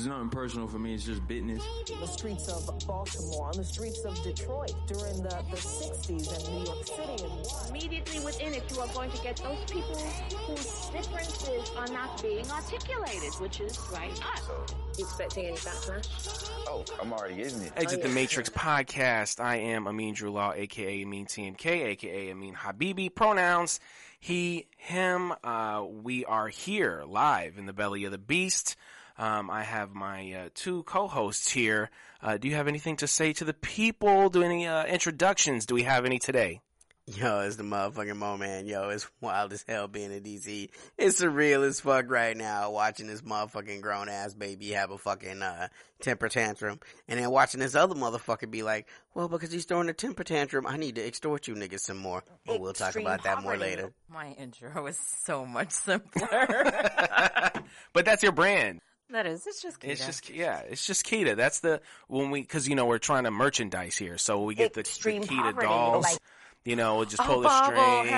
It's 0.00 0.08
nothing 0.08 0.30
personal 0.30 0.66
for 0.66 0.78
me. 0.78 0.94
It's 0.94 1.04
just 1.04 1.28
business. 1.28 1.62
The 1.86 2.06
streets 2.06 2.48
of 2.48 2.64
Baltimore, 2.86 3.48
on 3.48 3.52
the 3.58 3.64
streets 3.64 4.02
of 4.06 4.14
Detroit 4.22 4.72
during 4.86 5.22
the, 5.22 5.28
the 5.50 5.58
60s 5.58 6.08
and 6.08 6.56
New 6.56 6.64
York 6.64 6.86
City. 6.86 7.22
And 7.22 7.68
Immediately 7.68 8.24
within 8.24 8.54
it, 8.54 8.62
you 8.70 8.80
are 8.80 8.88
going 8.94 9.10
to 9.10 9.22
get 9.22 9.36
those 9.36 9.58
people 9.70 9.98
whose 10.46 10.86
differences 10.88 11.70
are 11.76 11.86
not 11.88 12.22
being 12.22 12.50
articulated, 12.50 13.34
which 13.40 13.60
is 13.60 13.78
right 13.92 14.10
us. 14.10 14.50
You 14.96 15.04
expecting 15.04 15.48
any 15.48 15.58
backlash? 15.58 16.50
Oh, 16.66 16.82
I'm 16.98 17.12
already 17.12 17.34
getting 17.34 17.60
it. 17.60 17.72
Exit 17.76 18.02
the 18.02 18.08
Matrix 18.08 18.48
podcast. 18.48 19.38
I 19.38 19.56
am 19.56 19.86
Amin 19.86 20.14
Drew 20.14 20.30
Law, 20.30 20.54
aka 20.56 21.02
Amin 21.02 21.26
TMK, 21.26 21.66
aka 21.66 22.30
Amin 22.30 22.54
Habibi. 22.54 23.14
Pronouns 23.14 23.80
he, 24.18 24.66
him. 24.78 25.34
Uh, 25.44 25.84
we 25.86 26.24
are 26.24 26.48
here 26.48 27.04
live 27.06 27.58
in 27.58 27.66
the 27.66 27.74
belly 27.74 28.04
of 28.04 28.12
the 28.12 28.18
beast. 28.18 28.76
Um, 29.20 29.50
I 29.50 29.64
have 29.64 29.94
my 29.94 30.32
uh, 30.32 30.48
two 30.54 30.82
co-hosts 30.84 31.50
here. 31.50 31.90
Uh, 32.22 32.38
do 32.38 32.48
you 32.48 32.54
have 32.54 32.68
anything 32.68 32.96
to 32.96 33.06
say 33.06 33.34
to 33.34 33.44
the 33.44 33.52
people? 33.52 34.30
Do 34.30 34.42
any 34.42 34.66
uh, 34.66 34.86
introductions? 34.86 35.66
Do 35.66 35.74
we 35.74 35.82
have 35.82 36.06
any 36.06 36.18
today? 36.18 36.62
Yo, 37.04 37.40
it's 37.40 37.56
the 37.56 37.62
motherfucking 37.62 38.16
mo 38.16 38.38
man. 38.38 38.66
Yo, 38.66 38.88
it's 38.88 39.06
wild 39.20 39.52
as 39.52 39.62
hell 39.68 39.88
being 39.88 40.10
in 40.10 40.22
DC. 40.22 40.70
It's 40.96 41.20
surreal 41.20 41.66
as 41.66 41.80
fuck 41.80 42.10
right 42.10 42.34
now 42.34 42.70
watching 42.70 43.08
this 43.08 43.20
motherfucking 43.20 43.82
grown 43.82 44.08
ass 44.08 44.32
baby 44.32 44.70
have 44.70 44.90
a 44.90 44.96
fucking 44.96 45.42
uh, 45.42 45.68
temper 46.00 46.30
tantrum, 46.30 46.80
and 47.06 47.20
then 47.20 47.30
watching 47.30 47.60
this 47.60 47.74
other 47.74 47.96
motherfucker 47.96 48.50
be 48.50 48.62
like, 48.62 48.86
"Well, 49.12 49.28
because 49.28 49.52
he's 49.52 49.66
throwing 49.66 49.90
a 49.90 49.92
temper 49.92 50.24
tantrum, 50.24 50.66
I 50.66 50.78
need 50.78 50.94
to 50.94 51.06
extort 51.06 51.46
you 51.46 51.54
niggas 51.56 51.80
some 51.80 51.98
more." 51.98 52.24
But 52.46 52.58
we'll 52.58 52.72
talk 52.72 52.96
about 52.96 53.24
that 53.24 53.42
more 53.42 53.58
later. 53.58 53.92
My 54.08 54.28
intro 54.28 54.86
is 54.86 54.98
so 55.26 55.44
much 55.44 55.70
simpler. 55.72 56.46
but 57.92 58.06
that's 58.06 58.22
your 58.22 58.32
brand. 58.32 58.80
That 59.12 59.26
is, 59.26 59.46
it's 59.46 59.62
just 59.62 59.82
It's 59.84 60.02
Kita. 60.02 60.06
just 60.06 60.30
yeah, 60.30 60.60
it's 60.68 60.86
just 60.86 61.04
Kita. 61.06 61.36
That's 61.36 61.60
the 61.60 61.80
when 62.08 62.30
we 62.30 62.40
because 62.40 62.68
you 62.68 62.74
know 62.74 62.86
we're 62.86 62.98
trying 62.98 63.24
to 63.24 63.30
merchandise 63.30 63.96
here, 63.96 64.18
so 64.18 64.42
we 64.44 64.54
get 64.54 64.74
the, 64.74 64.82
the 64.82 64.88
Kita 64.88 65.26
poverty, 65.28 65.66
dolls. 65.66 66.04
like- 66.04 66.18
you 66.62 66.76
know, 66.76 67.02
just 67.06 67.22
Oh, 67.22 67.24
pull 67.24 67.40
the 67.40 67.64
string. 67.64 67.78
bobblehead. 67.80 68.10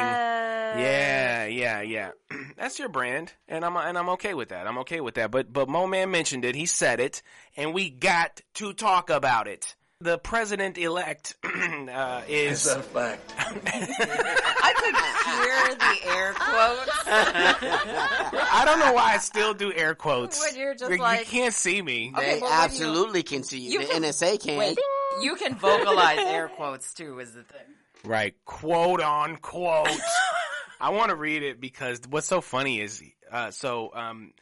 Yeah, 0.77 1.47
yeah, 1.47 1.81
yeah. 1.83 2.11
That's 2.57 2.77
your 2.79 2.89
brand, 2.89 3.33
and 3.47 3.65
I'm 3.65 3.77
and 3.77 3.97
I'm 3.97 4.09
okay 4.11 4.35
with 4.35 4.49
that. 4.49 4.67
I'm 4.67 4.79
okay 4.79 5.01
with 5.01 5.15
that. 5.15 5.31
But 5.31 5.53
but 5.53 5.69
Mo 5.69 5.87
Man 5.87 6.11
mentioned 6.11 6.45
it. 6.45 6.55
He 6.57 6.67
said 6.67 6.99
it, 6.99 7.23
and 7.57 7.73
we 7.73 7.89
got 7.91 8.41
to 8.55 8.73
talk 8.73 9.11
about 9.11 9.47
it. 9.47 9.77
The 10.03 10.19
president 10.19 10.79
elect 10.79 11.37
uh, 11.45 12.23
is. 12.29 12.67
A 12.67 12.83
fact. 12.83 13.33
I 13.39 14.73
could 14.77 14.97
hear 15.33 15.75
the 15.77 16.11
air 16.17 16.33
quotes. 16.33 16.91
I 17.07 18.63
don't 18.65 18.81
know 18.81 18.93
why 18.93 19.15
I 19.15 19.19
still 19.19 19.55
do 19.55 19.73
air 19.73 19.95
quotes. 19.95 20.41
When 20.41 20.59
you're 20.59 20.75
just 20.75 20.91
you, 20.91 20.99
like- 20.99 21.21
you 21.21 21.27
can't 21.27 21.55
see 21.55 21.81
me. 21.81 22.13
Okay, 22.17 22.35
they 22.35 22.41
but 22.41 22.43
when 22.51 22.51
you- 22.53 22.65
absolutely 22.65 23.23
can 23.23 23.43
see 23.45 23.61
you. 23.61 23.71
you 23.73 23.79
the 23.81 23.93
can- 23.93 24.03
NSA 24.03 24.43
can. 24.43 24.59
Wait, 24.59 24.79
you 25.21 25.37
can 25.37 25.55
vocalize 25.55 26.19
air 26.19 26.49
quotes 26.49 26.95
too, 26.95 27.21
is 27.21 27.33
the 27.35 27.45
thing. 27.45 27.61
Right, 28.05 28.35
quote 28.45 29.01
on 29.01 29.37
quote. 29.37 29.89
I 30.81 30.91
want 30.91 31.11
to 31.11 31.17
read 31.17 31.45
it 31.45 31.61
because 31.61 32.01
what's 32.11 32.27
so 32.27 32.41
funny 32.41 32.81
is, 32.81 33.01
uh, 33.31 33.53
so 33.53 33.93
um, 33.95 34.33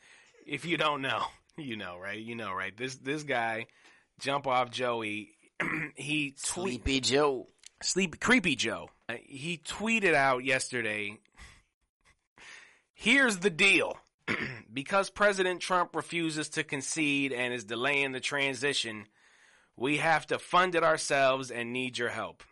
if 0.47 0.64
you 0.64 0.78
don't 0.78 1.03
know, 1.03 1.22
you 1.58 1.77
know, 1.77 1.98
right? 1.98 2.19
You 2.19 2.34
know, 2.34 2.53
right? 2.55 2.75
This 2.75 2.94
this 2.97 3.25
guy, 3.25 3.66
jump 4.20 4.47
off 4.47 4.70
Joey. 4.70 5.33
he 5.94 6.34
tweet 6.42 6.83
Sleepy 6.83 7.00
Joe. 7.00 7.48
sleep 7.83 8.20
creepy 8.20 8.56
Joe. 8.56 8.91
Uh, 9.08 9.14
he 9.22 9.58
tweeted 9.58 10.14
out 10.14 10.44
yesterday. 10.44 11.19
Here's 12.94 13.39
the 13.39 13.50
deal. 13.50 13.97
because 14.72 15.11
President 15.11 15.61
Trump 15.61 15.94
refuses 15.94 16.50
to 16.50 16.64
concede 16.64 17.33
and 17.33 17.53
is 17.53 17.64
delaying 17.64 18.12
the 18.12 18.20
transition, 18.20 19.06
we 19.77 19.98
have 19.98 20.27
to 20.28 20.38
fund 20.38 20.75
it 20.75 20.84
ourselves 20.84 21.50
and 21.50 21.72
need 21.72 21.98
your 21.98 22.11
help. 22.11 22.42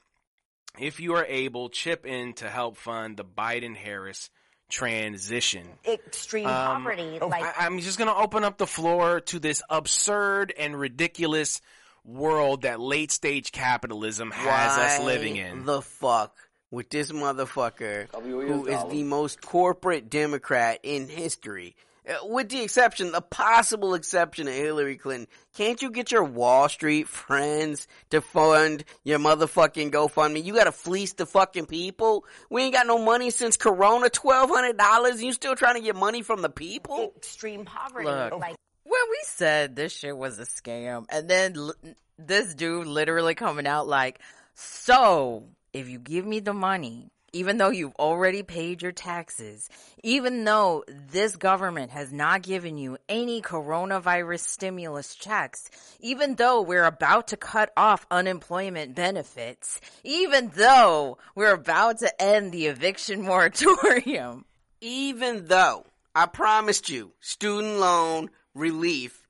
If 0.78 1.00
you 1.00 1.14
are 1.14 1.24
able, 1.24 1.68
chip 1.70 2.06
in 2.06 2.34
to 2.34 2.48
help 2.48 2.76
fund 2.76 3.16
the 3.16 3.24
Biden 3.24 3.76
Harris 3.76 4.30
transition. 4.70 5.66
Extreme 5.86 6.46
Um, 6.46 6.84
poverty, 6.84 7.18
oh, 7.20 7.28
like 7.28 7.42
I, 7.42 7.66
I'm 7.66 7.78
just 7.80 7.98
going 7.98 8.08
to 8.08 8.16
open 8.16 8.44
up 8.44 8.58
the 8.58 8.66
floor 8.66 9.20
to 9.20 9.38
this 9.38 9.62
absurd 9.68 10.52
and 10.56 10.78
ridiculous 10.78 11.60
world 12.08 12.62
that 12.62 12.80
late 12.80 13.12
stage 13.12 13.52
capitalism 13.52 14.30
has 14.30 14.78
us 14.78 15.04
living 15.04 15.36
in. 15.36 15.64
The 15.64 15.82
fuck 15.82 16.34
with 16.70 16.88
this 16.90 17.12
motherfucker 17.12 18.10
Copy 18.10 18.32
what 18.32 18.46
who 18.46 18.54
you 18.60 18.66
is 18.66 18.74
got. 18.76 18.90
the 18.90 19.02
most 19.04 19.40
corporate 19.42 20.08
Democrat 20.10 20.80
in 20.82 21.08
history. 21.08 21.76
Uh, 22.08 22.26
With 22.26 22.48
the 22.48 22.62
exception, 22.62 23.12
the 23.12 23.20
possible 23.20 23.92
exception 23.92 24.48
of 24.48 24.54
Hillary 24.54 24.96
Clinton, 24.96 25.26
can't 25.54 25.82
you 25.82 25.90
get 25.90 26.10
your 26.10 26.24
Wall 26.24 26.70
Street 26.70 27.06
friends 27.06 27.86
to 28.08 28.22
fund 28.22 28.84
your 29.04 29.18
motherfucking 29.18 29.90
GoFundMe? 29.90 30.42
You 30.42 30.54
gotta 30.54 30.72
fleece 30.72 31.12
the 31.12 31.26
fucking 31.26 31.66
people? 31.66 32.24
We 32.48 32.62
ain't 32.62 32.72
got 32.72 32.86
no 32.86 32.96
money 32.98 33.28
since 33.28 33.58
Corona, 33.58 34.08
$1,200 34.08 35.22
you 35.22 35.32
still 35.34 35.54
trying 35.54 35.74
to 35.74 35.82
get 35.82 35.96
money 35.96 36.22
from 36.22 36.40
the 36.40 36.48
people? 36.48 37.12
extreme 37.16 37.66
poverty, 37.66 38.06
Look. 38.06 38.38
like 38.38 38.56
When 38.88 39.10
we 39.10 39.18
said 39.24 39.76
this 39.76 39.92
shit 39.92 40.16
was 40.16 40.38
a 40.38 40.44
scam, 40.44 41.04
and 41.10 41.28
then 41.28 41.54
l- 41.58 41.74
this 42.18 42.54
dude 42.54 42.86
literally 42.86 43.34
coming 43.34 43.66
out 43.66 43.86
like, 43.86 44.18
so 44.54 45.44
if 45.74 45.90
you 45.90 45.98
give 45.98 46.24
me 46.24 46.40
the 46.40 46.54
money, 46.54 47.10
even 47.34 47.58
though 47.58 47.68
you've 47.68 47.94
already 47.96 48.42
paid 48.42 48.80
your 48.80 48.92
taxes, 48.92 49.68
even 50.02 50.42
though 50.44 50.84
this 50.88 51.36
government 51.36 51.90
has 51.90 52.14
not 52.14 52.40
given 52.40 52.78
you 52.78 52.96
any 53.10 53.42
coronavirus 53.42 54.40
stimulus 54.40 55.14
checks, 55.14 55.68
even 56.00 56.36
though 56.36 56.62
we're 56.62 56.86
about 56.86 57.28
to 57.28 57.36
cut 57.36 57.70
off 57.76 58.06
unemployment 58.10 58.94
benefits, 58.94 59.82
even 60.02 60.50
though 60.56 61.18
we're 61.34 61.52
about 61.52 61.98
to 61.98 62.22
end 62.22 62.52
the 62.52 62.68
eviction 62.68 63.20
moratorium, 63.30 64.46
Even 64.80 65.44
though 65.48 65.84
I 66.14 66.24
promised 66.24 66.88
you 66.88 67.12
student 67.20 67.78
loan 67.80 68.30
relief, 68.58 69.26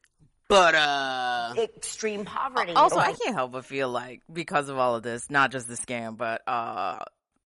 but 0.48 0.74
uh, 0.74 1.54
extreme 1.58 2.24
poverty. 2.24 2.72
Also, 2.72 2.96
I 2.98 3.12
can't 3.12 3.34
help 3.34 3.52
but 3.52 3.64
feel 3.64 3.88
like 3.88 4.22
because 4.32 4.68
of 4.68 4.78
all 4.78 4.96
of 4.96 5.02
this, 5.02 5.30
not 5.30 5.52
just 5.52 5.68
the 5.68 5.74
scam, 5.74 6.16
but 6.16 6.42
uh 6.48 6.98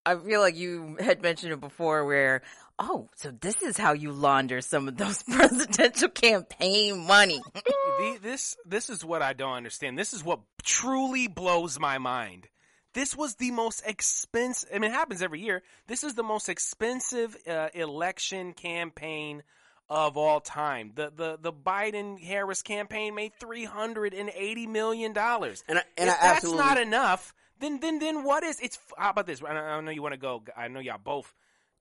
I 0.05 0.15
feel 0.15 0.41
like 0.41 0.55
you 0.55 0.97
had 0.99 1.21
mentioned 1.21 1.53
it 1.53 1.59
before 1.61 2.05
where 2.05 2.41
oh, 2.79 3.07
so 3.15 3.31
this 3.31 3.61
is 3.61 3.77
how 3.77 3.93
you 3.93 4.11
launder 4.11 4.61
some 4.61 4.87
of 4.87 4.97
those 4.97 5.21
presidential 5.29 6.09
campaign 6.09 7.05
money. 7.05 7.39
The- 7.53 8.19
this 8.21 8.57
this 8.65 8.89
is 8.89 9.05
what 9.05 9.21
I 9.21 9.33
don't 9.33 9.53
understand. 9.53 9.97
This 9.97 10.13
is 10.13 10.23
what 10.23 10.39
truly 10.63 11.27
blows 11.27 11.79
my 11.79 11.97
mind. 11.97 12.47
This 12.93 13.15
was 13.15 13.35
the 13.35 13.51
most 13.51 13.83
expensive. 13.85 14.69
I 14.73 14.79
mean, 14.79 14.91
it 14.91 14.93
happens 14.93 15.21
every 15.21 15.39
year. 15.39 15.63
This 15.87 16.03
is 16.03 16.15
the 16.15 16.23
most 16.23 16.49
expensive 16.49 17.37
uh, 17.47 17.69
election 17.73 18.51
campaign 18.53 19.43
of 19.91 20.15
all 20.15 20.39
time. 20.39 20.93
The 20.95 21.11
the 21.13 21.37
the 21.39 21.51
Biden 21.51 22.17
Harris 22.19 22.61
campaign 22.61 23.13
made 23.13 23.33
three 23.39 23.65
hundred 23.65 24.13
and 24.13 24.31
eighty 24.33 24.65
million 24.65 25.11
dollars. 25.11 25.63
And 25.67 25.79
I- 25.79 25.83
and 25.97 26.09
if 26.09 26.15
I 26.15 26.17
that's 26.21 26.35
absolutely- 26.37 26.63
not 26.63 26.77
enough, 26.79 27.33
then 27.59 27.79
then 27.81 27.99
then 27.99 28.23
what 28.23 28.43
is? 28.43 28.59
It's 28.61 28.79
how 28.97 29.09
about 29.09 29.27
this? 29.27 29.43
I 29.45 29.53
know, 29.53 29.59
I 29.59 29.81
know 29.81 29.91
you 29.91 30.01
want 30.01 30.13
to 30.13 30.19
go. 30.19 30.43
I 30.55 30.69
know 30.69 30.79
y'all 30.79 30.97
both 31.03 31.31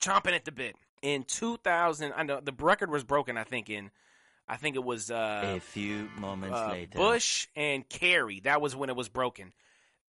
chomping 0.03 0.35
at 0.35 0.45
the 0.45 0.53
bit. 0.53 0.75
In 1.03 1.23
two 1.23 1.57
thousand, 1.59 2.13
I 2.17 2.25
know 2.25 2.41
the 2.43 2.53
record 2.59 2.91
was 2.91 3.05
broken. 3.05 3.39
I 3.39 3.45
think 3.45 3.71
in. 3.71 3.91
I 4.49 4.57
think 4.57 4.75
it 4.75 4.83
was 4.83 5.13
uh, 5.13 5.55
A 5.57 5.61
few 5.61 6.09
moments 6.19 6.59
uh, 6.59 6.71
later. 6.73 6.99
Bush 6.99 7.47
and 7.55 7.89
Kerry. 7.89 8.41
That 8.41 8.61
was 8.61 8.75
when 8.75 8.91
it 8.91 8.97
was 8.97 9.09
broken. 9.09 9.53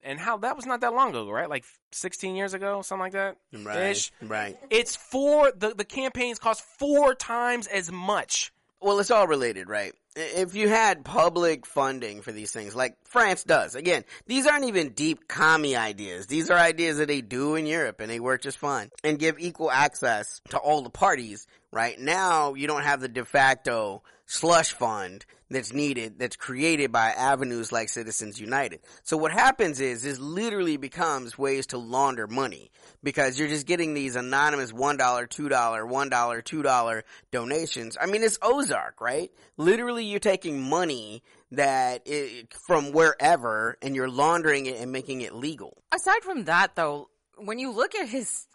And 0.04 0.20
how 0.20 0.38
that 0.38 0.56
was 0.56 0.66
not 0.66 0.82
that 0.82 0.94
long 0.94 1.10
ago, 1.10 1.30
right? 1.30 1.50
Like 1.50 1.64
16 1.92 2.36
years 2.36 2.54
ago, 2.54 2.82
something 2.82 3.02
like 3.02 3.14
that. 3.14 3.38
right, 3.64 3.92
Ish. 3.92 4.12
right. 4.22 4.58
It's 4.70 4.96
four. 4.96 5.52
The 5.56 5.76
the 5.76 5.86
campaigns 5.86 6.40
cost 6.40 6.64
four 6.80 7.14
times 7.14 7.68
as 7.68 7.92
much. 7.92 8.52
Well, 8.82 9.00
it's 9.00 9.12
all 9.12 9.28
related, 9.28 9.70
right? 9.70 9.94
If 10.16 10.56
you 10.56 10.68
had 10.68 11.06
public 11.06 11.66
funding 11.68 12.22
for 12.22 12.32
these 12.32 12.52
things, 12.52 12.76
like 12.76 12.98
France 13.06 13.44
does, 13.44 13.76
again, 13.76 14.04
these 14.26 14.48
aren't 14.48 14.66
even 14.66 14.90
deep 14.90 15.28
commie 15.28 15.76
ideas. 15.76 16.26
These 16.28 16.50
are 16.50 16.58
ideas 16.58 16.98
that 16.98 17.08
they 17.08 17.22
do 17.22 17.56
in 17.56 17.66
Europe 17.68 18.02
and 18.02 18.10
they 18.10 18.20
work 18.20 18.42
just 18.42 18.58
fine 18.58 18.90
and 19.04 19.20
give 19.20 19.40
equal 19.40 19.72
access 19.72 20.42
to 20.50 20.58
all 20.58 20.82
the 20.82 20.90
parties, 20.90 21.48
right? 21.72 21.98
Now 21.98 22.56
you 22.56 22.68
don't 22.68 22.82
have 22.84 23.00
the 23.02 23.08
de 23.08 23.24
facto 23.24 24.02
slush 24.26 24.74
fund 24.74 25.26
that's 25.52 25.74
needed, 25.74 26.18
that's 26.18 26.36
created 26.36 26.92
by 26.92 27.10
avenues 27.10 27.72
like 27.72 27.90
Citizens 27.90 28.40
United. 28.40 28.80
So 29.04 29.18
what 29.18 29.32
happens 29.32 29.80
is, 29.80 30.04
this 30.04 30.20
literally 30.20 30.78
becomes 30.78 31.38
ways 31.38 31.68
to 31.68 31.78
launder 31.78 32.28
money 32.28 32.72
because 33.04 33.38
you're 33.38 33.48
just 33.48 33.68
getting 33.68 33.94
these 33.94 34.16
anonymous 34.16 34.72
$1, 34.72 34.98
$2, 34.98 35.50
$1, 35.50 36.10
$2 36.10 37.04
donations. 37.32 37.98
I 38.00 38.06
mean, 38.06 38.24
it's 38.24 38.40
Ozark, 38.42 39.02
right? 39.02 39.32
Literally 39.58 40.06
you're 40.06 40.20
taking 40.20 40.62
money 40.62 41.24
that 41.52 42.04
i 42.08 42.46
from 42.66 42.94
wherever 42.94 43.78
and 43.82 43.94
you're 43.94 44.10
laundering 44.10 44.68
it 44.68 44.78
and 44.80 44.92
making 44.92 45.20
it 45.22 45.34
legal. 45.34 45.84
Aside 45.94 46.24
from 46.24 46.46
that 46.46 46.76
though, 46.76 47.10
when 47.38 47.60
you 47.60 47.72
look 47.72 47.94
at 47.94 48.08
his 48.08 48.48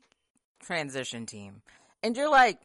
transition 0.60 1.26
team 1.26 1.60
and 2.02 2.16
you're 2.16 2.30
like, 2.30 2.58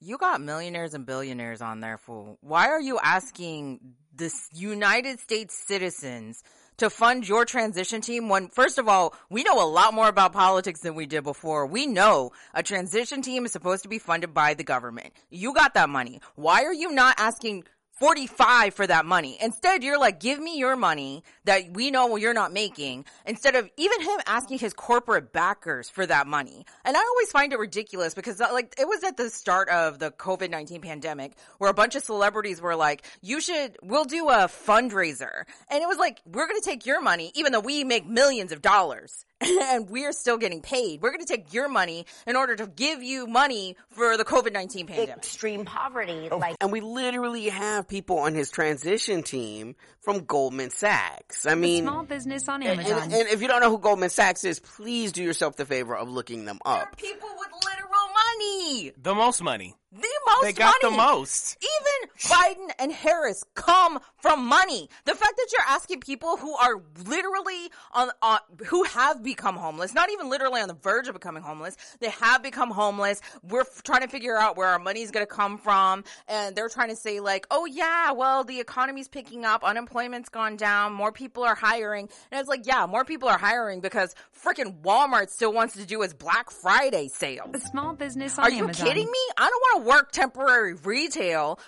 you 0.00 0.18
got 0.18 0.40
millionaires 0.40 0.94
and 0.94 1.04
billionaires 1.04 1.60
on 1.60 1.80
there, 1.80 1.98
fool. 1.98 2.38
Why 2.40 2.68
are 2.68 2.80
you 2.80 2.98
asking 3.02 3.80
the 4.14 4.32
United 4.52 5.20
States 5.20 5.56
citizens 5.66 6.42
to 6.78 6.90
fund 6.90 7.28
your 7.28 7.44
transition 7.44 8.00
team 8.00 8.28
when 8.28 8.48
first 8.48 8.78
of 8.78 8.88
all, 8.88 9.14
we 9.30 9.42
know 9.42 9.62
a 9.62 9.66
lot 9.66 9.94
more 9.94 10.08
about 10.08 10.32
politics 10.32 10.80
than 10.80 10.94
we 10.94 11.06
did 11.06 11.24
before. 11.24 11.66
We 11.66 11.86
know 11.86 12.30
a 12.54 12.62
transition 12.62 13.22
team 13.22 13.44
is 13.44 13.52
supposed 13.52 13.82
to 13.82 13.88
be 13.88 13.98
funded 13.98 14.32
by 14.32 14.54
the 14.54 14.64
government. 14.64 15.12
You 15.30 15.52
got 15.54 15.74
that 15.74 15.88
money. 15.88 16.20
Why 16.36 16.64
are 16.64 16.74
you 16.74 16.92
not 16.92 17.16
asking 17.18 17.64
45 17.98 18.74
for 18.74 18.86
that 18.86 19.04
money. 19.04 19.36
Instead, 19.40 19.82
you're 19.82 19.98
like, 19.98 20.20
give 20.20 20.38
me 20.38 20.58
your 20.58 20.76
money 20.76 21.24
that 21.44 21.72
we 21.72 21.90
know 21.90 22.16
you're 22.16 22.34
not 22.34 22.52
making 22.52 23.04
instead 23.26 23.56
of 23.56 23.68
even 23.76 24.00
him 24.00 24.20
asking 24.26 24.58
his 24.58 24.72
corporate 24.72 25.32
backers 25.32 25.90
for 25.90 26.06
that 26.06 26.26
money. 26.26 26.64
And 26.84 26.96
I 26.96 27.00
always 27.00 27.30
find 27.32 27.52
it 27.52 27.58
ridiculous 27.58 28.14
because 28.14 28.40
uh, 28.40 28.48
like 28.52 28.74
it 28.78 28.86
was 28.86 29.02
at 29.02 29.16
the 29.16 29.30
start 29.30 29.68
of 29.68 29.98
the 29.98 30.10
COVID-19 30.10 30.82
pandemic 30.82 31.32
where 31.58 31.70
a 31.70 31.74
bunch 31.74 31.96
of 31.96 32.04
celebrities 32.04 32.60
were 32.60 32.76
like, 32.76 33.04
you 33.20 33.40
should, 33.40 33.76
we'll 33.82 34.04
do 34.04 34.28
a 34.28 34.48
fundraiser. 34.48 35.44
And 35.70 35.82
it 35.82 35.88
was 35.88 35.98
like, 35.98 36.20
we're 36.24 36.46
going 36.46 36.60
to 36.60 36.64
take 36.64 36.86
your 36.86 37.00
money 37.00 37.32
even 37.34 37.52
though 37.52 37.60
we 37.60 37.84
make 37.84 38.06
millions 38.06 38.52
of 38.52 38.62
dollars 38.62 39.24
and 39.40 39.88
we're 39.88 40.12
still 40.12 40.36
getting 40.38 40.60
paid. 40.60 41.00
We're 41.00 41.10
going 41.12 41.24
to 41.24 41.32
take 41.32 41.52
your 41.54 41.68
money 41.68 42.06
in 42.26 42.36
order 42.36 42.56
to 42.56 42.66
give 42.66 43.02
you 43.02 43.26
money 43.26 43.76
for 43.90 44.16
the 44.16 44.24
COVID-19 44.24 44.86
pandemic. 44.86 45.16
Extreme 45.16 45.64
poverty, 45.64 46.28
oh, 46.30 46.38
like 46.38 46.56
And 46.60 46.72
we 46.72 46.80
literally 46.80 47.48
have 47.48 47.86
people 47.88 48.18
on 48.18 48.34
his 48.34 48.50
transition 48.50 49.22
team 49.22 49.76
from 50.00 50.24
Goldman 50.24 50.70
Sachs. 50.70 51.46
I 51.46 51.54
mean, 51.54 51.84
Small 51.84 52.04
business 52.04 52.48
on 52.48 52.62
and, 52.62 52.80
Amazon. 52.80 53.02
and- 53.04 53.12
and 53.12 53.28
if 53.28 53.40
you 53.42 53.48
don't 53.48 53.60
know 53.60 53.70
who 53.70 53.78
Goldman 53.78 54.10
Sachs 54.10 54.44
is, 54.44 54.58
please 54.60 55.12
do 55.12 55.22
yourself 55.22 55.56
the 55.56 55.64
favor 55.66 55.96
of 55.96 56.08
looking 56.08 56.44
them 56.44 56.58
There 56.64 56.74
are 56.74 56.82
up. 56.82 56.96
people 56.96 57.28
with 57.38 57.48
literal 57.64 58.08
money. 58.38 58.92
The 59.00 59.14
most 59.14 59.42
money. 59.42 59.74
The 59.90 60.06
most 60.26 60.42
They 60.42 60.52
got 60.52 60.74
money. 60.82 60.94
the 60.94 61.02
most. 61.02 61.56
Even 61.62 62.10
Biden 62.18 62.70
and 62.78 62.92
Harris 62.92 63.42
come 63.54 63.98
from 64.20 64.44
money. 64.46 64.90
The 65.06 65.14
fact 65.14 65.34
that 65.36 65.46
you're 65.50 65.66
asking 65.66 66.00
people 66.00 66.36
who 66.36 66.54
are 66.54 66.82
literally 67.06 67.70
on, 67.92 68.10
on 68.20 68.38
who 68.66 68.82
have 68.84 69.22
become 69.22 69.56
homeless, 69.56 69.94
not 69.94 70.10
even 70.10 70.28
literally 70.28 70.60
on 70.60 70.68
the 70.68 70.74
verge 70.74 71.08
of 71.08 71.14
becoming 71.14 71.42
homeless, 71.42 71.76
they 72.00 72.10
have 72.10 72.42
become 72.42 72.70
homeless. 72.70 73.22
We're 73.42 73.62
f- 73.62 73.82
trying 73.82 74.02
to 74.02 74.08
figure 74.08 74.36
out 74.36 74.58
where 74.58 74.68
our 74.68 74.78
money's 74.78 75.10
going 75.10 75.24
to 75.26 75.32
come 75.32 75.56
from, 75.56 76.04
and 76.28 76.54
they're 76.54 76.68
trying 76.68 76.90
to 76.90 76.96
say 76.96 77.20
like, 77.20 77.46
"Oh 77.50 77.64
yeah, 77.64 78.12
well 78.12 78.44
the 78.44 78.60
economy's 78.60 79.08
picking 79.08 79.46
up, 79.46 79.64
unemployment's 79.64 80.28
gone 80.28 80.56
down, 80.56 80.92
more 80.92 81.12
people 81.12 81.44
are 81.44 81.54
hiring." 81.54 82.10
And 82.30 82.38
it's 82.40 82.48
like, 82.48 82.66
"Yeah, 82.66 82.84
more 82.86 83.06
people 83.06 83.28
are 83.30 83.38
hiring 83.38 83.80
because 83.80 84.14
freaking 84.44 84.82
Walmart 84.82 85.30
still 85.30 85.52
wants 85.52 85.74
to 85.74 85.86
do 85.86 86.02
its 86.02 86.12
Black 86.12 86.50
Friday 86.50 87.08
sales." 87.08 87.56
Small 87.70 87.94
business 87.94 88.38
on 88.38 88.44
Are 88.44 88.50
you 88.50 88.64
Amazon. 88.64 88.86
kidding 88.86 89.06
me? 89.06 89.18
I 89.38 89.48
don't 89.48 89.60
want 89.60 89.72
to 89.76 89.77
work 89.78 90.12
temporary 90.12 90.74
retail. 90.74 91.58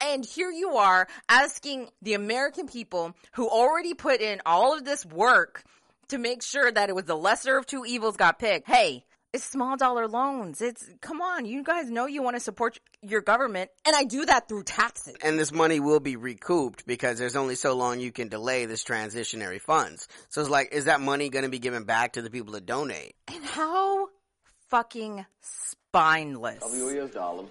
And 0.00 0.24
here 0.24 0.50
you 0.50 0.76
are 0.76 1.08
asking 1.28 1.88
the 2.02 2.14
American 2.14 2.66
people 2.66 3.14
who 3.32 3.48
already 3.48 3.94
put 3.94 4.20
in 4.20 4.40
all 4.46 4.76
of 4.76 4.84
this 4.84 5.04
work 5.04 5.64
to 6.08 6.18
make 6.18 6.42
sure 6.42 6.70
that 6.70 6.88
it 6.88 6.94
was 6.94 7.04
the 7.04 7.16
lesser 7.16 7.56
of 7.56 7.66
two 7.66 7.84
evils 7.84 8.16
got 8.16 8.38
picked. 8.38 8.68
Hey, 8.68 9.04
it's 9.32 9.44
small 9.44 9.76
dollar 9.76 10.08
loans. 10.08 10.62
It's, 10.62 10.88
come 11.00 11.20
on, 11.20 11.44
you 11.44 11.62
guys 11.62 11.90
know 11.90 12.06
you 12.06 12.22
want 12.22 12.36
to 12.36 12.40
support 12.40 12.78
your 13.02 13.20
government. 13.20 13.70
And 13.84 13.94
I 13.94 14.04
do 14.04 14.24
that 14.24 14.48
through 14.48 14.62
taxes. 14.64 15.16
And 15.22 15.38
this 15.38 15.52
money 15.52 15.78
will 15.80 16.00
be 16.00 16.16
recouped 16.16 16.86
because 16.86 17.18
there's 17.18 17.36
only 17.36 17.54
so 17.54 17.74
long 17.74 18.00
you 18.00 18.12
can 18.12 18.28
delay 18.28 18.66
this 18.66 18.82
transitionary 18.82 19.60
funds. 19.60 20.08
So 20.30 20.40
it's 20.40 20.50
like, 20.50 20.72
is 20.72 20.86
that 20.86 21.00
money 21.00 21.28
going 21.28 21.44
to 21.44 21.50
be 21.50 21.58
given 21.58 21.84
back 21.84 22.14
to 22.14 22.22
the 22.22 22.30
people 22.30 22.54
that 22.54 22.66
donate? 22.66 23.14
And 23.28 23.44
how 23.44 24.08
fucking 24.68 25.26
spineless. 25.96 26.58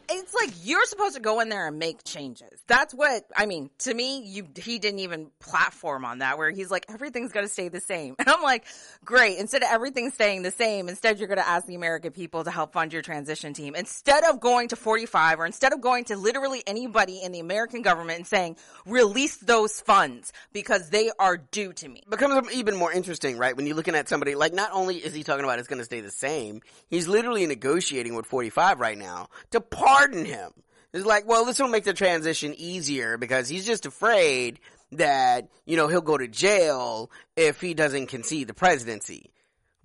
It's 0.10 0.34
like 0.34 0.52
you're 0.64 0.86
supposed 0.86 1.16
to 1.16 1.22
go 1.22 1.40
in 1.40 1.50
there 1.50 1.68
and 1.68 1.80
make 1.80 2.04
changes. 2.04 2.62
That's 2.68 2.94
what 2.94 3.24
I 3.36 3.46
mean. 3.46 3.70
To 3.80 3.94
me, 3.94 4.22
you 4.24 4.48
he 4.56 4.80
didn't 4.80 5.00
even 5.00 5.32
platform 5.40 6.06
on 6.06 6.20
that 6.20 6.38
where 6.38 6.52
he's 6.52 6.70
like 6.70 6.86
everything's 6.90 7.32
going 7.32 7.46
to 7.46 7.52
stay 7.52 7.70
the 7.70 7.82
same. 7.82 8.16
And 8.26 8.34
I'm 8.34 8.42
like, 8.42 8.66
great. 9.04 9.38
Instead 9.38 9.62
of 9.62 9.70
everything 9.72 10.10
staying 10.10 10.42
the 10.42 10.50
same, 10.50 10.90
instead 10.90 11.20
you're 11.20 11.28
going 11.28 11.38
to 11.38 11.48
ask 11.48 11.68
the 11.68 11.76
American 11.76 12.12
people 12.12 12.44
to 12.44 12.50
help 12.50 12.74
fund 12.74 12.92
your 12.92 13.04
transition 13.04 13.54
team. 13.54 13.76
Instead 13.76 14.24
of 14.24 14.40
going 14.40 14.70
to 14.70 14.76
45 14.76 15.42
or 15.42 15.46
instead 15.46 15.74
of 15.74 15.82
going 15.82 16.06
to 16.06 16.18
literally 16.18 16.64
anybody 16.66 17.22
in 17.22 17.32
the 17.32 17.40
American 17.40 17.84
government 17.84 18.18
and 18.18 18.28
saying, 18.28 18.58
release 18.88 19.38
those 19.38 19.80
funds 19.80 20.34
because 20.54 20.90
they 20.90 21.12
are 21.20 21.38
due 21.38 21.72
to 21.74 21.88
me. 21.88 22.02
becomes 22.10 22.52
even 22.52 22.76
more 22.76 22.92
interesting, 22.92 23.38
right? 23.38 23.56
When 23.56 23.68
you're 23.68 23.76
looking 23.76 23.94
at 23.94 24.10
somebody 24.10 24.34
like 24.34 24.54
not 24.54 24.72
only 24.74 24.96
is 24.96 25.14
he 25.14 25.24
talking 25.24 25.44
about 25.44 25.60
it's 25.60 25.68
going 25.68 25.80
to 25.80 25.86
stay 25.86 26.02
the 26.02 26.10
same, 26.10 26.62
he's 26.90 27.08
literally 27.08 27.46
negotiating 27.46 28.16
with 28.16 28.26
45 28.40 28.82
right 28.82 28.98
now 28.98 29.30
to 29.52 29.62
pardon 29.62 30.26
him. 30.26 30.52
It's 30.92 31.06
like, 31.06 31.26
well, 31.26 31.46
this 31.46 31.58
will 31.58 31.70
make 31.70 31.86
the 31.86 31.94
transition 31.94 32.54
easier 32.58 33.18
because 33.18 33.48
he's 33.48 33.66
just 33.66 33.86
afraid 33.86 34.60
that, 34.92 35.48
you 35.66 35.78
know, 35.78 35.88
he'll 35.88 36.02
go 36.02 36.18
to 36.18 36.28
jail 36.28 37.10
if 37.38 37.62
he 37.62 37.74
doesn't 37.74 38.08
concede 38.08 38.50
the 38.50 38.54
presidency. 38.54 39.32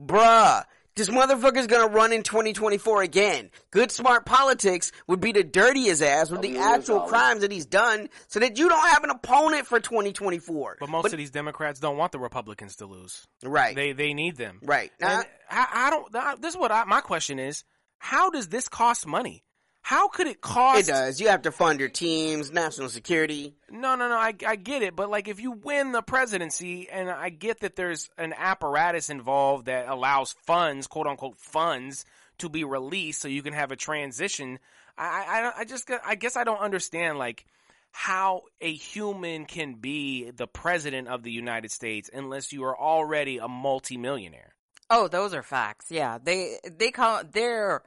Bruh, 0.05 0.65
this 0.97 1.09
motherfucker's 1.09 1.69
gonna 1.69 1.87
run 1.93 2.13
in 2.13 2.25
2024 2.25 3.03
again. 3.03 3.51
Good 3.71 3.93
smart 3.93 4.27
politics 4.27 4.91
would 5.07 5.21
be 5.21 5.33
to 5.33 5.45
dirty 5.45 5.85
his 5.85 6.03
ass 6.03 6.29
with 6.29 6.41
the 6.43 6.59
actual 6.59 7.03
crimes 7.03 7.43
that 7.43 7.53
he's 7.53 7.67
done 7.67 8.09
so 8.27 8.41
that 8.41 8.59
you 8.59 8.69
don't 8.69 8.89
have 8.89 9.05
an 9.05 9.11
opponent 9.11 9.67
for 9.69 9.79
2024. 9.79 10.79
But 10.81 10.89
most 10.89 11.13
of 11.13 11.19
these 11.19 11.31
Democrats 11.31 11.79
don't 11.79 11.97
want 11.97 12.11
the 12.11 12.19
Republicans 12.19 12.77
to 12.77 12.87
lose. 12.87 13.25
Right. 13.45 13.77
They 13.77 13.93
they 13.93 14.13
need 14.13 14.37
them. 14.37 14.59
Right. 14.63 14.91
Now- 15.01 15.19
And 15.21 15.27
I, 15.49 15.67
I 15.87 15.91
don't. 15.91 16.15
I- 16.17 16.35
This 16.37 16.55
is 16.55 16.61
what 16.61 16.73
I, 16.73 16.85
my 16.85 17.01
question 17.01 17.39
is: 17.39 17.65
How 18.01 18.31
does 18.31 18.49
this 18.49 18.69
cost 18.69 19.07
money? 19.07 19.45
How 19.83 20.09
could 20.09 20.27
it 20.27 20.41
cost? 20.41 20.89
It 20.89 20.93
does. 20.93 21.21
You 21.21 21.29
have 21.29 21.43
to 21.43 21.53
fund 21.53 21.81
your 21.81 21.89
teams, 21.89 22.51
national 22.51 22.89
security. 22.89 23.55
No, 23.71 23.95
no, 23.95 24.09
no. 24.09 24.17
I, 24.17 24.35
I 24.47 24.57
get 24.57 24.83
it, 24.83 24.97
but 24.97 25.11
like 25.11 25.29
if 25.29 25.39
you 25.39 25.53
win 25.53 25.93
the 25.93 26.03
presidency, 26.03 26.89
and 26.91 27.11
I 27.11 27.29
get 27.29 27.61
that 27.61 27.77
there's 27.77 28.09
an 28.19 28.33
apparatus 28.37 29.11
involved 29.11 29.67
that 29.67 29.89
allows 29.89 30.35
funds, 30.45 30.87
quote 30.87 31.07
unquote 31.07 31.39
funds, 31.39 32.05
to 32.39 32.49
be 32.49 32.65
released 32.65 33.21
so 33.21 33.29
you 33.29 33.43
can 33.43 33.53
have 33.53 33.71
a 33.71 33.77
transition. 33.77 34.59
I, 34.97 35.53
I, 35.57 35.61
I 35.61 35.65
just, 35.65 35.91
I 36.05 36.15
guess 36.15 36.37
I 36.37 36.45
don't 36.45 36.61
understand 36.61 37.19
like 37.19 37.45
how 37.93 38.43
a 38.61 38.73
human 38.73 39.45
can 39.45 39.75
be 39.75 40.31
the 40.31 40.47
president 40.47 41.09
of 41.09 41.23
the 41.23 41.33
United 41.33 41.71
States 41.71 42.09
unless 42.13 42.53
you 42.53 42.65
are 42.65 42.79
already 42.79 43.39
a 43.39 43.49
multimillionaire. 43.49 44.55
Oh, 44.91 45.09
those 45.09 45.35
are 45.35 45.43
facts. 45.43 45.87
Yeah. 45.91 46.19
They, 46.23 46.59
they 46.65 46.91
call, 46.91 47.23
they're, 47.31 47.83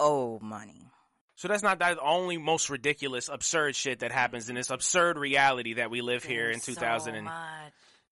oh, 0.00 0.38
money. 0.42 0.90
So 1.36 1.48
that's 1.48 1.62
not 1.62 1.78
the 1.78 1.98
only 2.00 2.36
most 2.36 2.70
ridiculous, 2.70 3.28
absurd 3.28 3.74
shit 3.74 4.00
that 4.00 4.12
happens 4.12 4.48
in 4.48 4.54
this 4.54 4.70
absurd 4.70 5.18
reality 5.18 5.74
that 5.74 5.90
we 5.90 6.00
live 6.00 6.22
here 6.22 6.50
in 6.50 6.60
2000 6.60 7.14
and 7.14 7.28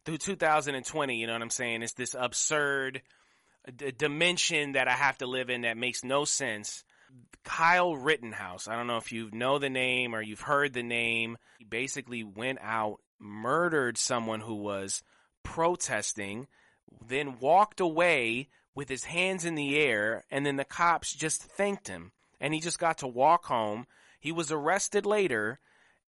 through 0.04 0.18
2020. 0.18 1.16
You 1.16 1.26
know 1.26 1.34
what 1.34 1.42
I'm 1.42 1.50
saying? 1.50 1.82
It's 1.82 1.92
this 1.92 2.16
absurd 2.18 3.02
uh, 3.68 3.72
d- 3.76 3.92
dimension 3.96 4.72
that 4.72 4.88
I 4.88 4.94
have 4.94 5.18
to 5.18 5.26
live 5.26 5.50
in 5.50 5.62
that 5.62 5.76
makes 5.76 6.02
no 6.02 6.24
sense. 6.24 6.82
Kyle 7.44 7.94
Rittenhouse. 7.94 8.68
I 8.68 8.76
don't 8.76 8.86
know 8.86 8.96
if 8.96 9.12
you 9.12 9.30
know 9.32 9.58
the 9.58 9.70
name 9.70 10.14
or 10.14 10.22
you've 10.22 10.40
heard 10.40 10.72
the 10.72 10.82
name. 10.82 11.36
He 11.58 11.64
basically 11.64 12.24
went 12.24 12.58
out, 12.62 12.98
murdered 13.18 13.96
someone 13.96 14.40
who 14.40 14.56
was 14.56 15.02
protesting, 15.42 16.48
then 17.06 17.38
walked 17.38 17.80
away 17.80 18.48
with 18.74 18.88
his 18.88 19.04
hands 19.04 19.44
in 19.44 19.54
the 19.54 19.78
air, 19.78 20.24
and 20.30 20.46
then 20.46 20.56
the 20.56 20.64
cops 20.64 21.12
just 21.12 21.42
thanked 21.42 21.88
him. 21.88 22.12
And 22.40 22.54
he 22.54 22.60
just 22.60 22.78
got 22.78 22.98
to 22.98 23.06
walk 23.06 23.44
home. 23.46 23.86
He 24.20 24.32
was 24.32 24.50
arrested 24.52 25.04
later, 25.06 25.58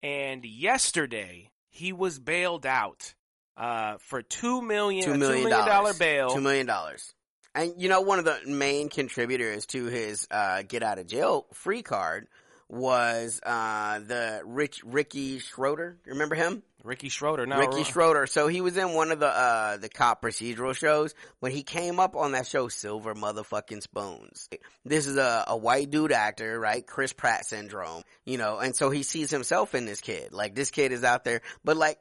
and 0.01 0.43
yesterday 0.45 1.49
he 1.69 1.93
was 1.93 2.19
bailed 2.19 2.65
out 2.65 3.13
uh, 3.57 3.97
for 3.99 4.21
two 4.21 4.61
million, 4.61 5.03
Two 5.05 5.15
million 5.17 5.43
two 5.43 5.49
million 5.49 5.49
dollar 5.49 5.71
dollars. 5.71 5.99
bail. 5.99 6.29
Two 6.29 6.41
million 6.41 6.65
dollars. 6.65 7.13
And 7.55 7.73
you 7.77 7.87
know, 7.89 8.01
one 8.01 8.17
of 8.17 8.25
the 8.25 8.39
main 8.47 8.89
contributors 8.89 9.67
to 9.67 9.85
his 9.85 10.27
uh, 10.31 10.63
get 10.67 10.81
out 10.81 10.97
of 10.97 11.05
jail 11.07 11.45
free 11.53 11.83
card 11.83 12.27
was 12.73 13.39
uh, 13.43 13.99
the 13.99 14.41
Rich 14.45 14.83
Ricky 14.83 15.39
Schroder. 15.39 15.97
Remember 16.05 16.35
him? 16.35 16.63
Ricky 16.83 17.07
Schroder, 17.07 17.45
no, 17.45 17.59
Ricky 17.59 17.85
Schroder. 17.85 18.27
So 18.27 18.47
he 18.47 18.59
was 18.59 18.75
in 18.75 18.93
one 18.93 19.11
of 19.11 19.19
the 19.19 19.27
uh 19.27 19.77
the 19.77 19.87
cop 19.87 20.21
procedural 20.21 20.75
shows 20.75 21.15
when 21.39 21.53
he 21.53 21.63
came 21.63 21.97
up 21.97 22.17
on 22.17 22.33
that 22.33 22.45
show 22.45 22.67
Silver 22.67 23.15
Motherfucking 23.15 23.81
Spoons. 23.81 24.49
This 24.83 25.07
is 25.07 25.15
a, 25.15 25.45
a 25.47 25.55
white 25.55 25.89
dude 25.91 26.11
actor, 26.11 26.59
right? 26.59 26.85
Chris 26.85 27.13
Pratt 27.13 27.45
syndrome, 27.45 28.03
you 28.25 28.37
know, 28.37 28.59
and 28.59 28.75
so 28.75 28.89
he 28.89 29.03
sees 29.03 29.31
himself 29.31 29.75
in 29.75 29.85
this 29.85 30.01
kid. 30.01 30.33
Like 30.33 30.55
this 30.55 30.71
kid 30.71 30.91
is 30.91 31.05
out 31.05 31.23
there, 31.23 31.41
but 31.63 31.77
like 31.77 31.99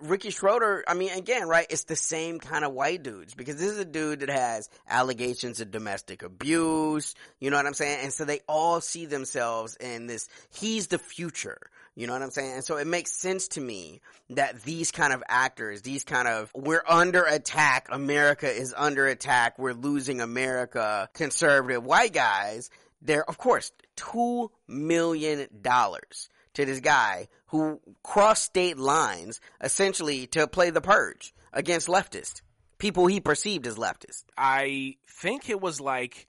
Ricky 0.00 0.30
Schroder, 0.30 0.84
I 0.88 0.94
mean, 0.94 1.12
again, 1.12 1.46
right? 1.46 1.66
It's 1.70 1.84
the 1.84 1.96
same 1.96 2.40
kind 2.40 2.64
of 2.64 2.72
white 2.72 3.02
dudes 3.02 3.34
because 3.34 3.56
this 3.56 3.70
is 3.70 3.78
a 3.78 3.84
dude 3.84 4.20
that 4.20 4.30
has 4.30 4.68
allegations 4.88 5.60
of 5.60 5.70
domestic 5.70 6.22
abuse. 6.22 7.14
You 7.40 7.50
know 7.50 7.56
what 7.56 7.66
I'm 7.66 7.74
saying? 7.74 8.00
And 8.02 8.12
so 8.12 8.24
they 8.24 8.40
all 8.48 8.80
see 8.80 9.06
themselves 9.06 9.76
in 9.76 10.06
this. 10.06 10.28
He's 10.50 10.88
the 10.88 10.98
future. 10.98 11.58
You 11.94 12.06
know 12.06 12.14
what 12.14 12.22
I'm 12.22 12.30
saying? 12.30 12.54
And 12.54 12.64
so 12.64 12.78
it 12.78 12.86
makes 12.86 13.12
sense 13.12 13.48
to 13.48 13.60
me 13.60 14.00
that 14.30 14.62
these 14.62 14.90
kind 14.90 15.12
of 15.12 15.22
actors, 15.28 15.82
these 15.82 16.04
kind 16.04 16.26
of, 16.26 16.50
we're 16.54 16.84
under 16.88 17.22
attack. 17.24 17.88
America 17.90 18.50
is 18.50 18.74
under 18.76 19.06
attack. 19.06 19.58
We're 19.58 19.74
losing 19.74 20.20
America. 20.20 21.10
Conservative 21.12 21.84
white 21.84 22.12
guys. 22.14 22.70
They're, 23.02 23.28
of 23.28 23.36
course, 23.36 23.72
two 23.94 24.50
million 24.66 25.48
dollars 25.60 26.30
to 26.54 26.64
this 26.64 26.80
guy 26.80 27.28
who 27.52 27.80
crossed 28.02 28.44
state 28.44 28.78
lines 28.78 29.40
essentially 29.60 30.26
to 30.26 30.46
play 30.48 30.70
the 30.70 30.80
purge 30.80 31.34
against 31.52 31.86
leftists, 31.86 32.40
people 32.78 33.06
he 33.06 33.20
perceived 33.20 33.66
as 33.66 33.76
leftists. 33.76 34.24
I 34.36 34.96
think 35.06 35.50
it 35.50 35.60
was 35.60 35.80
like 35.80 36.26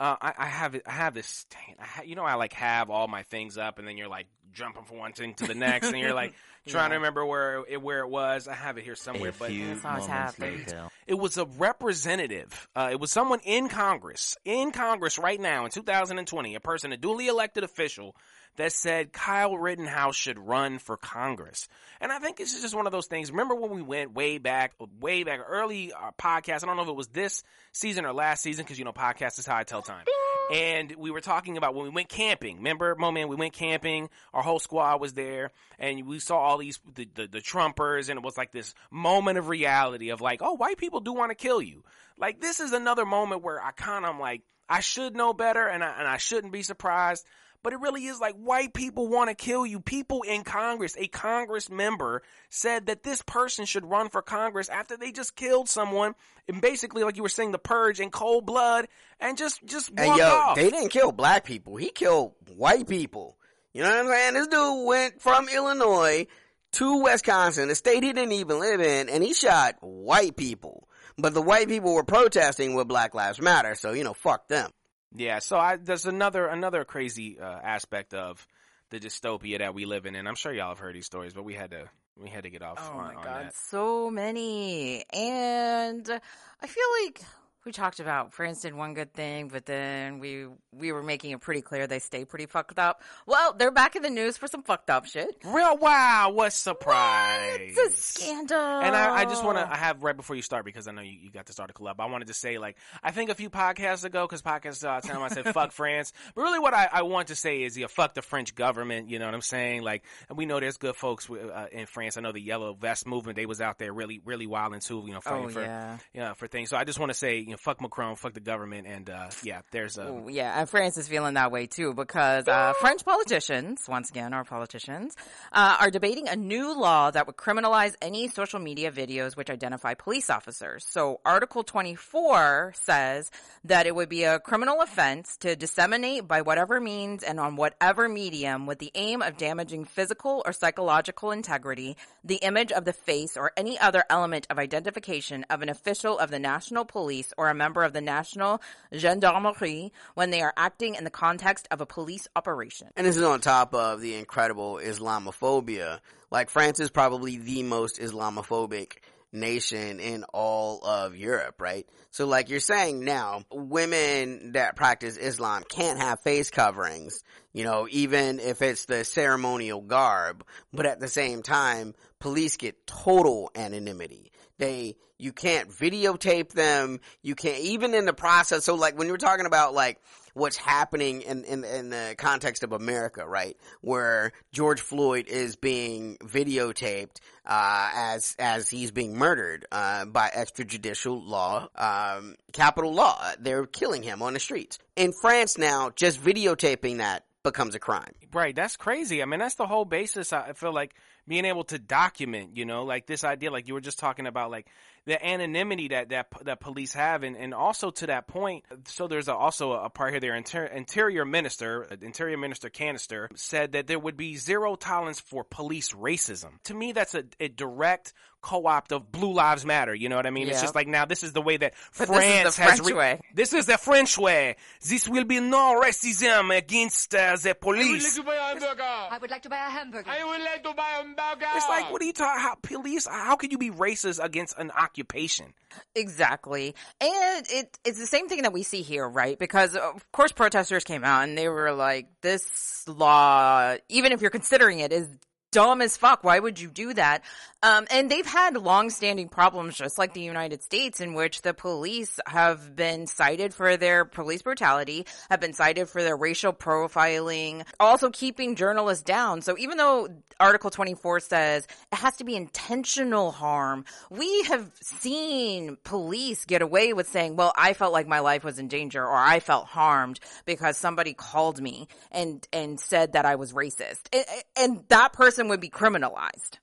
uh, 0.00 0.16
I, 0.20 0.32
I 0.36 0.46
have. 0.46 0.80
I 0.84 0.90
have 0.90 1.14
this. 1.14 1.46
I 1.78 1.84
ha, 1.84 2.02
you 2.02 2.16
know, 2.16 2.24
I 2.24 2.34
like 2.34 2.54
have 2.54 2.90
all 2.90 3.06
my 3.06 3.22
things 3.22 3.56
up, 3.56 3.78
and 3.78 3.86
then 3.86 3.96
you're 3.96 4.08
like 4.08 4.26
jumping 4.52 4.82
from 4.84 4.98
one 4.98 5.12
thing 5.12 5.34
to 5.34 5.46
the 5.46 5.54
next, 5.54 5.88
and 5.88 5.98
you're 5.98 6.14
like 6.14 6.34
trying 6.66 6.90
to 6.90 6.96
remember 6.96 7.24
where 7.24 7.62
it 7.68 7.80
where 7.80 8.00
it 8.00 8.08
was. 8.08 8.48
I 8.48 8.54
have 8.54 8.78
it 8.78 8.84
here 8.84 8.96
somewhere, 8.96 9.30
A 9.30 9.34
but 9.38 9.50
few 9.50 9.68
That's 9.68 9.82
how 9.82 9.98
it's 9.98 10.08
moments 10.08 10.40
later. 10.40 10.88
it 11.06 11.14
was 11.14 11.36
a 11.36 11.44
representative. 11.44 12.68
Uh, 12.74 12.88
it 12.90 12.98
was 12.98 13.12
someone 13.12 13.40
in 13.44 13.68
Congress, 13.68 14.36
in 14.44 14.72
Congress 14.72 15.18
right 15.18 15.40
now 15.40 15.66
in 15.66 15.70
2020, 15.70 16.54
a 16.56 16.60
person, 16.60 16.92
a 16.92 16.96
duly 16.96 17.28
elected 17.28 17.62
official 17.62 18.16
that 18.56 18.72
said 18.72 19.12
Kyle 19.12 19.56
Rittenhouse 19.56 20.16
should 20.16 20.38
run 20.38 20.78
for 20.78 20.96
Congress. 20.96 21.68
And 22.00 22.12
I 22.12 22.18
think 22.18 22.36
this 22.36 22.54
is 22.54 22.62
just 22.62 22.74
one 22.74 22.86
of 22.86 22.92
those 22.92 23.06
things. 23.06 23.30
Remember 23.30 23.54
when 23.54 23.70
we 23.70 23.82
went 23.82 24.14
way 24.14 24.38
back, 24.38 24.74
way 25.00 25.22
back, 25.24 25.40
early 25.46 25.92
uh, 25.92 26.10
podcast? 26.18 26.62
I 26.62 26.66
don't 26.66 26.76
know 26.76 26.82
if 26.82 26.88
it 26.88 26.96
was 26.96 27.08
this 27.08 27.42
season 27.72 28.04
or 28.04 28.12
last 28.12 28.42
season 28.42 28.64
because, 28.64 28.78
you 28.78 28.84
know, 28.84 28.92
podcast 28.92 29.38
is 29.38 29.46
how 29.46 29.56
I 29.56 29.64
tell 29.64 29.82
time. 29.82 30.04
And 30.52 30.96
we 30.98 31.10
were 31.10 31.20
talking 31.20 31.56
about 31.56 31.74
when 31.74 31.84
we 31.84 31.90
went 31.90 32.08
camping. 32.08 32.58
Remember, 32.58 32.94
Moment, 32.94 33.30
we 33.30 33.36
went 33.36 33.54
camping. 33.54 34.10
Our 34.34 34.42
whole 34.42 34.58
squad 34.58 35.00
was 35.00 35.14
there, 35.14 35.52
and 35.78 36.04
we 36.06 36.18
saw 36.18 36.36
all 36.36 36.58
these 36.58 36.78
the, 36.94 37.08
the 37.14 37.26
the 37.26 37.38
Trumpers, 37.38 38.10
and 38.10 38.18
it 38.18 38.24
was 38.24 38.36
like 38.36 38.52
this 38.52 38.74
moment 38.90 39.38
of 39.38 39.48
reality 39.48 40.10
of 40.10 40.20
like, 40.20 40.42
oh, 40.42 40.54
white 40.54 40.76
people 40.76 41.00
do 41.00 41.12
want 41.12 41.30
to 41.30 41.36
kill 41.36 41.62
you. 41.62 41.84
Like 42.18 42.40
this 42.40 42.60
is 42.60 42.72
another 42.72 43.06
moment 43.06 43.42
where 43.42 43.62
I 43.62 43.70
kind 43.70 44.04
of 44.04 44.18
like 44.18 44.42
I 44.68 44.80
should 44.80 45.14
know 45.14 45.32
better, 45.32 45.66
and 45.66 45.82
I 45.82 45.94
and 45.98 46.08
I 46.08 46.18
shouldn't 46.18 46.52
be 46.52 46.62
surprised. 46.62 47.24
But 47.62 47.72
it 47.72 47.80
really 47.80 48.06
is 48.06 48.20
like 48.20 48.34
white 48.34 48.74
people 48.74 49.06
want 49.08 49.30
to 49.30 49.34
kill 49.34 49.64
you. 49.64 49.78
People 49.80 50.22
in 50.22 50.42
Congress, 50.42 50.96
a 50.98 51.06
Congress 51.06 51.70
member 51.70 52.22
said 52.50 52.86
that 52.86 53.02
this 53.04 53.22
person 53.22 53.64
should 53.66 53.84
run 53.88 54.08
for 54.08 54.20
Congress 54.20 54.68
after 54.68 54.96
they 54.96 55.12
just 55.12 55.36
killed 55.36 55.68
someone 55.68 56.14
and 56.48 56.60
basically, 56.60 57.04
like 57.04 57.16
you 57.16 57.22
were 57.22 57.28
saying, 57.28 57.52
the 57.52 57.58
purge 57.58 58.00
in 58.00 58.10
cold 58.10 58.46
blood 58.46 58.88
and 59.20 59.38
just, 59.38 59.64
just 59.64 59.90
And 59.96 60.08
walk 60.08 60.18
yo, 60.18 60.24
off. 60.26 60.56
they 60.56 60.70
didn't 60.70 60.88
kill 60.88 61.12
black 61.12 61.44
people. 61.44 61.76
He 61.76 61.90
killed 61.90 62.32
white 62.56 62.88
people. 62.88 63.36
You 63.72 63.82
know 63.82 63.90
what 63.90 63.98
I'm 64.00 64.06
saying? 64.08 64.34
This 64.34 64.48
dude 64.48 64.86
went 64.86 65.22
from 65.22 65.48
Illinois 65.48 66.26
to 66.72 67.02
Wisconsin, 67.02 67.70
a 67.70 67.74
state 67.74 68.02
he 68.02 68.12
didn't 68.12 68.32
even 68.32 68.58
live 68.58 68.80
in, 68.80 69.08
and 69.08 69.22
he 69.22 69.34
shot 69.34 69.76
white 69.80 70.36
people. 70.36 70.88
But 71.18 71.34
the 71.34 71.42
white 71.42 71.68
people 71.68 71.94
were 71.94 72.04
protesting 72.04 72.74
with 72.74 72.88
Black 72.88 73.14
Lives 73.14 73.40
Matter, 73.40 73.74
so 73.74 73.92
you 73.92 74.02
know, 74.04 74.14
fuck 74.14 74.48
them. 74.48 74.70
Yeah, 75.14 75.40
so 75.40 75.58
I, 75.58 75.76
there's 75.76 76.06
another 76.06 76.46
another 76.46 76.84
crazy 76.84 77.38
uh, 77.38 77.44
aspect 77.44 78.14
of 78.14 78.46
the 78.90 78.98
dystopia 78.98 79.58
that 79.58 79.74
we 79.74 79.84
live 79.84 80.06
in, 80.06 80.14
and 80.14 80.28
I'm 80.28 80.34
sure 80.34 80.52
y'all 80.52 80.68
have 80.70 80.78
heard 80.78 80.94
these 80.94 81.06
stories, 81.06 81.32
but 81.32 81.44
we 81.44 81.54
had 81.54 81.70
to 81.70 81.88
we 82.16 82.28
had 82.28 82.44
to 82.44 82.50
get 82.50 82.62
off. 82.62 82.78
Oh 82.80 82.98
on, 82.98 83.14
my 83.14 83.22
god, 83.22 83.50
so 83.70 84.10
many. 84.10 85.04
And 85.12 86.08
I 86.08 86.66
feel 86.66 86.84
like 87.04 87.22
we 87.64 87.72
talked 87.72 88.00
about 88.00 88.32
France 88.32 88.62
did 88.62 88.74
one 88.74 88.94
good 88.94 89.12
thing, 89.12 89.48
but 89.48 89.66
then 89.66 90.18
we 90.18 90.46
we 90.72 90.92
were 90.92 91.02
making 91.02 91.30
it 91.32 91.40
pretty 91.40 91.60
clear 91.62 91.86
they 91.86 91.98
stay 91.98 92.24
pretty 92.24 92.46
fucked 92.46 92.78
up. 92.78 93.02
Well, 93.26 93.52
they're 93.52 93.70
back 93.70 93.96
in 93.96 94.02
the 94.02 94.10
news 94.10 94.36
for 94.36 94.46
some 94.46 94.62
fucked 94.62 94.90
up 94.90 95.06
shit. 95.06 95.36
Real 95.44 95.76
wow, 95.78 96.30
what 96.32 96.52
surprise! 96.52 97.58
It's 97.76 97.78
a 97.78 97.90
scandal. 98.02 98.58
And 98.58 98.94
I, 98.96 99.18
I 99.18 99.24
just 99.24 99.44
want 99.44 99.58
to, 99.58 99.70
I 99.70 99.76
have 99.76 100.02
right 100.02 100.16
before 100.16 100.36
you 100.36 100.42
start 100.42 100.64
because 100.64 100.88
I 100.88 100.92
know 100.92 101.02
you, 101.02 101.12
you 101.12 101.30
got 101.30 101.46
to 101.46 101.52
start 101.52 101.70
a 101.70 101.72
club. 101.72 102.00
I 102.00 102.06
wanted 102.06 102.28
to 102.28 102.34
say, 102.34 102.58
like, 102.58 102.76
I 103.02 103.10
think 103.10 103.30
a 103.30 103.34
few 103.34 103.50
podcasts 103.50 104.04
ago, 104.04 104.26
because 104.26 104.42
podcasts 104.42 104.84
uh, 104.84 105.00
time 105.00 105.22
I 105.22 105.28
said 105.28 105.44
fuck 105.54 105.72
France, 105.72 106.12
but 106.34 106.42
really 106.42 106.58
what 106.58 106.74
I, 106.74 106.88
I 106.92 107.02
want 107.02 107.28
to 107.28 107.36
say 107.36 107.62
is, 107.62 107.76
yeah, 107.78 107.86
fuck 107.88 108.14
the 108.14 108.22
French 108.22 108.54
government. 108.54 109.08
You 109.10 109.18
know 109.18 109.26
what 109.26 109.34
I'm 109.34 109.40
saying? 109.42 109.82
Like, 109.82 110.04
and 110.28 110.36
we 110.38 110.46
know 110.46 110.60
there's 110.60 110.76
good 110.78 110.96
folks 110.96 111.28
uh, 111.30 111.66
in 111.72 111.86
France. 111.86 112.16
I 112.16 112.20
know 112.20 112.32
the 112.32 112.40
Yellow 112.40 112.74
Vest 112.74 113.06
movement; 113.06 113.36
they 113.36 113.46
was 113.46 113.60
out 113.60 113.78
there 113.78 113.92
really, 113.92 114.20
really 114.24 114.46
wilding 114.46 114.80
too. 114.80 115.04
You 115.06 115.14
know, 115.14 115.20
fighting 115.20 115.46
Oh, 115.46 115.48
for, 115.48 115.62
yeah. 115.62 115.98
yeah, 116.14 116.32
for 116.34 116.46
things. 116.46 116.70
So 116.70 116.76
I 116.76 116.84
just 116.84 116.98
want 116.98 117.10
to 117.10 117.18
say, 117.18 117.44
you 117.52 117.56
know, 117.56 117.60
fuck 117.60 117.82
Macron, 117.82 118.16
fuck 118.16 118.32
the 118.32 118.40
government, 118.40 118.86
and 118.86 119.10
uh, 119.10 119.28
yeah, 119.42 119.60
there's 119.72 119.98
a. 119.98 120.08
Ooh, 120.08 120.28
yeah, 120.30 120.58
and 120.58 120.66
France 120.66 120.96
is 120.96 121.06
feeling 121.06 121.34
that 121.34 121.52
way 121.52 121.66
too 121.66 121.92
because 121.92 122.48
uh, 122.48 122.72
French 122.80 123.04
politicians, 123.04 123.82
once 123.86 124.08
again, 124.08 124.32
our 124.32 124.42
politicians, 124.42 125.14
uh, 125.52 125.76
are 125.78 125.90
debating 125.90 126.28
a 126.28 126.36
new 126.36 126.74
law 126.74 127.10
that 127.10 127.26
would 127.26 127.36
criminalize 127.36 127.94
any 128.00 128.28
social 128.28 128.58
media 128.58 128.90
videos 128.90 129.36
which 129.36 129.50
identify 129.50 129.92
police 129.92 130.30
officers. 130.30 130.86
So, 130.88 131.20
Article 131.26 131.62
24 131.62 132.72
says 132.74 133.30
that 133.64 133.86
it 133.86 133.94
would 133.94 134.08
be 134.08 134.24
a 134.24 134.40
criminal 134.40 134.80
offense 134.80 135.36
to 135.40 135.54
disseminate 135.54 136.26
by 136.26 136.40
whatever 136.40 136.80
means 136.80 137.22
and 137.22 137.38
on 137.38 137.56
whatever 137.56 138.08
medium 138.08 138.64
with 138.64 138.78
the 138.78 138.92
aim 138.94 139.20
of 139.20 139.36
damaging 139.36 139.84
physical 139.84 140.42
or 140.46 140.54
psychological 140.54 141.32
integrity, 141.32 141.98
the 142.24 142.36
image 142.36 142.72
of 142.72 142.86
the 142.86 142.94
face, 142.94 143.36
or 143.36 143.52
any 143.58 143.78
other 143.78 144.04
element 144.08 144.46
of 144.48 144.58
identification 144.58 145.44
of 145.50 145.60
an 145.60 145.68
official 145.68 146.18
of 146.18 146.30
the 146.30 146.38
national 146.38 146.86
police 146.86 147.34
or 147.42 147.50
a 147.50 147.54
member 147.54 147.82
of 147.82 147.92
the 147.92 148.00
national 148.00 148.62
gendarmerie 148.94 149.92
when 150.14 150.30
they 150.30 150.42
are 150.42 150.54
acting 150.56 150.94
in 150.94 151.02
the 151.02 151.10
context 151.10 151.66
of 151.72 151.80
a 151.80 151.86
police 151.86 152.28
operation. 152.36 152.88
And 152.96 153.04
this 153.06 153.16
is 153.16 153.22
on 153.22 153.40
top 153.40 153.74
of 153.74 154.00
the 154.00 154.14
incredible 154.14 154.78
Islamophobia. 154.82 155.98
Like 156.30 156.50
France 156.50 156.78
is 156.78 156.90
probably 156.90 157.38
the 157.38 157.64
most 157.64 158.00
Islamophobic 158.00 158.98
nation 159.32 159.98
in 159.98 160.24
all 160.32 160.84
of 160.84 161.16
Europe, 161.16 161.60
right? 161.60 161.86
So 162.10 162.26
like 162.26 162.48
you're 162.48 162.60
saying 162.60 163.04
now, 163.04 163.44
women 163.50 164.52
that 164.52 164.76
practice 164.76 165.16
Islam 165.16 165.64
can't 165.68 165.98
have 165.98 166.20
face 166.20 166.50
coverings, 166.50 167.24
you 167.52 167.64
know, 167.64 167.88
even 167.90 168.38
if 168.38 168.62
it's 168.62 168.84
the 168.84 169.04
ceremonial 169.04 169.80
garb, 169.80 170.44
but 170.72 170.86
at 170.86 171.00
the 171.00 171.08
same 171.08 171.42
time, 171.42 171.94
police 172.20 172.56
get 172.56 172.86
total 172.86 173.50
anonymity. 173.54 174.30
They, 174.62 174.96
you 175.18 175.32
can't 175.32 175.68
videotape 175.70 176.52
them, 176.52 177.00
you 177.20 177.34
can't, 177.34 177.60
even 177.60 177.94
in 177.94 178.04
the 178.04 178.12
process, 178.12 178.64
so 178.64 178.76
like 178.76 178.96
when 178.96 179.08
you 179.08 179.12
were 179.12 179.18
talking 179.18 179.46
about 179.46 179.74
like, 179.74 179.98
what's 180.34 180.56
happening 180.56 181.22
in, 181.22 181.44
in 181.44 181.64
in 181.64 181.90
the 181.90 182.14
context 182.16 182.62
of 182.62 182.72
America, 182.72 183.26
right? 183.26 183.56
Where 183.80 184.32
George 184.52 184.80
Floyd 184.80 185.26
is 185.28 185.56
being 185.56 186.16
videotaped 186.18 187.20
uh, 187.44 187.90
as 187.94 188.36
as 188.38 188.68
he's 188.68 188.90
being 188.90 189.16
murdered 189.16 189.66
uh, 189.70 190.04
by 190.06 190.28
extrajudicial 190.28 191.26
law, 191.26 191.68
um, 191.76 192.36
capital 192.52 192.94
law. 192.94 193.20
They're 193.38 193.66
killing 193.66 194.02
him 194.02 194.22
on 194.22 194.34
the 194.34 194.40
streets 194.40 194.78
in 194.96 195.12
France 195.12 195.58
now. 195.58 195.90
Just 195.94 196.22
videotaping 196.22 196.98
that 196.98 197.24
becomes 197.42 197.74
a 197.74 197.78
crime. 197.80 198.14
Right, 198.32 198.54
that's 198.54 198.76
crazy. 198.76 199.22
I 199.22 199.26
mean, 199.26 199.40
that's 199.40 199.56
the 199.56 199.66
whole 199.66 199.84
basis. 199.84 200.32
I 200.32 200.52
feel 200.54 200.72
like 200.72 200.94
being 201.26 201.44
able 201.44 201.64
to 201.64 201.78
document, 201.78 202.56
you 202.56 202.64
know, 202.64 202.84
like 202.84 203.06
this 203.06 203.24
idea, 203.24 203.50
like 203.50 203.68
you 203.68 203.74
were 203.74 203.80
just 203.80 203.98
talking 203.98 204.26
about, 204.26 204.50
like 204.50 204.66
the 205.04 205.24
anonymity 205.24 205.88
that 205.88 206.10
that 206.10 206.28
that 206.44 206.60
police 206.60 206.92
have, 206.94 207.22
and, 207.22 207.36
and 207.36 207.54
also 207.54 207.90
to 207.90 208.06
that 208.06 208.26
point. 208.26 208.64
So 208.86 209.08
there's 209.08 209.28
a, 209.28 209.34
also 209.34 209.72
a 209.72 209.90
part 209.90 210.12
here. 210.12 210.20
Their 210.20 210.36
inter- 210.36 210.66
interior 210.66 211.24
minister, 211.24 211.86
uh, 211.90 211.96
Interior 212.00 212.36
Minister 212.36 212.70
Castaner, 212.70 213.28
said 213.36 213.72
that 213.72 213.86
there 213.86 213.98
would 213.98 214.16
be 214.16 214.36
zero 214.36 214.76
tolerance 214.76 215.20
for 215.20 215.44
police 215.44 215.92
racism. 215.92 216.62
To 216.64 216.74
me, 216.74 216.92
that's 216.92 217.14
a, 217.14 217.24
a 217.40 217.48
direct 217.48 218.12
co-opt 218.42 218.92
of 218.92 219.10
Blue 219.10 219.32
Lives 219.32 219.64
Matter. 219.64 219.94
You 219.94 220.08
know 220.08 220.16
what 220.16 220.26
I 220.26 220.30
mean? 220.30 220.48
It's 220.48 220.60
just 220.60 220.74
like 220.74 220.88
now 220.88 221.04
this 221.04 221.22
is 221.22 221.32
the 221.32 221.40
way 221.40 221.56
that 221.56 221.74
But 221.96 222.08
this 222.08 222.16
is 222.18 222.24
France 222.24 222.56
the 222.56 222.62
has. 222.62 222.80
French 222.80 222.94
way. 222.94 223.20
This 223.34 223.52
is 223.52 223.66
the 223.66 223.78
French 223.78 224.18
way. 224.18 224.56
This 224.86 225.08
will 225.08 225.24
be 225.24 225.40
no 225.40 225.80
racism 225.80 226.56
against 226.56 227.14
uh, 227.14 227.36
the 227.36 227.54
police. 227.54 228.18
I 228.18 229.18
would 229.20 229.30
like 229.30 229.42
to 229.42 229.48
buy 229.48 229.66
a 229.66 229.70
hamburger. 229.70 230.10
I 230.10 230.24
would 230.24 230.42
like 230.42 230.62
to 230.64 230.74
buy 230.74 230.82
a 230.82 231.02
hamburger. 231.02 231.46
It's 231.54 231.68
like, 231.68 231.90
what 231.92 232.02
are 232.02 232.04
you 232.04 232.12
talking? 232.12 232.42
How 232.42 232.56
police? 232.60 233.06
How 233.06 233.36
can 233.36 233.50
you 233.50 233.58
be 233.58 233.70
racist 233.70 234.22
against 234.22 234.58
an 234.58 234.70
occupation? 234.70 235.54
Exactly. 235.94 236.74
And 237.00 237.46
it, 237.48 237.78
it's 237.84 237.98
the 237.98 238.06
same 238.06 238.28
thing 238.28 238.42
that 238.42 238.52
we 238.52 238.62
see 238.62 238.82
here, 238.82 239.08
right? 239.08 239.38
Because 239.38 239.76
of 239.76 240.10
course 240.12 240.32
protesters 240.32 240.84
came 240.84 241.04
out 241.04 241.22
and 241.22 241.38
they 241.38 241.48
were 241.48 241.72
like, 241.72 242.08
this 242.20 242.86
law, 242.88 243.76
even 243.88 244.12
if 244.12 244.20
you're 244.20 244.30
considering 244.30 244.80
it, 244.80 244.92
is 244.92 245.08
dumb 245.52 245.80
as 245.80 245.96
fuck. 245.96 246.24
Why 246.24 246.40
would 246.40 246.58
you 246.58 246.68
do 246.68 246.92
that? 246.94 247.22
Um, 247.62 247.86
and 247.92 248.10
they've 248.10 248.26
had 248.26 248.56
long-standing 248.56 249.28
problems, 249.28 249.76
just 249.76 249.96
like 249.96 250.14
the 250.14 250.20
United 250.20 250.64
States, 250.64 251.00
in 251.00 251.14
which 251.14 251.42
the 251.42 251.54
police 251.54 252.18
have 252.26 252.74
been 252.74 253.06
cited 253.06 253.54
for 253.54 253.76
their 253.76 254.04
police 254.04 254.42
brutality, 254.42 255.06
have 255.30 255.38
been 255.38 255.52
cited 255.52 255.88
for 255.88 256.02
their 256.02 256.16
racial 256.16 256.52
profiling, 256.52 257.64
also 257.78 258.10
keeping 258.10 258.56
journalists 258.56 259.04
down. 259.04 259.42
So 259.42 259.56
even 259.58 259.78
though 259.78 260.08
Article 260.40 260.70
24 260.70 261.20
says 261.20 261.68
it 261.92 261.96
has 261.96 262.16
to 262.16 262.24
be 262.24 262.34
intentional 262.34 263.30
harm, 263.30 263.84
we 264.10 264.42
have 264.44 264.68
seen 264.80 265.76
police 265.84 266.44
get 266.44 266.62
away 266.62 266.92
with 266.92 267.08
saying, 267.08 267.36
well, 267.36 267.52
I 267.56 267.74
felt 267.74 267.92
like 267.92 268.08
my 268.08 268.18
life 268.18 268.42
was 268.42 268.58
in 268.58 268.66
danger 268.66 269.04
or 269.04 269.14
I 269.16 269.38
felt 269.38 269.66
harmed 269.66 270.18
because 270.46 270.76
somebody 270.76 271.14
called 271.14 271.62
me 271.62 271.86
and, 272.10 272.44
and 272.52 272.80
said 272.80 273.12
that 273.12 273.24
I 273.24 273.36
was 273.36 273.52
racist. 273.52 274.08
And, 274.12 274.24
and 274.56 274.84
that 274.88 275.12
person 275.12 275.41
would 275.48 275.60
be 275.60 275.70
criminalized. 275.70 276.58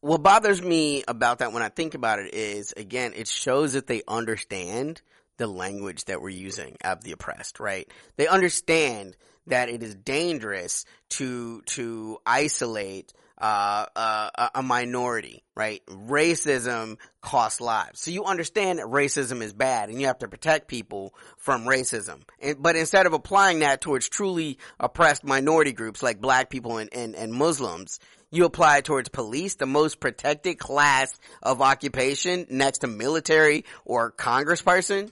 What 0.00 0.22
bothers 0.22 0.60
me 0.60 1.04
about 1.06 1.38
that 1.38 1.52
when 1.52 1.62
I 1.62 1.68
think 1.68 1.94
about 1.94 2.18
it 2.18 2.34
is, 2.34 2.72
again, 2.76 3.12
it 3.14 3.28
shows 3.28 3.74
that 3.74 3.86
they 3.86 4.02
understand 4.08 5.00
the 5.36 5.46
language 5.46 6.06
that 6.06 6.20
we're 6.20 6.30
using 6.30 6.76
of 6.84 7.04
the 7.04 7.12
oppressed, 7.12 7.60
right? 7.60 7.88
They 8.16 8.26
understand 8.26 9.16
that 9.46 9.68
it 9.68 9.82
is 9.82 9.94
dangerous 9.94 10.84
to, 11.10 11.62
to 11.62 12.18
isolate, 12.26 13.12
uh, 13.42 13.86
uh, 13.96 14.48
a- 14.54 14.62
minority, 14.62 15.42
right? 15.56 15.82
Racism 15.86 16.96
costs 17.20 17.60
lives. 17.60 18.00
So 18.00 18.12
you 18.12 18.24
understand 18.24 18.78
that 18.78 18.86
racism 18.86 19.42
is 19.42 19.52
bad 19.52 19.88
and 19.88 20.00
you 20.00 20.06
have 20.06 20.20
to 20.20 20.28
protect 20.28 20.68
people 20.68 21.14
from 21.38 21.64
racism. 21.64 22.22
And, 22.40 22.62
but 22.62 22.76
instead 22.76 23.06
of 23.06 23.12
applying 23.12 23.58
that 23.58 23.80
towards 23.80 24.08
truly 24.08 24.58
oppressed 24.78 25.24
minority 25.24 25.72
groups 25.72 26.02
like 26.02 26.20
black 26.20 26.50
people 26.50 26.78
and, 26.78 26.88
and, 26.94 27.16
and 27.16 27.32
Muslims, 27.32 27.98
you 28.30 28.44
apply 28.44 28.78
it 28.78 28.84
towards 28.84 29.08
police, 29.08 29.56
the 29.56 29.66
most 29.66 30.00
protected 30.00 30.58
class 30.58 31.18
of 31.42 31.60
occupation 31.60 32.46
next 32.48 32.78
to 32.78 32.86
military 32.86 33.64
or 33.84 34.12
congressperson. 34.12 35.10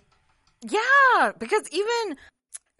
Yeah, 0.62 1.32
because 1.38 1.68
even 1.70 2.16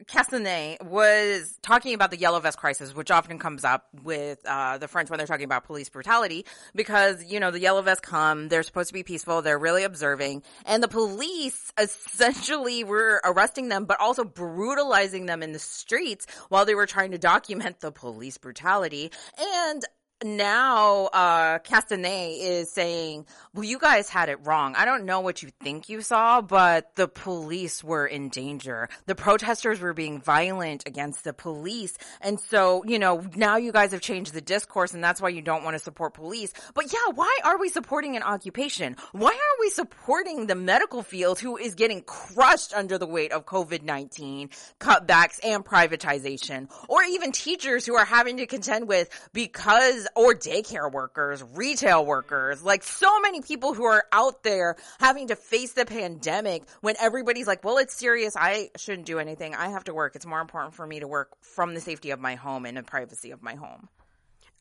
Castaner 0.06 0.82
was 0.82 1.58
talking 1.62 1.94
about 1.94 2.10
the 2.10 2.16
yellow 2.16 2.40
vest 2.40 2.58
crisis, 2.58 2.94
which 2.94 3.10
often 3.10 3.38
comes 3.38 3.64
up 3.64 3.88
with 4.02 4.38
uh, 4.46 4.78
the 4.78 4.88
French 4.88 5.10
when 5.10 5.18
they're 5.18 5.26
talking 5.26 5.44
about 5.44 5.64
police 5.64 5.88
brutality, 5.88 6.46
because 6.74 7.24
you 7.24 7.40
know 7.40 7.50
the 7.50 7.60
yellow 7.60 7.82
vests 7.82 8.04
come, 8.04 8.48
they're 8.48 8.62
supposed 8.62 8.88
to 8.88 8.94
be 8.94 9.02
peaceful, 9.02 9.42
they're 9.42 9.58
really 9.58 9.84
observing, 9.84 10.42
and 10.66 10.82
the 10.82 10.88
police 10.88 11.72
essentially 11.78 12.84
were 12.84 13.20
arresting 13.24 13.68
them, 13.68 13.84
but 13.84 14.00
also 14.00 14.24
brutalizing 14.24 15.26
them 15.26 15.42
in 15.42 15.52
the 15.52 15.58
streets 15.58 16.26
while 16.48 16.64
they 16.64 16.74
were 16.74 16.86
trying 16.86 17.10
to 17.10 17.18
document 17.18 17.80
the 17.80 17.92
police 17.92 18.38
brutality. 18.38 19.10
And 19.38 19.84
now 20.24 21.06
uh 21.06 21.58
Castaner 21.60 22.36
is 22.38 22.70
saying, 22.70 23.26
"Well, 23.54 23.64
you 23.64 23.78
guys 23.78 24.08
had 24.08 24.28
it 24.28 24.38
wrong. 24.44 24.74
I 24.76 24.84
don't 24.84 25.04
know 25.04 25.20
what 25.20 25.42
you 25.42 25.50
think 25.62 25.88
you 25.88 26.02
saw, 26.02 26.40
but 26.40 26.94
the 26.96 27.08
police 27.08 27.82
were 27.82 28.06
in 28.06 28.28
danger. 28.28 28.88
The 29.06 29.14
protesters 29.14 29.80
were 29.80 29.94
being 29.94 30.20
violent 30.20 30.86
against 30.86 31.24
the 31.24 31.32
police, 31.32 31.96
and 32.20 32.38
so 32.38 32.84
you 32.84 32.98
know 32.98 33.24
now 33.34 33.56
you 33.56 33.72
guys 33.72 33.92
have 33.92 34.00
changed 34.00 34.34
the 34.34 34.40
discourse, 34.40 34.92
and 34.92 35.02
that's 35.02 35.20
why 35.20 35.30
you 35.30 35.42
don't 35.42 35.64
want 35.64 35.74
to 35.74 35.78
support 35.78 36.14
police. 36.14 36.52
But 36.74 36.92
yeah, 36.92 37.12
why 37.14 37.38
are 37.44 37.58
we 37.58 37.68
supporting 37.68 38.16
an 38.16 38.22
occupation? 38.22 38.96
Why 39.12 39.30
are 39.30 39.60
we 39.60 39.70
supporting 39.70 40.46
the 40.46 40.54
medical 40.54 41.02
field 41.02 41.38
who 41.38 41.56
is 41.56 41.74
getting 41.74 42.02
crushed 42.02 42.74
under 42.74 42.98
the 42.98 43.06
weight 43.06 43.32
of 43.32 43.46
COVID 43.46 43.82
nineteen 43.82 44.50
cutbacks 44.78 45.40
and 45.42 45.64
privatization, 45.64 46.70
or 46.88 47.02
even 47.04 47.32
teachers 47.32 47.86
who 47.86 47.96
are 47.96 48.04
having 48.04 48.36
to 48.38 48.46
contend 48.46 48.86
with 48.86 49.08
because 49.32 50.06
or 50.16 50.34
daycare 50.34 50.90
workers, 50.90 51.42
retail 51.54 52.04
workers, 52.04 52.62
like 52.62 52.82
so 52.82 53.20
many 53.20 53.40
people 53.40 53.74
who 53.74 53.84
are 53.84 54.04
out 54.12 54.42
there 54.42 54.76
having 54.98 55.28
to 55.28 55.36
face 55.36 55.72
the 55.72 55.84
pandemic 55.84 56.64
when 56.80 56.94
everybody's 57.00 57.46
like, 57.46 57.64
well, 57.64 57.78
it's 57.78 57.94
serious. 57.94 58.34
I 58.36 58.70
shouldn't 58.76 59.06
do 59.06 59.18
anything. 59.18 59.54
I 59.54 59.68
have 59.68 59.84
to 59.84 59.94
work. 59.94 60.16
It's 60.16 60.26
more 60.26 60.40
important 60.40 60.74
for 60.74 60.86
me 60.86 61.00
to 61.00 61.08
work 61.08 61.30
from 61.42 61.74
the 61.74 61.80
safety 61.80 62.10
of 62.10 62.20
my 62.20 62.34
home 62.34 62.66
and 62.66 62.76
the 62.76 62.82
privacy 62.82 63.30
of 63.30 63.42
my 63.42 63.54
home. 63.54 63.88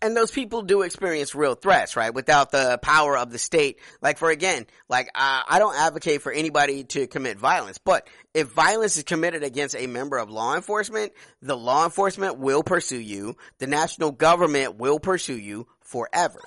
And 0.02 0.16
those 0.16 0.32
people 0.32 0.62
do 0.62 0.82
experience 0.82 1.36
real 1.36 1.56
threats, 1.56 1.96
right? 1.96 2.14
Without 2.14 2.52
the 2.52 2.80
power 2.82 3.18
of 3.18 3.32
the 3.32 3.40
state. 3.40 3.80
Like 4.02 4.18
for 4.18 4.30
again, 4.30 4.66
like 4.88 5.10
I, 5.14 5.44
I 5.48 5.60
don't 5.60 5.76
advocate 5.76 6.22
for 6.22 6.32
anybody 6.32 6.84
to 6.86 7.08
commit 7.08 7.38
violence, 7.38 7.78
but 7.78 8.08
if 8.34 8.52
violence 8.52 8.98
is 8.98 9.04
committed 9.04 9.44
against 9.44 9.76
a 9.76 9.88
member 9.88 10.18
of 10.18 10.30
law 10.30 10.56
enforcement, 10.56 11.14
the 11.42 11.58
law 11.58 11.86
enforcement 11.86 12.38
will 12.38 12.64
pursue 12.64 13.00
you. 13.00 13.36
The 13.60 13.68
national 13.68 14.12
government 14.12 14.78
will 14.78 15.00
pursue 15.00 15.38
you 15.38 15.68
forever. 15.82 16.40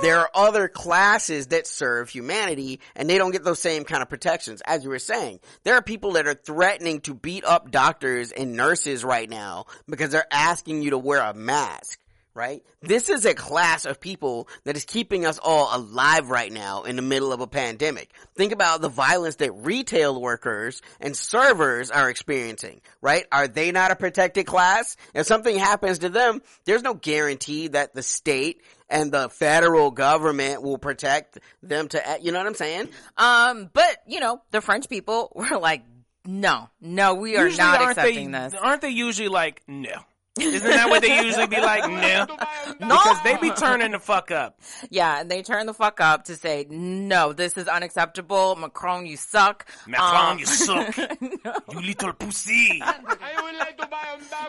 There 0.00 0.18
are 0.18 0.30
other 0.34 0.68
classes 0.68 1.48
that 1.48 1.66
serve 1.66 2.08
humanity 2.08 2.80
and 2.94 3.08
they 3.08 3.18
don't 3.18 3.30
get 3.30 3.44
those 3.44 3.58
same 3.58 3.84
kind 3.84 4.02
of 4.02 4.08
protections. 4.08 4.62
As 4.66 4.84
you 4.84 4.90
were 4.90 4.98
saying, 4.98 5.40
there 5.64 5.74
are 5.74 5.82
people 5.82 6.12
that 6.12 6.26
are 6.26 6.34
threatening 6.34 7.00
to 7.02 7.14
beat 7.14 7.44
up 7.44 7.70
doctors 7.70 8.32
and 8.32 8.54
nurses 8.54 9.04
right 9.04 9.28
now 9.28 9.66
because 9.88 10.10
they're 10.10 10.26
asking 10.30 10.82
you 10.82 10.90
to 10.90 10.98
wear 10.98 11.20
a 11.20 11.34
mask 11.34 11.98
right? 12.36 12.62
This 12.82 13.08
is 13.08 13.24
a 13.24 13.34
class 13.34 13.86
of 13.86 13.98
people 13.98 14.48
that 14.64 14.76
is 14.76 14.84
keeping 14.84 15.24
us 15.24 15.40
all 15.42 15.74
alive 15.74 16.28
right 16.28 16.52
now 16.52 16.82
in 16.82 16.96
the 16.96 17.02
middle 17.02 17.32
of 17.32 17.40
a 17.40 17.46
pandemic. 17.46 18.12
Think 18.34 18.52
about 18.52 18.82
the 18.82 18.90
violence 18.90 19.36
that 19.36 19.52
retail 19.52 20.20
workers 20.20 20.82
and 21.00 21.16
servers 21.16 21.90
are 21.90 22.10
experiencing, 22.10 22.82
right? 23.00 23.24
Are 23.32 23.48
they 23.48 23.72
not 23.72 23.90
a 23.90 23.96
protected 23.96 24.46
class? 24.46 24.96
If 25.14 25.26
something 25.26 25.58
happens 25.58 26.00
to 26.00 26.10
them, 26.10 26.42
there's 26.66 26.82
no 26.82 26.92
guarantee 26.92 27.68
that 27.68 27.94
the 27.94 28.02
state 28.02 28.60
and 28.90 29.10
the 29.10 29.30
federal 29.30 29.90
government 29.90 30.62
will 30.62 30.78
protect 30.78 31.38
them 31.62 31.88
to, 31.88 32.18
you 32.20 32.32
know 32.32 32.38
what 32.38 32.46
I'm 32.46 32.54
saying? 32.54 32.90
Um, 33.16 33.70
but 33.72 33.96
you 34.06 34.20
know, 34.20 34.42
the 34.50 34.60
French 34.60 34.90
people 34.90 35.32
were 35.34 35.58
like, 35.58 35.84
no, 36.26 36.68
no, 36.80 37.14
we 37.14 37.36
are 37.36 37.44
Usually, 37.44 37.58
not 37.58 37.80
accepting 37.90 38.30
they, 38.32 38.38
this. 38.38 38.54
Aren't 38.54 38.82
they 38.82 38.90
usually 38.90 39.28
like, 39.28 39.62
no? 39.66 40.02
Isn't 40.38 40.68
that 40.68 40.88
what 40.90 41.00
they 41.02 41.22
usually 41.24 41.46
be 41.46 41.60
like? 41.60 41.88
No. 41.90 42.26
Because 42.78 43.22
they 43.24 43.36
be 43.38 43.50
turning 43.50 43.92
the 43.92 43.98
fuck 43.98 44.30
up. 44.30 44.60
Yeah, 44.90 45.20
and 45.20 45.30
they 45.30 45.42
turn 45.42 45.64
the 45.66 45.72
fuck 45.72 46.00
up 46.00 46.24
to 46.24 46.34
say, 46.36 46.66
no, 46.68 47.32
this 47.32 47.56
is 47.56 47.68
unacceptable. 47.68 48.54
Macron, 48.56 49.06
you 49.06 49.16
suck. 49.16 49.66
Macron, 49.86 50.32
Um, 50.32 50.38
you 50.38 50.46
suck. 50.46 50.94
You 51.72 51.80
little 51.80 52.12
pussy. 52.12 52.82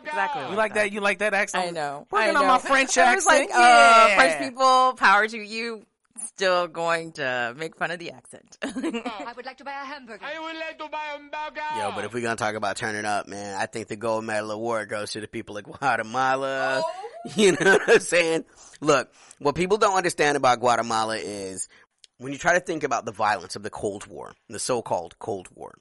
Exactly. 0.03 0.43
You 0.49 0.55
like 0.55 0.73
that? 0.73 0.91
You 0.91 1.01
like 1.01 1.19
that 1.19 1.33
accent? 1.33 1.67
I 1.67 1.71
know. 1.71 2.07
Working 2.11 2.35
I 2.35 2.39
on 2.39 2.47
my 2.47 2.57
French 2.59 2.97
I 2.97 3.15
was 3.15 3.25
accent. 3.27 3.49
like, 3.49 3.55
uh, 3.57 3.59
yeah. 3.59 4.15
French 4.15 4.39
people, 4.49 4.93
power 4.93 5.27
to 5.27 5.37
you. 5.37 5.85
Still 6.25 6.67
going 6.67 7.11
to 7.13 7.53
make 7.57 7.75
fun 7.77 7.91
of 7.91 7.99
the 7.99 8.11
accent. 8.11 8.57
I 8.63 9.33
would 9.35 9.45
like 9.45 9.57
to 9.57 9.63
buy 9.63 9.71
a 9.71 9.85
hamburger. 9.85 10.23
I 10.25 10.39
would 10.39 10.55
like 10.55 10.77
to 10.79 10.89
buy 10.89 10.97
a 10.97 11.17
hamburger. 11.17 11.61
Yo, 11.77 11.91
but 11.95 12.05
if 12.05 12.13
we're 12.13 12.21
gonna 12.21 12.35
talk 12.35 12.55
about 12.55 12.75
turning 12.77 13.05
up, 13.05 13.27
man, 13.27 13.55
I 13.59 13.65
think 13.65 13.87
the 13.87 13.95
gold 13.95 14.23
medal 14.25 14.51
award 14.51 14.89
goes 14.89 15.11
to 15.11 15.21
the 15.21 15.27
people 15.27 15.57
of 15.57 15.63
Guatemala. 15.63 16.83
You 17.35 17.51
know 17.53 17.57
what 17.73 17.89
I'm 17.89 17.99
saying? 17.99 18.45
Look, 18.79 19.11
what 19.39 19.53
people 19.55 19.77
don't 19.77 19.97
understand 19.97 20.37
about 20.37 20.61
Guatemala 20.61 21.17
is 21.17 21.67
when 22.19 22.31
you 22.31 22.37
try 22.37 22.53
to 22.53 22.61
think 22.61 22.83
about 22.83 23.03
the 23.03 23.11
violence 23.11 23.57
of 23.57 23.63
the 23.63 23.69
Cold 23.69 24.07
War, 24.07 24.33
the 24.47 24.59
so-called 24.59 25.19
Cold 25.19 25.49
War, 25.53 25.73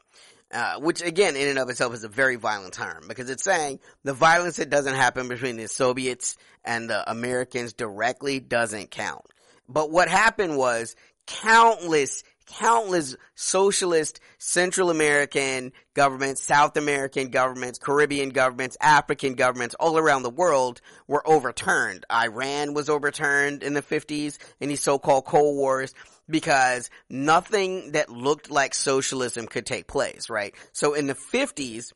uh, 0.50 0.80
which 0.80 1.02
again, 1.02 1.36
in 1.36 1.46
and 1.46 1.58
of 1.60 1.68
itself 1.68 1.94
is 1.94 2.02
a 2.02 2.08
very 2.08 2.34
violent 2.34 2.74
term 2.74 3.04
because 3.06 3.30
it's 3.30 3.44
saying 3.44 3.78
the 4.02 4.12
violence 4.12 4.56
that 4.56 4.70
doesn't 4.70 4.94
happen 4.94 5.28
between 5.28 5.56
the 5.56 5.68
Soviets 5.68 6.36
and 6.64 6.90
the 6.90 7.08
Americans 7.08 7.74
directly 7.74 8.40
doesn't 8.40 8.90
count. 8.90 9.24
But 9.68 9.90
what 9.90 10.08
happened 10.08 10.56
was 10.56 10.96
countless, 11.26 12.22
countless 12.46 13.16
socialist 13.34 14.20
Central 14.38 14.90
American 14.90 15.72
governments, 15.94 16.42
South 16.42 16.76
American 16.76 17.28
governments, 17.28 17.78
Caribbean 17.78 18.30
governments, 18.30 18.76
African 18.80 19.34
governments 19.34 19.74
all 19.78 19.98
around 19.98 20.22
the 20.22 20.30
world 20.30 20.80
were 21.06 21.26
overturned. 21.26 22.04
Iran 22.10 22.74
was 22.74 22.88
overturned 22.88 23.62
in 23.62 23.74
the 23.74 23.82
50s 23.82 24.38
in 24.60 24.68
these 24.68 24.82
so-called 24.82 25.24
Cold 25.24 25.56
Wars 25.56 25.94
because 26.28 26.90
nothing 27.08 27.92
that 27.92 28.08
looked 28.08 28.50
like 28.50 28.74
socialism 28.74 29.46
could 29.46 29.66
take 29.66 29.86
place, 29.86 30.28
right? 30.30 30.54
So 30.72 30.94
in 30.94 31.06
the 31.06 31.14
50s, 31.14 31.92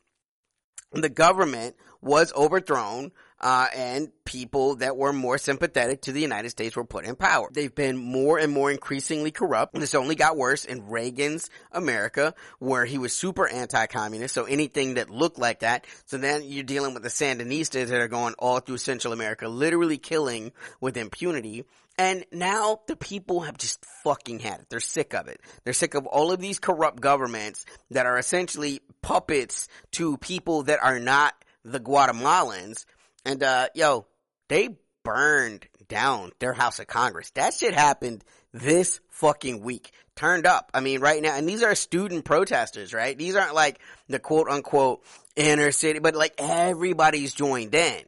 the 0.91 1.09
government 1.09 1.75
was 2.01 2.33
overthrown, 2.33 3.11
uh, 3.41 3.67
and 3.75 4.11
people 4.23 4.75
that 4.77 4.95
were 4.95 5.11
more 5.11 5.37
sympathetic 5.37 6.03
to 6.03 6.11
the 6.11 6.21
United 6.21 6.49
States 6.49 6.75
were 6.75 6.85
put 6.85 7.05
in 7.05 7.15
power. 7.15 7.49
They've 7.51 7.73
been 7.73 7.97
more 7.97 8.37
and 8.37 8.53
more 8.53 8.71
increasingly 8.71 9.31
corrupt. 9.31 9.73
This 9.73 9.95
only 9.95 10.15
got 10.15 10.37
worse 10.37 10.63
in 10.63 10.87
Reagan's 10.87 11.49
America, 11.71 12.35
where 12.59 12.85
he 12.85 12.99
was 12.99 13.13
super 13.13 13.47
anti-communist, 13.47 14.33
so 14.33 14.45
anything 14.45 14.93
that 14.93 15.09
looked 15.09 15.39
like 15.39 15.61
that. 15.61 15.85
So 16.05 16.17
then 16.17 16.43
you're 16.45 16.63
dealing 16.63 16.93
with 16.93 17.03
the 17.03 17.09
Sandinistas 17.09 17.87
that 17.87 17.99
are 17.99 18.07
going 18.07 18.35
all 18.37 18.59
through 18.59 18.77
Central 18.77 19.11
America, 19.11 19.47
literally 19.47 19.97
killing 19.97 20.51
with 20.79 20.95
impunity. 20.95 21.65
And 21.97 22.25
now 22.31 22.79
the 22.87 22.95
people 22.95 23.41
have 23.41 23.57
just 23.57 23.83
fucking 24.03 24.39
had 24.39 24.61
it. 24.61 24.67
They're 24.69 24.79
sick 24.79 25.13
of 25.13 25.27
it. 25.27 25.41
They're 25.63 25.73
sick 25.73 25.93
of 25.93 26.05
all 26.05 26.31
of 26.31 26.39
these 26.39 26.59
corrupt 26.59 27.01
governments 27.01 27.65
that 27.89 28.05
are 28.05 28.17
essentially 28.17 28.81
puppets 29.01 29.67
to 29.93 30.17
people 30.17 30.63
that 30.63 30.79
are 30.81 30.99
not 30.99 31.33
the 31.65 31.79
Guatemalans. 31.79 32.85
And, 33.25 33.41
uh, 33.43 33.67
yo, 33.75 34.05
they 34.49 34.77
burned 35.03 35.67
down 35.87 36.31
their 36.39 36.53
House 36.53 36.79
of 36.79 36.87
Congress. 36.87 37.31
That 37.31 37.53
shit 37.53 37.73
happened 37.73 38.23
this 38.53 38.99
fucking 39.09 39.61
week. 39.61 39.91
Turned 40.15 40.45
up. 40.45 40.71
I 40.73 40.81
mean, 40.81 40.99
right 40.99 41.21
now, 41.21 41.35
and 41.35 41.47
these 41.47 41.63
are 41.63 41.73
student 41.75 42.25
protesters, 42.25 42.93
right? 42.93 43.17
These 43.17 43.35
aren't 43.35 43.55
like 43.55 43.79
the 44.07 44.19
quote 44.19 44.49
unquote 44.49 45.03
inner 45.35 45.71
city, 45.71 45.99
but 45.99 46.15
like 46.15 46.35
everybody's 46.37 47.33
joined 47.33 47.73
in. 47.73 48.03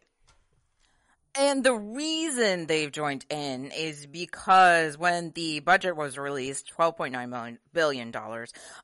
And 1.35 1.63
the 1.63 1.73
reason 1.73 2.67
they've 2.67 2.91
joined 2.91 3.25
in 3.27 3.71
is 3.71 4.05
because 4.05 4.99
when 4.99 5.31
the 5.31 5.61
budget 5.61 5.95
was 5.95 6.15
released, 6.15 6.71
$12.9 6.77 7.27
million, 7.27 7.57
billion 7.73 8.13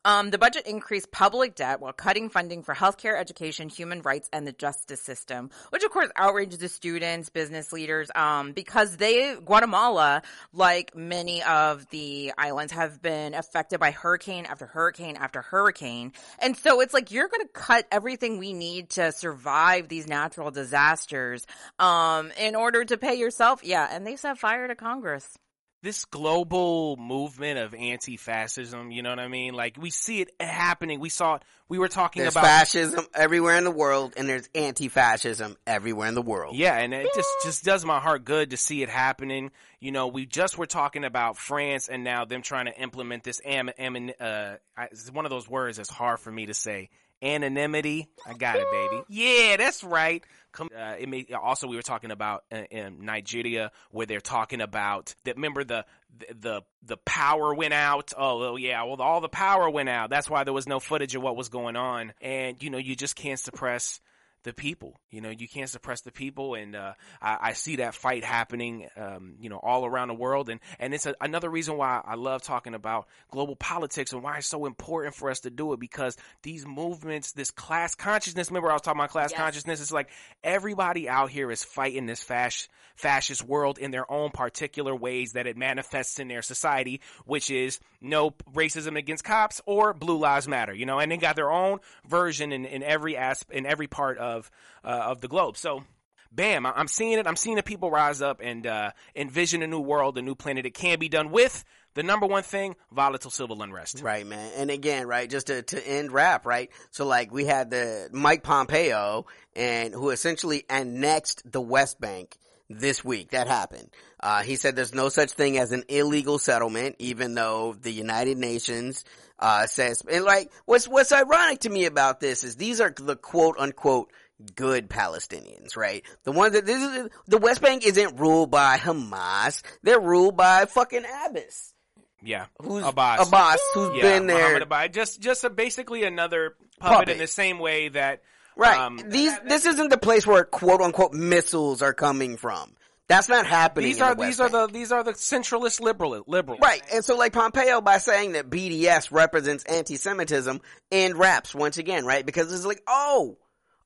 um, 0.03 0.31
the 0.31 0.39
budget 0.39 0.65
increased 0.65 1.12
public 1.12 1.53
debt 1.53 1.79
while 1.79 1.93
cutting 1.93 2.27
funding 2.27 2.63
for 2.63 2.73
healthcare, 2.73 3.19
education, 3.19 3.69
human 3.69 4.01
rights, 4.01 4.29
and 4.33 4.47
the 4.47 4.51
justice 4.51 4.99
system, 4.99 5.51
which 5.69 5.83
of 5.83 5.91
course 5.91 6.09
outraged 6.15 6.59
the 6.59 6.69
students, 6.69 7.29
business 7.29 7.71
leaders, 7.71 8.09
um, 8.15 8.53
because 8.53 8.97
they, 8.97 9.35
Guatemala, 9.35 10.23
like 10.51 10.95
many 10.95 11.43
of 11.43 11.88
the 11.91 12.33
islands, 12.35 12.73
have 12.73 12.99
been 12.99 13.35
affected 13.35 13.79
by 13.79 13.91
hurricane 13.91 14.47
after 14.47 14.65
hurricane 14.65 15.17
after 15.17 15.43
hurricane. 15.43 16.13
And 16.39 16.57
so 16.57 16.81
it's 16.81 16.95
like, 16.95 17.12
you're 17.12 17.27
gonna 17.27 17.47
cut 17.53 17.85
everything 17.91 18.39
we 18.39 18.53
need 18.53 18.89
to 18.91 19.12
survive 19.12 19.88
these 19.88 20.07
natural 20.07 20.49
disasters, 20.49 21.45
um, 21.77 22.31
in 22.39 22.56
order 22.56 22.86
to 22.86 22.97
pay 22.97 23.15
yourself. 23.15 23.62
Yeah, 23.63 23.88
and 23.91 24.08
they 24.08 24.15
set 24.15 24.39
fire 24.39 24.67
to 24.67 24.75
Congress. 24.75 25.38
this 25.82 26.06
global 26.06 26.97
movement 26.97 27.58
of 27.58 27.73
anti-fascism, 27.73 28.91
you 28.91 29.02
know 29.02 29.12
what 29.12 29.19
I 29.19 29.30
mean? 29.30 29.54
Like 29.54 29.78
we 29.80 29.89
see 29.89 30.21
it 30.21 30.30
happening. 30.39 30.99
We 30.99 31.10
saw 31.10 31.36
it. 31.36 31.43
We 31.69 31.80
were 31.80 31.88
talking 31.88 32.21
There's 32.23 32.34
about 32.34 32.43
fascism 32.43 33.06
everywhere 33.13 33.56
in 33.56 33.63
the 33.63 33.71
world, 33.71 34.13
and 34.17 34.28
there's 34.28 34.49
anti-fascism 34.54 35.56
everywhere 35.65 36.08
in 36.08 36.15
the 36.15 36.21
world. 36.21 36.56
Yeah, 36.56 36.78
and 36.78 36.93
it 36.93 37.08
just 37.15 37.30
just 37.43 37.63
does 37.63 37.86
my 37.86 37.99
heart 37.99 38.25
good 38.25 38.49
to 38.49 38.58
see 38.58 38.84
it 38.84 38.89
happening. 38.89 39.52
You 39.80 39.91
know, 39.91 40.08
we 40.08 40.25
just 40.25 40.58
were 40.58 40.65
talking 40.65 41.06
about 41.06 41.38
France 41.38 41.88
and 41.88 42.04
now 42.04 42.25
them 42.25 42.41
trying 42.41 42.65
to 42.65 42.78
implement 42.78 43.23
this 43.23 43.39
am, 43.45 43.69
am 43.78 44.12
uh 44.19 44.56
it's 44.91 45.12
one 45.12 45.25
of 45.25 45.30
those 45.30 45.47
words 45.49 45.78
that's 45.78 45.89
hard 45.89 46.19
for 46.19 46.32
me 46.32 46.47
to 46.47 46.54
say. 46.54 46.89
Anonymity. 47.21 48.08
I 48.25 48.34
got 48.34 48.58
it, 48.58 48.67
baby. 48.71 49.03
Yeah, 49.10 49.58
that's 49.58 49.84
right. 49.84 50.23
Come, 50.51 50.69
uh, 50.75 50.95
it 50.97 51.08
may, 51.08 51.27
also 51.34 51.67
we 51.67 51.75
were 51.75 51.82
talking 51.82 52.12
about 52.12 52.43
uh, 52.51 52.63
in 52.71 53.05
Nigeria 53.05 53.71
where 53.91 54.05
they're 54.05 54.21
talking 54.21 54.62
about 54.62 55.13
that. 55.25 55.36
Remember 55.36 55.63
the 55.63 55.86
the 56.34 56.62
the 56.82 56.97
power 56.97 57.53
went 57.53 57.73
out. 57.73 58.13
Oh, 58.17 58.55
yeah. 58.55 58.84
Well, 58.84 59.01
all 59.01 59.21
the 59.21 59.29
power 59.29 59.69
went 59.69 59.89
out. 59.89 60.10
That's 60.10 60.29
why 60.29 60.43
there 60.43 60.53
was 60.53 60.67
no 60.67 60.79
footage 60.79 61.13
of 61.15 61.21
what 61.21 61.36
was 61.36 61.49
going 61.49 61.75
on. 61.75 62.13
And 62.21 62.62
you 62.63 62.69
know, 62.69 62.77
you 62.79 62.95
just 62.95 63.15
can't 63.15 63.39
suppress 63.39 64.01
the 64.43 64.54
people. 64.54 64.99
You 65.10 65.21
know, 65.21 65.30
you 65.30 65.47
can't 65.47 65.69
suppress 65.69 66.02
the 66.02 66.12
people, 66.12 66.56
and 66.56 66.75
uh, 66.75 66.93
I, 67.21 67.38
I 67.41 67.54
see 67.54 67.78
that 67.78 67.93
fight 67.93 68.23
happening, 68.23 68.88
um, 68.95 69.36
you 69.39 69.49
know, 69.49 69.58
all 69.58 69.86
around 69.86 70.08
the 70.08 70.13
world, 70.13 70.49
and 70.49 70.60
and 70.80 70.93
it's 70.93 71.06
a, 71.06 71.15
another 71.19 71.49
reason 71.49 71.78
why 71.78 72.02
I 72.04 72.15
love 72.15 72.41
talking 72.41 72.73
about 72.73 73.08
global 73.32 73.56
politics 73.56 74.13
and 74.13 74.23
why 74.23 74.38
it's 74.38 74.47
so 74.47 74.65
important 74.65 75.15
for 75.15 75.30
us 75.30 75.41
to 75.41 75.49
do 75.49 75.73
it 75.73 75.80
because 75.80 76.15
these 76.43 76.65
movements, 76.65 77.34
this 77.34 77.52
class 77.52 77.95
consciousness. 77.95 78.49
Remember, 78.49 78.69
I 78.69 78.73
was 78.73 78.82
talking 78.82 78.99
about 78.99 79.10
class 79.10 79.34
consciousness. 79.34 79.82
It's 79.82 79.91
like 79.91 80.10
everybody 80.43 81.10
out 81.10 81.30
here 81.30 81.52
is 81.52 81.63
fighting 81.63 82.06
this 82.06 82.23
fasc- 82.23 82.67
fascist 82.95 83.43
world 83.43 83.78
in 83.78 83.91
their 83.91 84.10
own 84.12 84.30
particular 84.30 84.95
ways 84.95 85.34
that 85.34 85.47
it 85.47 85.58
manifests 85.58 86.19
in 86.19 86.28
their 86.28 86.41
society, 86.41 87.02
which 87.25 87.49
is 87.49 87.80
no 88.02 88.32
racism 88.54 88.97
against 88.97 89.23
cops 89.23 89.62
or 89.65 89.93
Blue 89.93 90.17
Lives 90.17 90.47
Matter. 90.47 90.73
You 90.73 90.86
know, 90.86 90.99
and 90.99 91.12
they 91.12 91.17
got 91.17 91.36
their 91.36 91.52
own 91.52 91.80
version 92.08 92.52
in, 92.52 92.65
in 92.65 92.84
every 92.84 93.17
asp- 93.17 93.52
in 93.52 93.65
every 93.65 93.88
part 93.88 94.17
of 94.17 94.28
uh, 94.29 94.43
of 94.83 95.21
the 95.21 95.27
globe. 95.27 95.57
So, 95.57 95.83
bam, 96.31 96.65
I'm 96.65 96.87
seeing 96.87 97.19
it. 97.19 97.27
I'm 97.27 97.35
seeing 97.35 97.55
the 97.55 97.63
people 97.63 97.91
rise 97.91 98.21
up 98.21 98.41
and 98.43 98.65
uh, 98.65 98.91
envision 99.15 99.61
a 99.61 99.67
new 99.67 99.79
world, 99.79 100.17
a 100.17 100.21
new 100.21 100.35
planet. 100.35 100.65
It 100.65 100.73
can 100.73 100.99
be 100.99 101.09
done 101.09 101.31
with 101.31 101.63
the 101.95 102.03
number 102.03 102.27
one 102.27 102.43
thing: 102.43 102.75
volatile 102.91 103.31
civil 103.31 103.61
unrest. 103.61 104.01
Right, 104.01 104.25
man. 104.25 104.51
And 104.55 104.71
again, 104.71 105.07
right, 105.07 105.29
just 105.29 105.47
to, 105.47 105.61
to 105.63 105.87
end 105.87 106.11
rap, 106.11 106.45
right? 106.45 106.69
So 106.91 107.05
like 107.05 107.31
we 107.31 107.45
had 107.45 107.71
the 107.71 108.09
Mike 108.11 108.43
Pompeo 108.43 109.25
and 109.55 109.93
who 109.93 110.09
essentially 110.09 110.65
annexed 110.69 111.41
the 111.51 111.61
West 111.61 111.99
Bank 111.99 112.37
this 112.69 113.03
week. 113.03 113.31
That 113.31 113.47
happened. 113.47 113.89
Uh, 114.19 114.43
he 114.43 114.55
said 114.55 114.75
there's 114.75 114.93
no 114.93 115.09
such 115.09 115.31
thing 115.31 115.57
as 115.57 115.71
an 115.71 115.83
illegal 115.89 116.37
settlement, 116.37 116.95
even 116.99 117.33
though 117.33 117.73
the 117.73 117.91
United 117.91 118.37
Nations, 118.37 119.03
uh, 119.39 119.65
says, 119.67 120.04
and 120.12 120.25
like, 120.25 120.52
what's, 120.65 120.88
what's 120.88 121.12
ironic 121.12 121.60
to 121.62 121.69
me 121.69 121.86
about 121.86 122.19
this 122.19 122.43
is 122.43 122.56
these 122.56 122.82
are 122.82 122.93
the 122.95 123.15
quote 123.15 123.56
unquote 123.58 124.12
good 124.56 124.89
Palestinians, 124.89 125.75
right? 125.75 126.04
The 126.23 126.32
ones 126.32 126.54
that, 126.54 126.65
this 126.65 126.82
is, 126.82 127.10
the 127.28 127.38
West 127.38 127.62
Bank 127.62 127.86
isn't 127.86 128.19
ruled 128.19 128.52
by 128.52 128.78
Hamas. 128.78 129.62
They're 129.84 129.99
ruled 129.99 130.38
by 130.38 130.65
fucking 130.65 131.04
Abbas. 131.25 131.73
Yeah, 132.21 132.47
Who's 132.62 132.84
Abbas? 132.84 133.28
Abbas, 133.28 133.60
who's 133.73 133.95
yeah, 133.95 134.02
been 134.02 134.28
there. 134.28 134.38
Muhammad 134.38 134.62
Abbas. 134.63 134.89
Just 134.91 135.21
just 135.21 135.43
a, 135.45 135.49
basically 135.49 136.04
another 136.04 136.56
puppet, 136.80 136.97
Puppet. 136.97 137.10
in 137.12 137.17
the 137.17 137.28
same 137.28 137.60
way 137.60 137.88
that 137.89 138.23
Right. 138.58 138.78
um, 138.78 138.99
These 139.08 139.32
this 139.45 139.65
isn't 139.65 139.88
the 139.89 139.97
place 139.97 140.28
where 140.28 140.43
quote 140.43 140.82
unquote 140.82 141.13
missiles 141.13 141.82
are 141.82 141.93
coming 141.93 142.36
from. 142.36 142.75
That's 143.10 143.28
not 143.28 143.48
happening. 143.48 143.89
these 143.89 144.02
are 144.02 144.13
the 144.13 144.24
these 144.24 144.39
are 144.39 144.50
Bank. 144.50 144.72
the 144.72 144.74
these 144.78 144.91
are 144.91 145.04
the 145.04 145.13
centralist 145.13 145.82
liberal 145.82 146.24
liberals. 146.28 146.60
Right. 146.62 146.84
And 146.93 147.04
so 147.04 147.17
like 147.17 147.34
Pompeo 147.34 147.82
by 147.82 147.98
saying 147.98 148.34
that 148.34 148.52
BDS 148.52 149.12
represents 149.12 149.63
anti-Semitism 149.63 150.62
in 150.91 151.17
raps 151.17 151.56
once 151.56 151.80
again, 151.80 152.06
right? 152.06 152.24
Because 152.24 152.54
it's 152.54 152.67
like, 152.67 152.84
oh, 152.88 153.39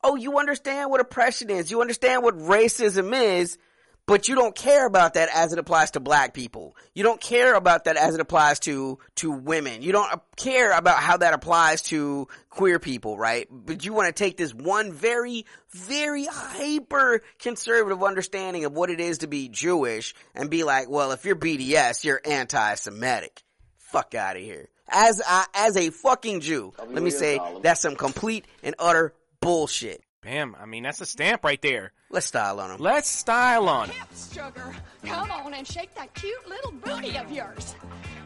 oh, 0.04 0.16
you 0.16 0.38
understand 0.38 0.92
what 0.92 1.00
oppression 1.00 1.50
is. 1.50 1.72
You 1.72 1.80
understand 1.80 2.22
what 2.22 2.38
racism 2.38 3.14
is, 3.40 3.58
but 4.06 4.28
you 4.28 4.36
don't 4.36 4.56
care 4.56 4.86
about 4.86 5.14
that 5.14 5.30
as 5.34 5.54
it 5.54 5.60
applies 5.60 5.92
to 5.92 6.00
black 6.00 6.34
people. 6.34 6.76
You 6.94 7.04
don't 7.04 7.22
care 7.22 7.56
about 7.56 7.86
that 7.86 7.96
as 7.96 8.16
it 8.16 8.22
applies 8.22 8.60
to, 8.62 9.00
to 9.16 9.32
women. 9.32 9.82
You 9.82 9.94
don't 9.94 10.22
care 10.36 10.78
about 10.78 10.98
how 11.00 11.18
that 11.18 11.34
applies 11.34 11.84
to 11.84 12.28
queer 12.50 12.80
people, 12.80 13.18
right? 13.18 13.48
But 13.50 13.86
you 13.86 13.94
want 13.94 14.14
to 14.14 14.24
take 14.24 14.36
this 14.36 14.54
one 14.54 14.92
very, 14.92 15.46
very 15.72 16.26
hyper 16.26 17.22
conservative 17.40 18.04
understanding 18.04 18.66
of 18.66 18.74
what 18.74 18.90
it 18.90 19.00
is 19.00 19.20
to 19.20 19.28
be 19.28 19.48
Jewish 19.48 20.14
and 20.36 20.50
be 20.50 20.64
like, 20.64 20.90
well, 20.90 21.12
if 21.12 21.24
you're 21.24 21.38
BDS, 21.38 22.04
you're 22.04 22.22
anti-Semitic. 22.26 23.42
Fuck 23.78 24.16
out 24.16 24.36
of 24.36 24.42
here. 24.42 24.68
As 24.90 25.22
I, 25.26 25.46
as 25.54 25.78
a 25.78 25.92
fucking 25.92 26.42
Jew, 26.42 26.74
let 26.88 27.02
me 27.02 27.10
say 27.10 27.40
that's 27.62 27.82
some 27.82 27.96
complete 27.96 28.46
and 28.64 28.76
utter 28.80 29.14
bullshit. 29.40 30.03
Bam. 30.24 30.56
I 30.60 30.66
mean, 30.66 30.84
that's 30.84 31.02
a 31.02 31.06
stamp 31.06 31.44
right 31.44 31.62
there. 31.62 31.92
Let's 32.10 32.28
style 32.28 32.60
on 32.60 32.70
them. 32.70 32.80
Let's 32.80 33.10
style 33.10 33.68
on 33.68 33.90
him. 33.90 34.06
Sugar, 34.32 34.74
come 35.04 35.30
on 35.32 35.54
and 35.54 35.68
shake 35.68 35.94
that 35.96 36.14
cute 36.14 36.48
little 36.48 36.72
booty 36.72 37.18
of 37.18 37.32
yours. 37.32 37.76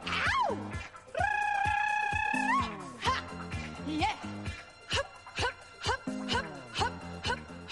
Ow! 0.08 0.58
Ha! 3.02 3.24
Yeah. 3.88 4.12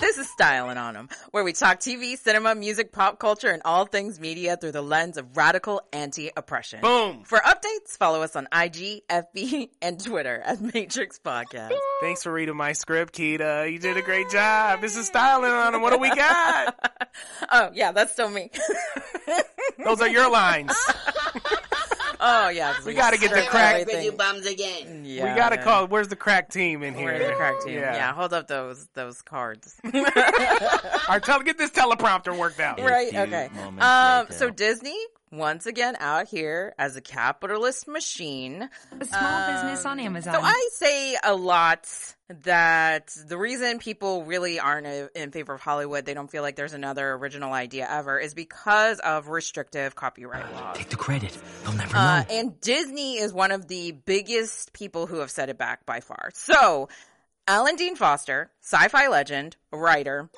This 0.05 0.19
is 0.19 0.29
Styling 0.29 0.77
on 0.77 0.93
Them, 0.93 1.09
where 1.31 1.43
we 1.43 1.51
talk 1.51 1.79
TV, 1.79 2.15
cinema, 2.15 2.53
music, 2.53 2.91
pop 2.91 3.17
culture, 3.17 3.49
and 3.49 3.63
all 3.65 3.87
things 3.87 4.19
media 4.19 4.55
through 4.55 4.73
the 4.73 4.83
lens 4.83 5.17
of 5.17 5.35
radical 5.35 5.81
anti-oppression. 5.91 6.81
Boom. 6.81 7.23
For 7.23 7.39
updates, 7.39 7.97
follow 7.97 8.21
us 8.21 8.35
on 8.35 8.47
IG, 8.53 9.01
FB, 9.09 9.69
and 9.81 9.99
Twitter 9.99 10.39
at 10.45 10.61
Matrix 10.61 11.17
Podcast. 11.17 11.71
Thanks 12.01 12.21
for 12.21 12.31
reading 12.31 12.55
my 12.55 12.73
script, 12.73 13.15
Keita. 13.15 13.71
You 13.71 13.79
did 13.79 13.97
a 13.97 14.03
great 14.03 14.29
job. 14.29 14.79
This 14.79 14.95
is 14.95 15.07
styling 15.07 15.49
on 15.49 15.73
Them. 15.73 15.81
What 15.81 15.91
do 15.91 15.97
we 15.97 16.13
got? 16.13 17.17
oh, 17.51 17.71
yeah, 17.73 17.91
that's 17.91 18.11
still 18.11 18.29
me. 18.29 18.51
Those 19.83 20.01
are 20.01 20.09
your 20.09 20.29
lines. 20.29 20.71
oh, 22.25 22.49
yeah, 22.49 22.73
We 22.85 22.93
gotta 22.93 23.17
get 23.17 23.29
the 23.29 23.35
stripped 23.37 23.49
crack- 23.51 23.81
everything. 23.81 24.15
bums 24.17 24.45
again. 24.45 25.03
Yeah, 25.05 25.31
we 25.33 25.39
gotta 25.39 25.57
call. 25.57 25.87
Where's 25.87 26.07
the 26.07 26.15
crack 26.15 26.49
team 26.49 26.83
in 26.83 26.93
here? 26.95 27.05
Where's 27.05 27.27
the 27.29 27.35
crack 27.35 27.61
team? 27.63 27.75
Yeah. 27.75 27.93
Yeah. 27.95 28.13
hold 28.13 28.33
up 28.33 28.47
those 28.47 28.87
those 28.93 29.21
cards. 29.21 29.75
All 29.85 29.91
right, 29.93 31.23
tell, 31.23 31.39
get 31.41 31.57
this 31.57 31.71
teleprompter 31.71 32.37
worked 32.37 32.59
out. 32.59 32.79
right? 32.79 33.13
Okay. 33.13 33.49
Um. 33.79 34.27
So 34.31 34.49
Disney 34.49 34.97
once 35.31 35.65
again 35.65 35.95
out 35.99 36.27
here 36.27 36.73
as 36.77 36.95
a 36.95 37.01
capitalist 37.01 37.87
machine. 37.87 38.69
A 38.99 39.05
small 39.05 39.51
business 39.53 39.85
on 39.85 39.99
Amazon. 39.99 40.33
So 40.33 40.39
I 40.41 40.69
say 40.73 41.17
a 41.23 41.35
lot 41.35 41.87
that 42.43 43.15
the 43.27 43.37
reason 43.37 43.77
people 43.79 44.23
really 44.23 44.59
aren't 44.59 44.87
in 45.15 45.31
favor 45.31 45.53
of 45.53 45.61
Hollywood, 45.61 46.05
they 46.05 46.13
don't 46.15 46.29
feel 46.29 46.41
like 46.41 46.55
there's 46.55 46.73
another 46.73 47.13
original 47.13 47.53
idea 47.53 47.87
ever, 47.89 48.19
is 48.19 48.33
because 48.33 48.99
of 48.99 49.27
restrictive 49.27 49.95
copyright 49.95 50.51
laws. 50.53 50.77
Take 50.77 50.89
the 50.89 50.95
credit. 50.95 51.37
They'll 51.63 51.73
never 51.73 51.95
Uh, 51.95 52.19
know. 52.21 52.25
and 52.31 52.59
Disney 52.61 53.17
is 53.19 53.31
one 53.31 53.51
of 53.51 53.67
the 53.67 53.91
biggest 53.91 54.73
people 54.73 55.05
who 55.05 55.19
have 55.19 55.29
set 55.29 55.49
it 55.49 55.57
back 55.57 55.85
by 55.85 55.99
far. 55.99 56.31
So, 56.33 56.89
Alan 57.47 57.75
Dean 57.75 57.95
Foster, 57.95 58.49
sci-fi 58.61 59.07
legend, 59.07 59.55
writer. 59.71 60.29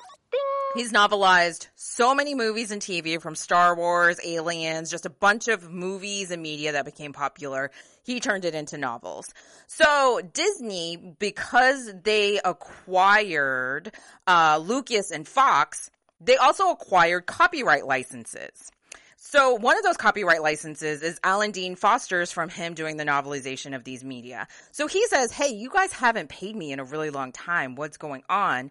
He's 0.74 0.92
novelized 0.92 1.68
so 1.74 2.14
many 2.14 2.34
movies 2.34 2.70
and 2.70 2.80
TV 2.80 3.20
from 3.20 3.34
Star 3.34 3.74
Wars, 3.74 4.20
Aliens, 4.24 4.90
just 4.90 5.06
a 5.06 5.10
bunch 5.10 5.48
of 5.48 5.70
movies 5.70 6.30
and 6.30 6.42
media 6.42 6.72
that 6.72 6.84
became 6.84 7.12
popular. 7.12 7.70
He 8.04 8.20
turned 8.20 8.44
it 8.44 8.54
into 8.54 8.78
novels. 8.78 9.32
So 9.66 10.20
Disney, 10.32 10.96
because 11.18 11.92
they 12.04 12.38
acquired 12.44 13.92
uh, 14.26 14.60
Lucas 14.62 15.10
and 15.10 15.26
Fox, 15.26 15.90
they 16.20 16.36
also 16.36 16.70
acquired 16.70 17.26
copyright 17.26 17.86
licenses. 17.86 18.70
So 19.16 19.54
one 19.54 19.76
of 19.76 19.84
those 19.84 19.96
copyright 19.96 20.42
licenses 20.42 21.02
is 21.02 21.18
Alan 21.24 21.50
Dean 21.50 21.74
Foster's 21.74 22.30
from 22.30 22.48
him 22.48 22.74
doing 22.74 22.98
the 22.98 23.04
novelization 23.04 23.74
of 23.74 23.84
these 23.84 24.04
media. 24.04 24.46
So 24.70 24.86
he 24.86 25.06
says, 25.08 25.32
Hey, 25.32 25.48
you 25.48 25.70
guys 25.70 25.92
haven't 25.92 26.28
paid 26.28 26.54
me 26.54 26.72
in 26.72 26.78
a 26.78 26.84
really 26.84 27.10
long 27.10 27.32
time. 27.32 27.74
What's 27.74 27.96
going 27.96 28.22
on? 28.28 28.70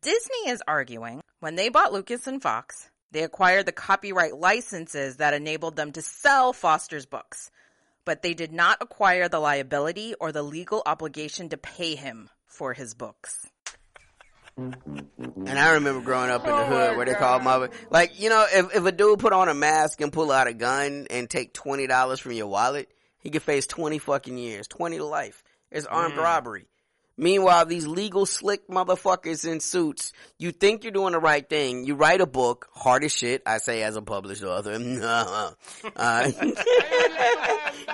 Disney 0.00 0.48
is 0.48 0.62
arguing 0.66 1.20
when 1.40 1.56
they 1.56 1.68
bought 1.68 1.92
Lucas 1.92 2.26
and 2.26 2.40
Fox, 2.40 2.88
they 3.10 3.24
acquired 3.24 3.66
the 3.66 3.72
copyright 3.72 4.36
licenses 4.36 5.16
that 5.16 5.34
enabled 5.34 5.76
them 5.76 5.92
to 5.92 6.00
sell 6.00 6.52
Foster's 6.52 7.04
books, 7.04 7.50
but 8.04 8.22
they 8.22 8.32
did 8.32 8.52
not 8.52 8.78
acquire 8.80 9.28
the 9.28 9.40
liability 9.40 10.14
or 10.18 10.32
the 10.32 10.42
legal 10.42 10.82
obligation 10.86 11.50
to 11.50 11.58
pay 11.58 11.94
him 11.94 12.30
for 12.46 12.72
his 12.72 12.94
books. 12.94 13.46
And 14.56 15.58
I 15.58 15.72
remember 15.72 16.00
growing 16.00 16.30
up 16.30 16.44
in 16.44 16.50
the 16.50 16.62
oh 16.62 16.64
hood 16.64 16.96
where 16.96 17.06
they 17.06 17.14
called 17.14 17.42
my 17.42 17.68
like 17.90 18.20
you 18.20 18.28
know 18.28 18.46
if 18.52 18.76
if 18.76 18.84
a 18.84 18.92
dude 18.92 19.18
put 19.18 19.32
on 19.32 19.48
a 19.48 19.54
mask 19.54 20.02
and 20.02 20.12
pull 20.12 20.30
out 20.30 20.46
a 20.46 20.52
gun 20.52 21.06
and 21.08 21.28
take 21.28 21.54
twenty 21.54 21.86
dollars 21.86 22.20
from 22.20 22.32
your 22.32 22.48
wallet, 22.48 22.90
he 23.18 23.30
could 23.30 23.42
face 23.42 23.66
twenty 23.66 23.98
fucking 23.98 24.36
years, 24.36 24.68
twenty 24.68 24.98
to 24.98 25.06
life. 25.06 25.42
It's 25.70 25.86
armed 25.86 26.14
mm. 26.14 26.22
robbery. 26.22 26.66
Meanwhile, 27.22 27.66
these 27.66 27.86
legal 27.86 28.26
slick 28.26 28.66
motherfuckers 28.66 29.48
in 29.48 29.60
suits, 29.60 30.12
you 30.38 30.50
think 30.50 30.82
you're 30.82 30.92
doing 30.92 31.12
the 31.12 31.20
right 31.20 31.48
thing. 31.48 31.84
You 31.84 31.94
write 31.94 32.20
a 32.20 32.26
book, 32.26 32.68
hard 32.74 33.04
as 33.04 33.12
shit, 33.12 33.42
I 33.46 33.58
say 33.58 33.84
as 33.84 33.94
a 33.94 34.02
published 34.02 34.42
author. 34.42 34.72
uh, 35.96 36.30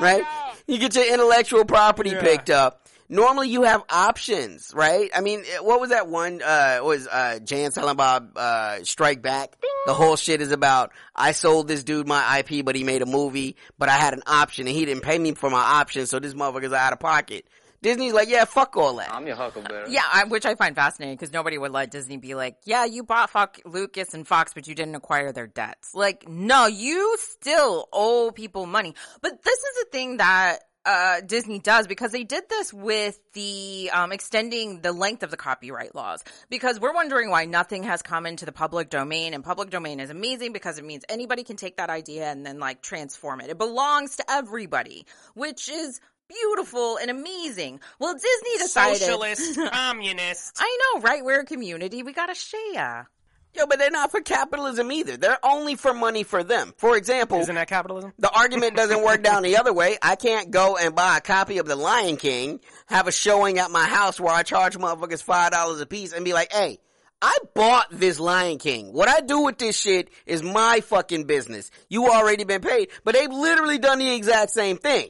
right? 0.00 0.24
You 0.66 0.78
get 0.78 0.94
your 0.94 1.12
intellectual 1.12 1.66
property 1.66 2.14
picked 2.14 2.48
up. 2.48 2.86
Normally 3.10 3.50
you 3.50 3.64
have 3.64 3.84
options, 3.90 4.72
right? 4.74 5.10
I 5.14 5.20
mean, 5.20 5.44
what 5.60 5.78
was 5.78 5.90
that 5.90 6.08
one, 6.08 6.40
uh, 6.42 6.80
was, 6.82 7.06
uh, 7.06 7.38
Jay 7.38 7.64
and 7.64 7.74
Silent 7.74 7.98
Bob, 7.98 8.32
uh, 8.36 8.82
Strike 8.84 9.20
Back? 9.20 9.56
The 9.86 9.92
whole 9.94 10.16
shit 10.16 10.40
is 10.40 10.52
about, 10.52 10.92
I 11.14 11.32
sold 11.32 11.68
this 11.68 11.84
dude 11.84 12.06
my 12.06 12.38
IP, 12.38 12.64
but 12.64 12.76
he 12.76 12.84
made 12.84 13.02
a 13.02 13.06
movie, 13.06 13.56
but 13.78 13.90
I 13.90 13.96
had 13.98 14.14
an 14.14 14.22
option 14.26 14.66
and 14.66 14.74
he 14.74 14.86
didn't 14.86 15.02
pay 15.02 15.18
me 15.18 15.32
for 15.32 15.50
my 15.50 15.60
option, 15.60 16.06
so 16.06 16.18
this 16.18 16.32
motherfucker's 16.32 16.72
out 16.72 16.94
of 16.94 17.00
pocket. 17.00 17.46
Disney's 17.80 18.12
like, 18.12 18.28
yeah, 18.28 18.44
fuck 18.44 18.76
all 18.76 18.96
that. 18.96 19.12
I'm 19.12 19.26
your 19.26 19.36
Huckleberry. 19.36 19.90
Yeah, 19.90 20.02
I, 20.12 20.24
which 20.24 20.44
I 20.44 20.54
find 20.56 20.74
fascinating 20.74 21.16
because 21.16 21.32
nobody 21.32 21.58
would 21.58 21.70
let 21.70 21.90
Disney 21.90 22.16
be 22.16 22.34
like, 22.34 22.56
yeah, 22.64 22.84
you 22.84 23.04
bought 23.04 23.30
Fox, 23.30 23.60
Lucas 23.64 24.14
and 24.14 24.26
Fox, 24.26 24.52
but 24.54 24.66
you 24.66 24.74
didn't 24.74 24.96
acquire 24.96 25.32
their 25.32 25.46
debts. 25.46 25.94
Like, 25.94 26.28
no, 26.28 26.66
you 26.66 27.16
still 27.20 27.88
owe 27.92 28.32
people 28.32 28.66
money. 28.66 28.94
But 29.20 29.42
this 29.42 29.58
is 29.58 29.84
a 29.86 29.90
thing 29.90 30.16
that 30.16 30.58
uh, 30.84 31.20
Disney 31.20 31.58
does 31.58 31.86
because 31.86 32.12
they 32.12 32.24
did 32.24 32.48
this 32.48 32.72
with 32.72 33.20
the 33.34 33.90
um, 33.92 34.10
extending 34.10 34.80
the 34.80 34.92
length 34.92 35.22
of 35.22 35.30
the 35.30 35.36
copyright 35.36 35.94
laws. 35.94 36.24
Because 36.48 36.80
we're 36.80 36.94
wondering 36.94 37.30
why 37.30 37.44
nothing 37.44 37.82
has 37.84 38.00
come 38.00 38.26
into 38.26 38.46
the 38.46 38.52
public 38.52 38.88
domain, 38.88 39.34
and 39.34 39.44
public 39.44 39.70
domain 39.70 40.00
is 40.00 40.10
amazing 40.10 40.52
because 40.52 40.78
it 40.78 40.84
means 40.84 41.04
anybody 41.08 41.44
can 41.44 41.56
take 41.56 41.76
that 41.76 41.90
idea 41.90 42.30
and 42.30 42.44
then 42.44 42.58
like 42.58 42.82
transform 42.82 43.40
it. 43.40 43.50
It 43.50 43.58
belongs 43.58 44.16
to 44.16 44.24
everybody, 44.30 45.06
which 45.34 45.68
is 45.68 46.00
beautiful 46.28 46.98
and 46.98 47.10
amazing. 47.10 47.80
Well, 47.98 48.14
Disney 48.14 48.58
decided. 48.58 48.98
Socialist, 48.98 49.58
communist. 49.72 50.52
I 50.58 50.78
know, 50.94 51.00
right? 51.02 51.24
We're 51.24 51.40
a 51.40 51.44
community. 51.46 52.02
We 52.02 52.12
gotta 52.12 52.34
share. 52.34 53.08
Yo, 53.56 53.66
but 53.66 53.78
they're 53.78 53.90
not 53.90 54.10
for 54.10 54.20
capitalism 54.20 54.92
either. 54.92 55.16
They're 55.16 55.44
only 55.44 55.74
for 55.74 55.94
money 55.94 56.22
for 56.22 56.44
them. 56.44 56.74
For 56.76 56.96
example, 56.96 57.40
Isn't 57.40 57.54
that 57.54 57.66
capitalism? 57.68 58.12
the 58.18 58.30
argument 58.30 58.76
doesn't 58.76 59.02
work 59.02 59.22
down 59.22 59.42
the 59.42 59.56
other 59.56 59.72
way. 59.72 59.96
I 60.02 60.16
can't 60.16 60.50
go 60.50 60.76
and 60.76 60.94
buy 60.94 61.16
a 61.16 61.20
copy 61.22 61.56
of 61.58 61.66
The 61.66 61.74
Lion 61.74 62.18
King, 62.18 62.60
have 62.86 63.08
a 63.08 63.12
showing 63.12 63.58
at 63.58 63.70
my 63.70 63.86
house 63.86 64.20
where 64.20 64.34
I 64.34 64.42
charge 64.42 64.76
motherfuckers 64.76 65.22
five 65.22 65.52
dollars 65.52 65.80
a 65.80 65.86
piece 65.86 66.12
and 66.12 66.24
be 66.26 66.34
like, 66.34 66.52
hey, 66.52 66.78
I 67.22 67.36
bought 67.54 67.86
this 67.90 68.20
Lion 68.20 68.58
King. 68.58 68.92
What 68.92 69.08
I 69.08 69.22
do 69.22 69.40
with 69.40 69.58
this 69.58 69.76
shit 69.80 70.10
is 70.26 70.42
my 70.42 70.80
fucking 70.84 71.24
business. 71.24 71.70
You 71.88 72.06
already 72.08 72.44
been 72.44 72.60
paid. 72.60 72.90
But 73.02 73.14
they've 73.14 73.32
literally 73.32 73.78
done 73.78 73.98
the 73.98 74.14
exact 74.14 74.50
same 74.52 74.76
thing. 74.76 75.08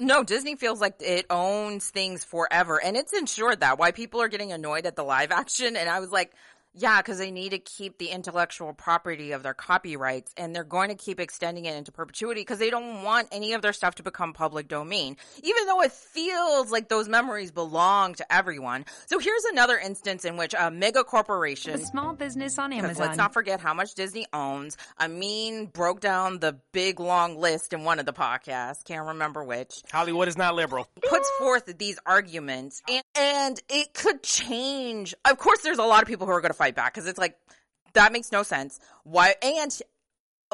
No, 0.00 0.22
Disney 0.22 0.54
feels 0.54 0.80
like 0.80 0.94
it 1.00 1.26
owns 1.28 1.90
things 1.90 2.22
forever, 2.22 2.80
and 2.82 2.96
it's 2.96 3.12
ensured 3.12 3.60
that. 3.60 3.80
Why 3.80 3.90
people 3.90 4.22
are 4.22 4.28
getting 4.28 4.52
annoyed 4.52 4.86
at 4.86 4.94
the 4.94 5.02
live 5.02 5.32
action, 5.32 5.76
and 5.76 5.88
I 5.88 5.98
was 5.98 6.12
like, 6.12 6.32
yeah, 6.74 7.00
because 7.00 7.18
they 7.18 7.30
need 7.30 7.50
to 7.50 7.58
keep 7.58 7.98
the 7.98 8.08
intellectual 8.08 8.72
property 8.72 9.32
of 9.32 9.42
their 9.42 9.54
copyrights, 9.54 10.32
and 10.36 10.54
they're 10.54 10.64
going 10.64 10.90
to 10.90 10.94
keep 10.94 11.18
extending 11.20 11.64
it 11.64 11.74
into 11.74 11.90
perpetuity 11.92 12.42
because 12.42 12.58
they 12.58 12.70
don't 12.70 13.02
want 13.02 13.28
any 13.32 13.54
of 13.54 13.62
their 13.62 13.72
stuff 13.72 13.96
to 13.96 14.02
become 14.02 14.32
public 14.32 14.68
domain, 14.68 15.16
even 15.42 15.66
though 15.66 15.82
it 15.82 15.92
feels 15.92 16.70
like 16.70 16.88
those 16.88 17.08
memories 17.08 17.50
belong 17.50 18.14
to 18.14 18.32
everyone. 18.32 18.84
So 19.06 19.18
here's 19.18 19.44
another 19.44 19.78
instance 19.78 20.24
in 20.24 20.36
which 20.36 20.54
a 20.58 20.70
mega 20.70 21.04
corporation 21.04 21.74
A 21.74 21.78
small 21.78 22.12
business 22.14 22.58
on 22.58 22.72
Amazon. 22.72 23.06
Let's 23.06 23.18
not 23.18 23.32
forget 23.32 23.60
how 23.60 23.74
much 23.74 23.94
Disney 23.94 24.26
owns. 24.32 24.76
Amin 25.00 25.66
broke 25.66 26.00
down 26.00 26.38
the 26.38 26.58
big 26.72 27.00
long 27.00 27.38
list 27.38 27.72
in 27.72 27.84
one 27.84 27.98
of 27.98 28.06
the 28.06 28.12
podcasts. 28.12 28.84
Can't 28.84 29.06
remember 29.06 29.42
which. 29.42 29.82
Hollywood 29.90 30.28
is 30.28 30.36
not 30.36 30.54
liberal. 30.54 30.88
Puts 31.08 31.30
forth 31.38 31.78
these 31.78 31.98
arguments 32.06 32.82
and, 32.88 33.02
and 33.18 33.60
it 33.68 33.94
could 33.94 34.22
change. 34.22 35.14
Of 35.24 35.38
course, 35.38 35.60
there's 35.62 35.78
a 35.78 35.84
lot 35.84 36.02
of 36.02 36.08
people 36.08 36.26
who 36.26 36.32
are 36.32 36.40
going 36.40 36.50
to 36.50 36.56
fight 36.56 36.74
back 36.76 36.94
because 36.94 37.08
it's 37.08 37.18
like, 37.18 37.36
that 37.94 38.12
makes 38.12 38.30
no 38.32 38.42
sense. 38.42 38.78
Why? 39.04 39.34
And 39.42 39.76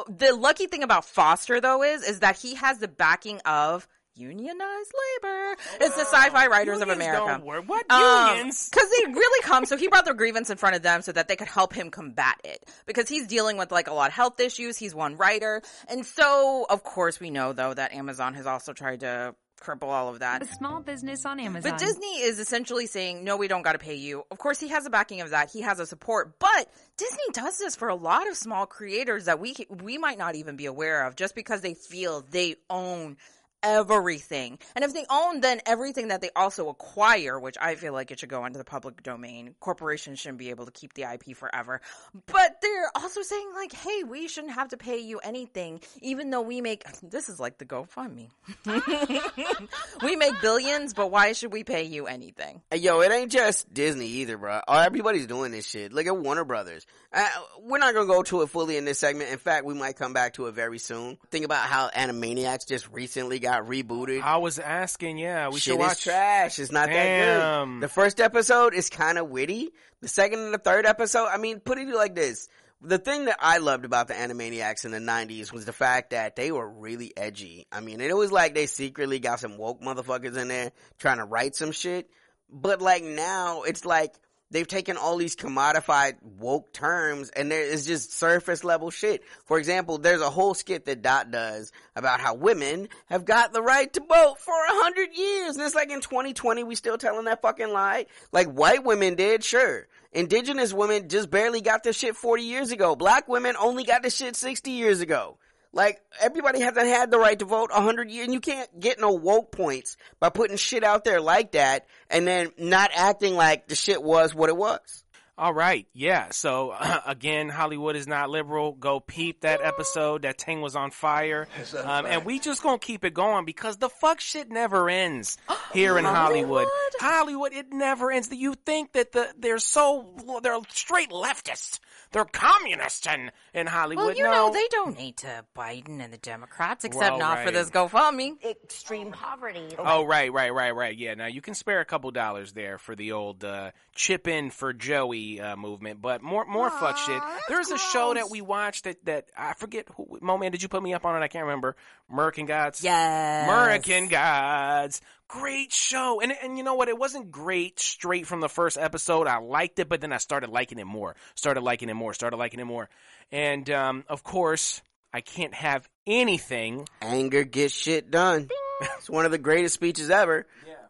the 0.09 0.35
lucky 0.35 0.67
thing 0.67 0.83
about 0.83 1.05
Foster 1.05 1.61
though 1.61 1.83
is, 1.83 2.03
is 2.03 2.19
that 2.21 2.37
he 2.37 2.55
has 2.55 2.79
the 2.79 2.87
backing 2.87 3.39
of 3.45 3.87
unionized 4.17 4.93
labor. 5.21 5.57
It's 5.81 5.95
the 5.95 6.05
sci-fi 6.05 6.47
writers 6.47 6.79
of 6.81 6.87
America. 6.87 7.41
What 7.43 7.85
Um, 7.91 8.29
unions? 8.29 8.69
Cause 8.73 8.89
they 8.89 9.11
really 9.11 9.43
come, 9.43 9.65
so 9.65 9.75
he 9.75 9.89
brought 9.89 10.05
their 10.05 10.13
grievance 10.13 10.49
in 10.49 10.57
front 10.57 10.75
of 10.75 10.81
them 10.81 11.01
so 11.01 11.11
that 11.11 11.27
they 11.27 11.35
could 11.35 11.49
help 11.49 11.73
him 11.73 11.91
combat 11.91 12.39
it. 12.45 12.63
Because 12.85 13.09
he's 13.09 13.27
dealing 13.27 13.57
with 13.57 13.71
like 13.71 13.87
a 13.87 13.93
lot 13.93 14.07
of 14.07 14.13
health 14.13 14.39
issues, 14.39 14.77
he's 14.77 14.95
one 14.95 15.17
writer. 15.17 15.61
And 15.89 16.05
so, 16.05 16.65
of 16.69 16.83
course 16.83 17.19
we 17.19 17.29
know 17.29 17.51
though 17.51 17.73
that 17.73 17.93
Amazon 17.93 18.33
has 18.35 18.47
also 18.47 18.71
tried 18.71 19.01
to 19.01 19.35
cripple 19.65 19.89
all 19.89 20.09
of 20.09 20.19
that. 20.19 20.43
A 20.43 20.45
small 20.45 20.81
business 20.81 21.25
on 21.25 21.39
Amazon. 21.39 21.71
But 21.71 21.79
Disney 21.79 22.21
is 22.21 22.39
essentially 22.39 22.85
saying, 22.85 23.23
no, 23.23 23.37
we 23.37 23.47
don't 23.47 23.63
got 23.63 23.73
to 23.73 23.79
pay 23.79 23.95
you. 23.95 24.23
Of 24.29 24.37
course, 24.37 24.59
he 24.59 24.69
has 24.69 24.83
the 24.83 24.89
backing 24.89 25.21
of 25.21 25.31
that. 25.31 25.51
He 25.51 25.61
has 25.61 25.79
a 25.79 25.85
support, 25.85 26.37
but 26.39 26.69
Disney 26.97 27.23
does 27.33 27.57
this 27.57 27.75
for 27.75 27.89
a 27.89 27.95
lot 27.95 28.29
of 28.29 28.37
small 28.37 28.65
creators 28.65 29.25
that 29.25 29.39
we, 29.39 29.55
we 29.69 29.97
might 29.97 30.17
not 30.17 30.35
even 30.35 30.55
be 30.55 30.65
aware 30.65 31.05
of 31.05 31.15
just 31.15 31.35
because 31.35 31.61
they 31.61 31.73
feel 31.73 32.23
they 32.29 32.55
own 32.69 33.17
everything. 33.65 34.59
And 34.75 34.85
if 34.85 34.93
they 34.93 35.05
own 35.09 35.41
then 35.41 35.59
everything 35.65 36.09
that 36.09 36.21
they 36.21 36.29
also 36.35 36.69
acquire, 36.69 37.39
which 37.39 37.57
I 37.59 37.75
feel 37.75 37.93
like 37.93 38.11
it 38.11 38.19
should 38.19 38.29
go 38.29 38.45
into 38.45 38.59
the 38.59 38.63
public 38.63 39.01
domain, 39.03 39.55
corporations 39.59 40.19
shouldn't 40.19 40.37
be 40.37 40.51
able 40.51 40.65
to 40.65 40.71
keep 40.71 40.93
the 40.93 41.03
IP 41.03 41.35
forever. 41.35 41.81
But 42.27 42.57
they're 42.61 42.91
also 42.95 43.21
saying 43.23 43.49
like, 43.55 43.73
hey, 43.73 44.03
we 44.03 44.27
shouldn't 44.27 44.53
have 44.53 44.69
to 44.69 44.77
pay 44.77 44.99
you 44.99 45.19
anything, 45.19 45.81
even 46.01 46.29
though 46.29 46.41
we 46.41 46.61
make, 46.61 46.83
this 47.01 47.27
is 47.27 47.39
like 47.39 47.57
the 47.57 47.65
GoFundMe. 47.65 48.29
we 50.03 50.15
make 50.15 50.39
billions, 50.41 50.93
but 50.93 51.09
why 51.09 51.33
should 51.33 51.51
we 51.51 51.63
pay 51.63 51.83
you 51.83 52.05
anything? 52.05 52.61
Yo, 52.73 53.01
it 53.01 53.11
ain't 53.11 53.31
just 53.31 53.73
Disney 53.73 54.07
either, 54.07 54.37
bro. 54.37 54.61
Everybody's 54.67 55.25
doing 55.27 55.51
this 55.51 55.67
shit. 55.67 55.91
Look 55.91 56.05
at 56.05 56.15
Warner 56.15 56.45
Brothers. 56.45 56.85
Uh, 57.11 57.27
we're 57.61 57.77
not 57.77 57.93
gonna 57.93 58.07
go 58.07 58.21
to 58.23 58.41
it 58.41 58.49
fully 58.49 58.77
in 58.77 58.85
this 58.85 58.99
segment. 58.99 59.31
In 59.31 59.37
fact, 59.37 59.65
we 59.65 59.73
might 59.73 59.95
come 59.95 60.13
back 60.13 60.33
to 60.33 60.47
it 60.47 60.51
very 60.53 60.77
soon. 60.77 61.17
Think 61.31 61.45
about 61.45 61.65
how 61.67 61.89
Animaniacs 61.89 62.67
just 62.67 62.89
recently 62.91 63.39
got 63.39 63.54
rebooted. 63.63 64.21
I 64.21 64.37
was 64.37 64.59
asking, 64.59 65.17
yeah, 65.17 65.47
we 65.49 65.55
Shit 65.55 65.73
should 65.73 65.79
watch. 65.79 65.93
is 65.93 66.03
trash. 66.03 66.59
It's 66.59 66.71
not 66.71 66.87
that 66.89 66.93
Damn. 66.93 67.75
good. 67.79 67.83
The 67.83 67.93
first 67.93 68.19
episode 68.19 68.73
is 68.73 68.89
kind 68.89 69.17
of 69.17 69.29
witty. 69.29 69.69
The 70.01 70.07
second 70.07 70.39
and 70.39 70.53
the 70.53 70.57
third 70.57 70.85
episode, 70.85 71.27
I 71.27 71.37
mean, 71.37 71.59
put 71.59 71.77
it 71.77 71.87
like 71.87 72.15
this. 72.15 72.47
The 72.81 72.97
thing 72.97 73.25
that 73.25 73.37
I 73.39 73.57
loved 73.59 73.85
about 73.85 74.07
the 74.09 74.13
Animaniacs 74.13 74.85
in 74.85 74.91
the 74.91 74.99
90s 74.99 75.51
was 75.51 75.65
the 75.65 75.73
fact 75.73 76.11
that 76.11 76.35
they 76.35 76.51
were 76.51 76.69
really 76.69 77.13
edgy. 77.17 77.65
I 77.71 77.79
mean, 77.79 78.01
it 78.01 78.15
was 78.15 78.31
like 78.31 78.53
they 78.53 78.65
secretly 78.67 79.19
got 79.19 79.39
some 79.39 79.57
woke 79.57 79.81
motherfuckers 79.81 80.37
in 80.37 80.49
there 80.49 80.71
trying 80.99 81.17
to 81.17 81.23
write 81.25 81.55
some 81.55 81.71
shit. 81.71 82.09
But 82.49 82.81
like 82.81 83.03
now, 83.03 83.63
it's 83.63 83.85
like 83.85 84.13
they've 84.51 84.67
taken 84.67 84.97
all 84.97 85.17
these 85.17 85.35
commodified 85.35 86.15
woke 86.39 86.71
terms 86.73 87.29
and 87.29 87.51
there 87.51 87.63
is 87.63 87.85
just 87.85 88.13
surface 88.13 88.63
level 88.63 88.91
shit. 88.91 89.23
For 89.45 89.57
example, 89.57 89.97
there's 89.97 90.21
a 90.21 90.29
whole 90.29 90.53
skit 90.53 90.85
that 90.85 91.01
Dot 91.01 91.31
does 91.31 91.71
about 91.95 92.19
how 92.19 92.35
women 92.35 92.89
have 93.07 93.25
got 93.25 93.53
the 93.53 93.61
right 93.61 93.91
to 93.93 93.99
vote 93.99 94.35
for 94.39 94.53
a 94.53 94.83
hundred 94.83 95.15
years. 95.15 95.55
And 95.55 95.65
it's 95.65 95.75
like 95.75 95.91
in 95.91 96.01
2020, 96.01 96.63
we 96.63 96.75
still 96.75 96.97
telling 96.97 97.25
that 97.25 97.41
fucking 97.41 97.69
lie. 97.69 98.05
Like 98.31 98.47
white 98.47 98.83
women 98.83 99.15
did, 99.15 99.43
sure. 99.43 99.87
Indigenous 100.11 100.73
women 100.73 101.09
just 101.09 101.29
barely 101.29 101.59
got 101.59 101.83
this 101.83 101.97
shit 101.97 102.15
40 102.15 102.43
years 102.43 102.71
ago. 102.71 102.95
Black 102.95 103.27
women 103.27 103.55
only 103.59 103.83
got 103.83 104.03
this 104.03 104.15
shit 104.15 104.35
60 104.35 104.71
years 104.71 105.01
ago. 105.01 105.37
Like 105.75 105.99
everybody 106.21 106.61
hasn't 106.61 106.87
had 106.87 107.11
the 107.11 107.19
right 107.19 107.37
to 107.37 107.45
vote 107.45 107.69
a 107.73 107.81
hundred 107.81 108.09
years, 108.09 108.25
and 108.25 108.33
you 108.33 108.39
can't 108.39 108.79
get 108.79 108.97
no 108.97 109.11
woke 109.11 109.51
points 109.51 109.97
by 110.21 110.29
putting 110.29 110.55
shit 110.55 110.85
out 110.85 111.03
there 111.03 111.19
like 111.19 111.51
that 111.51 111.85
and 112.09 112.25
then 112.25 112.51
not 112.57 112.91
acting 112.95 113.35
like 113.35 113.67
the 113.67 113.75
shit 113.75 114.01
was 114.01 114.33
what 114.33 114.47
it 114.47 114.55
was. 114.55 115.03
All 115.37 115.53
right, 115.53 115.85
yeah. 115.93 116.29
So 116.31 116.73
again, 117.05 117.49
Hollywood 117.49 117.97
is 117.97 118.07
not 118.07 118.29
liberal. 118.29 118.71
Go 118.71 119.01
peep 119.01 119.41
that 119.41 119.59
episode. 119.61 120.21
That 120.21 120.39
thing 120.39 120.61
was 120.61 120.77
on 120.77 120.91
fire, 120.91 121.49
um, 121.83 122.05
and 122.05 122.23
we 122.23 122.39
just 122.39 122.63
gonna 122.63 122.79
keep 122.79 123.03
it 123.03 123.13
going 123.13 123.43
because 123.43 123.75
the 123.75 123.89
fuck 123.89 124.21
shit 124.21 124.49
never 124.49 124.89
ends 124.89 125.37
here 125.73 125.97
in 125.97 126.05
Hollywood. 126.05 126.67
Hollywood, 127.01 127.51
it 127.51 127.73
never 127.73 128.11
ends. 128.11 128.31
You 128.31 128.55
think 128.65 128.93
that 128.93 129.11
the 129.11 129.27
they're 129.37 129.59
so 129.59 130.39
they're 130.41 130.57
straight 130.69 131.09
leftists, 131.09 131.79
they're 132.15 132.23
communists 132.23 133.05
in 133.07 133.29
in 133.53 133.67
Hollywood. 133.67 134.05
Well, 134.05 134.15
you 134.15 134.23
no. 134.23 134.31
know, 134.31 134.53
they 134.53 134.65
donate 134.71 135.17
to 135.17 135.43
Biden 135.53 136.01
and 136.01 136.13
the 136.13 136.17
Democrats, 136.17 136.85
except 136.85 137.17
Well, 137.17 137.19
not 137.19 137.43
for 137.43 137.51
this 137.51 137.69
GoFundMe. 137.69 138.41
Extreme 138.41 139.11
poverty. 139.11 139.75
Oh 139.77 140.05
right, 140.05 140.31
right, 140.31 140.53
right, 140.53 140.73
right. 140.73 140.97
Yeah, 140.97 141.15
now 141.15 141.25
you 141.25 141.41
can 141.41 141.55
spare 141.55 141.81
a 141.81 141.85
couple 141.85 142.09
dollars 142.11 142.53
there 142.53 142.77
for 142.77 142.95
the 142.95 143.11
old 143.11 143.43
uh, 143.43 143.71
chip 143.93 144.29
in 144.29 144.49
for 144.49 144.71
Joey 144.71 145.41
uh, 145.41 145.57
movement, 145.57 146.01
but 146.01 146.21
more 146.21 146.45
more 146.45 146.69
fuck 146.69 146.95
shit. 146.95 147.21
There's 147.49 147.69
a 147.69 147.77
show 147.77 148.13
that 148.13 148.29
we 148.29 148.39
watched 148.39 148.85
that 148.85 149.03
that 149.03 149.25
I 149.37 149.53
forget 149.53 149.87
who. 149.97 150.17
Mo 150.21 150.37
man, 150.37 150.53
did 150.53 150.63
you 150.63 150.69
put 150.69 150.81
me 150.81 150.93
up 150.93 151.05
on 151.05 151.21
it? 151.21 151.25
I 151.25 151.27
can't 151.27 151.43
remember. 151.43 151.75
American 152.11 152.45
Gods. 152.45 152.83
Yes. 152.83 153.47
American 153.49 154.07
Gods. 154.07 155.01
Great 155.27 155.71
show. 155.73 156.21
And 156.21 156.31
and 156.43 156.57
you 156.57 156.63
know 156.63 156.75
what? 156.75 156.87
It 156.87 156.97
wasn't 156.97 157.31
great 157.31 157.79
straight 157.79 158.27
from 158.27 158.41
the 158.41 158.49
first 158.49 158.77
episode. 158.77 159.27
I 159.27 159.39
liked 159.39 159.79
it, 159.79 159.89
but 159.89 160.01
then 160.01 160.13
I 160.13 160.17
started 160.17 160.49
liking 160.51 160.77
it 160.79 160.85
more. 160.85 161.15
Started 161.33 161.61
liking 161.61 161.89
it 161.89 161.95
more. 161.95 162.13
Started 162.13 162.37
liking 162.37 162.59
it 162.59 162.65
more. 162.65 162.89
And 163.31 163.67
um, 163.71 164.03
of 164.07 164.23
course, 164.23 164.81
I 165.11 165.21
can't 165.21 165.53
have 165.53 165.87
anything 166.05 166.87
Anger 167.01 167.43
gets 167.43 167.73
shit 167.73 168.11
done. 168.11 168.49
It's 168.97 169.09
one 169.09 169.25
of 169.25 169.31
the 169.31 169.37
greatest 169.37 169.73
speeches 169.73 170.09
ever. 170.09 170.45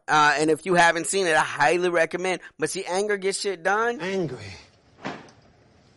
Uh, 0.07 0.35
and 0.37 0.49
if 0.51 0.65
you 0.65 0.75
haven't 0.75 1.07
seen 1.07 1.27
it, 1.27 1.35
I 1.35 1.41
highly 1.41 1.89
recommend. 1.89 2.41
But 2.59 2.69
see, 2.69 2.83
anger 2.83 3.17
gets 3.17 3.39
shit 3.39 3.63
done. 3.63 3.99
Angry. 4.01 4.37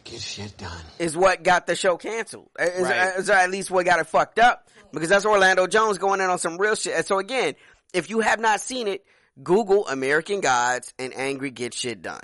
Get 0.05 0.21
shit 0.21 0.57
done. 0.57 0.81
is 0.99 1.17
what 1.17 1.43
got 1.43 1.67
the 1.67 1.75
show 1.77 1.97
canceled. 1.99 2.49
Is, 2.59 2.83
Right. 2.85 3.17
is 3.19 3.29
at 3.29 3.51
least 3.51 3.71
what 3.71 3.85
got 3.85 4.01
it 4.01 4.07
fucked 4.07 4.39
up 4.39 4.69
because 4.92 5.09
that's 5.09 5.24
Orlando 5.24 5.66
Jones 5.66 5.98
going 5.98 6.20
in 6.20 6.29
on 6.29 6.38
some 6.38 6.59
real 6.59 6.74
shit. 6.74 6.94
And 6.94 7.07
so 7.07 7.18
again, 7.18 7.55
if 7.92 8.11
you 8.11 8.20
have 8.20 8.40
not 8.40 8.61
seen 8.61 8.88
it, 8.88 9.05
Google 9.42 9.87
American 9.88 10.40
Gods 10.40 10.92
and 10.98 11.14
Angry 11.14 11.51
Get 11.51 11.74
Shit 11.74 12.03
Done. 12.03 12.20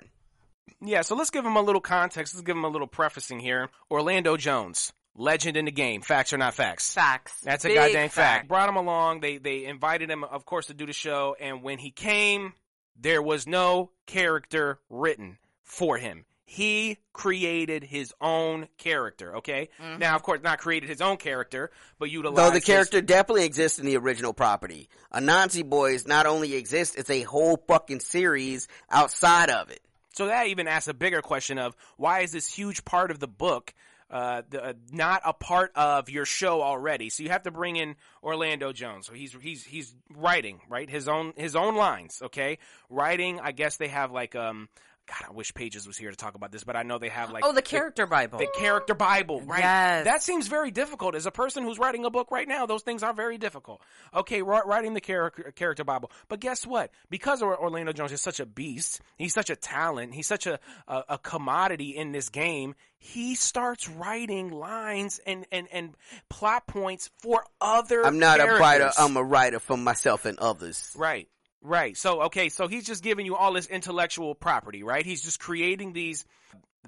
Yeah, 0.80 1.02
so 1.02 1.14
let's 1.14 1.30
give 1.30 1.44
him 1.44 1.56
a 1.56 1.62
little 1.62 1.80
context. 1.80 2.34
Let's 2.34 2.44
give 2.44 2.56
him 2.56 2.64
a 2.64 2.68
little 2.68 2.86
prefacing 2.86 3.40
here. 3.40 3.70
Orlando 3.90 4.36
Jones, 4.36 4.92
legend 5.16 5.56
in 5.56 5.64
the 5.64 5.70
game. 5.70 6.02
Facts 6.02 6.32
or 6.32 6.38
not 6.38 6.54
facts? 6.54 6.92
Facts. 6.92 7.40
That's 7.42 7.64
a 7.64 7.68
Big 7.68 7.76
goddamn 7.76 8.08
fact. 8.08 8.14
fact. 8.14 8.48
Brought 8.48 8.68
him 8.68 8.76
along. 8.76 9.20
They 9.20 9.38
they 9.38 9.64
invited 9.64 10.10
him, 10.10 10.24
of 10.24 10.44
course, 10.44 10.66
to 10.66 10.74
do 10.74 10.84
the 10.86 10.92
show. 10.92 11.36
And 11.40 11.62
when 11.62 11.78
he 11.78 11.90
came, 11.90 12.52
there 13.00 13.22
was 13.22 13.46
no 13.46 13.90
character 14.06 14.78
written 14.90 15.38
for 15.62 15.96
him. 15.96 16.26
He 16.46 16.98
created 17.14 17.82
his 17.84 18.12
own 18.20 18.68
character. 18.76 19.36
Okay. 19.36 19.70
Now, 19.98 20.14
of 20.14 20.22
course, 20.22 20.42
not 20.42 20.58
created 20.58 20.88
his 20.90 21.00
own 21.00 21.16
character, 21.16 21.70
but 21.98 22.10
utilized 22.10 22.36
Though 22.38 22.50
the 22.50 22.56
his- 22.56 22.64
character 22.64 23.00
definitely 23.00 23.44
exists 23.46 23.78
in 23.78 23.86
the 23.86 23.96
original 23.96 24.34
property. 24.34 24.88
Anansi 25.12 25.68
Boys 25.68 26.06
not 26.06 26.26
only 26.26 26.54
exists, 26.54 26.96
it's 26.96 27.08
a 27.10 27.22
whole 27.22 27.56
fucking 27.66 28.00
series 28.00 28.68
outside 28.90 29.48
of 29.50 29.70
it. 29.70 29.80
So 30.14 30.26
that 30.26 30.46
even 30.48 30.68
asks 30.68 30.86
a 30.88 30.94
bigger 30.94 31.22
question 31.22 31.58
of 31.58 31.74
why 31.96 32.20
is 32.20 32.30
this 32.32 32.46
huge 32.46 32.84
part 32.84 33.10
of 33.10 33.18
the 33.20 33.26
book 33.28 33.72
uh, 34.10 34.42
the, 34.50 34.62
uh, 34.64 34.72
not 34.92 35.22
a 35.24 35.32
part 35.32 35.72
of 35.74 36.08
your 36.10 36.24
show 36.26 36.62
already? 36.62 37.08
So 37.10 37.22
you 37.24 37.30
have 37.30 37.42
to 37.44 37.50
bring 37.50 37.76
in 37.76 37.96
Orlando 38.22 38.72
Jones. 38.72 39.06
So 39.06 39.12
he's 39.14 39.34
he's 39.40 39.64
he's 39.64 39.92
writing 40.14 40.60
right 40.68 40.88
his 40.88 41.08
own 41.08 41.32
his 41.36 41.56
own 41.56 41.74
lines. 41.74 42.20
Okay, 42.22 42.58
writing. 42.90 43.40
I 43.42 43.52
guess 43.52 43.76
they 43.78 43.88
have 43.88 44.12
like 44.12 44.36
um. 44.36 44.68
God, 45.06 45.28
I 45.28 45.32
wish 45.32 45.52
Pages 45.52 45.86
was 45.86 45.98
here 45.98 46.10
to 46.10 46.16
talk 46.16 46.34
about 46.34 46.50
this, 46.50 46.64
but 46.64 46.76
I 46.76 46.82
know 46.82 46.98
they 46.98 47.10
have 47.10 47.30
like 47.30 47.44
Oh, 47.44 47.52
the 47.52 47.60
character 47.62 48.06
Bible. 48.06 48.38
the 48.38 48.48
character 48.58 48.94
Bible, 48.94 49.42
right? 49.42 49.60
Yes. 49.60 50.04
That 50.06 50.22
seems 50.22 50.48
very 50.48 50.70
difficult. 50.70 51.14
As 51.14 51.26
a 51.26 51.30
person 51.30 51.62
who's 51.62 51.78
writing 51.78 52.04
a 52.06 52.10
book 52.10 52.30
right 52.30 52.48
now, 52.48 52.64
those 52.64 52.82
things 52.82 53.02
are 53.02 53.12
very 53.12 53.36
difficult. 53.36 53.82
Okay, 54.14 54.40
writing 54.42 54.94
the 54.94 55.00
character 55.02 55.52
character 55.54 55.84
Bible, 55.84 56.10
but 56.28 56.40
guess 56.40 56.66
what? 56.66 56.90
Because 57.10 57.42
Orlando 57.42 57.92
Jones 57.92 58.12
is 58.12 58.22
such 58.22 58.40
a 58.40 58.46
beast, 58.46 59.00
he's 59.16 59.34
such 59.34 59.50
a 59.50 59.56
talent, 59.56 60.14
he's 60.14 60.26
such 60.26 60.46
a 60.46 60.58
a, 60.88 61.02
a 61.10 61.18
commodity 61.18 61.90
in 61.96 62.12
this 62.12 62.30
game. 62.30 62.74
He 62.96 63.34
starts 63.34 63.86
writing 63.88 64.50
lines 64.50 65.20
and 65.26 65.44
and 65.52 65.68
and 65.70 65.94
plot 66.30 66.66
points 66.66 67.10
for 67.20 67.44
other. 67.60 68.06
I'm 68.06 68.18
not 68.18 68.40
a 68.40 68.44
writer. 68.46 68.90
I'm 68.96 69.16
a 69.18 69.22
writer 69.22 69.58
for 69.58 69.76
myself 69.76 70.24
and 70.24 70.38
others. 70.38 70.90
Right. 70.96 71.28
Right. 71.64 71.96
So 71.96 72.22
okay, 72.24 72.50
so 72.50 72.68
he's 72.68 72.84
just 72.84 73.02
giving 73.02 73.24
you 73.26 73.34
all 73.36 73.54
this 73.54 73.66
intellectual 73.66 74.34
property, 74.34 74.82
right? 74.82 75.04
He's 75.04 75.22
just 75.22 75.40
creating 75.40 75.94
these 75.94 76.24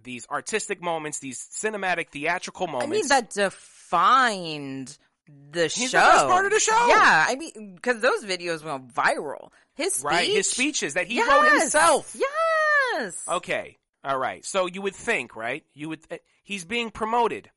these 0.04 0.26
artistic 0.30 0.82
moments, 0.82 1.18
these 1.18 1.38
cinematic 1.40 2.10
theatrical 2.10 2.66
moments. 2.66 2.86
I 2.86 2.90
mean, 2.90 3.08
that 3.08 3.30
defined 3.30 4.98
the 5.52 5.62
He's 5.68 5.90
show. 5.90 5.98
the 5.98 6.26
part 6.28 6.44
of 6.44 6.52
the 6.52 6.60
show. 6.60 6.86
Yeah, 6.88 7.24
I 7.28 7.34
mean, 7.36 7.72
because 7.74 8.00
those 8.00 8.24
videos 8.24 8.62
went 8.62 8.94
viral. 8.94 9.48
His 9.74 9.94
speech, 9.94 10.04
right, 10.04 10.28
his 10.28 10.50
speeches 10.50 10.94
that 10.94 11.06
he 11.06 11.16
Yes. 11.16 11.28
wrote 11.30 11.58
himself. 11.60 12.14
Yes. 12.18 13.22
Okay. 13.28 13.78
All 14.04 14.18
right. 14.18 14.44
So 14.44 14.66
you 14.66 14.82
would 14.82 14.94
think, 14.94 15.34
right? 15.34 15.64
You 15.74 15.88
would 15.88 16.08
th- 16.08 16.22
he's 16.44 16.64
being 16.64 16.90
promoted 16.90 17.50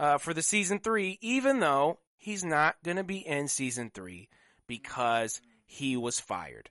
uh, 0.00 0.18
for 0.18 0.34
the 0.34 0.42
season 0.42 0.80
3 0.80 1.18
even 1.20 1.60
though 1.60 1.98
he's 2.16 2.44
not 2.44 2.76
going 2.82 2.96
to 2.96 3.04
be 3.04 3.18
in 3.18 3.46
season 3.48 3.90
3 3.94 4.28
because 4.66 5.40
he 5.72 5.96
was 5.96 6.20
fired. 6.20 6.68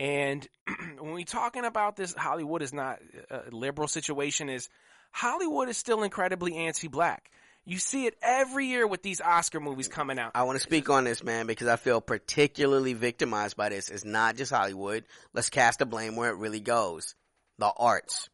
And 0.00 0.46
when 0.98 1.12
we're 1.12 1.24
talking 1.24 1.64
about 1.64 1.96
this 1.96 2.14
Hollywood 2.14 2.62
is 2.62 2.72
not 2.72 2.98
uh, 3.30 3.40
a 3.50 3.54
liberal 3.54 3.86
situation 3.86 4.48
is 4.48 4.68
Hollywood 5.12 5.68
is 5.68 5.76
still 5.76 6.02
incredibly 6.02 6.56
anti-black. 6.56 7.30
You 7.64 7.78
see 7.78 8.06
it 8.06 8.16
every 8.22 8.66
year 8.66 8.86
with 8.86 9.02
these 9.02 9.20
Oscar 9.20 9.60
movies 9.60 9.88
coming 9.88 10.18
out. 10.18 10.32
I 10.34 10.44
want 10.44 10.56
to 10.56 10.62
speak 10.62 10.90
on 10.90 11.04
this, 11.04 11.22
man, 11.22 11.46
because 11.46 11.68
I 11.68 11.76
feel 11.76 12.00
particularly 12.00 12.94
victimized 12.94 13.56
by 13.56 13.68
this. 13.68 13.88
It's 13.88 14.04
not 14.04 14.36
just 14.36 14.52
Hollywood. 14.52 15.04
Let's 15.34 15.50
cast 15.50 15.78
the 15.78 15.86
blame 15.86 16.16
where 16.16 16.30
it 16.30 16.38
really 16.38 16.60
goes. 16.60 17.14
The 17.58 17.70
arts. 17.76 18.30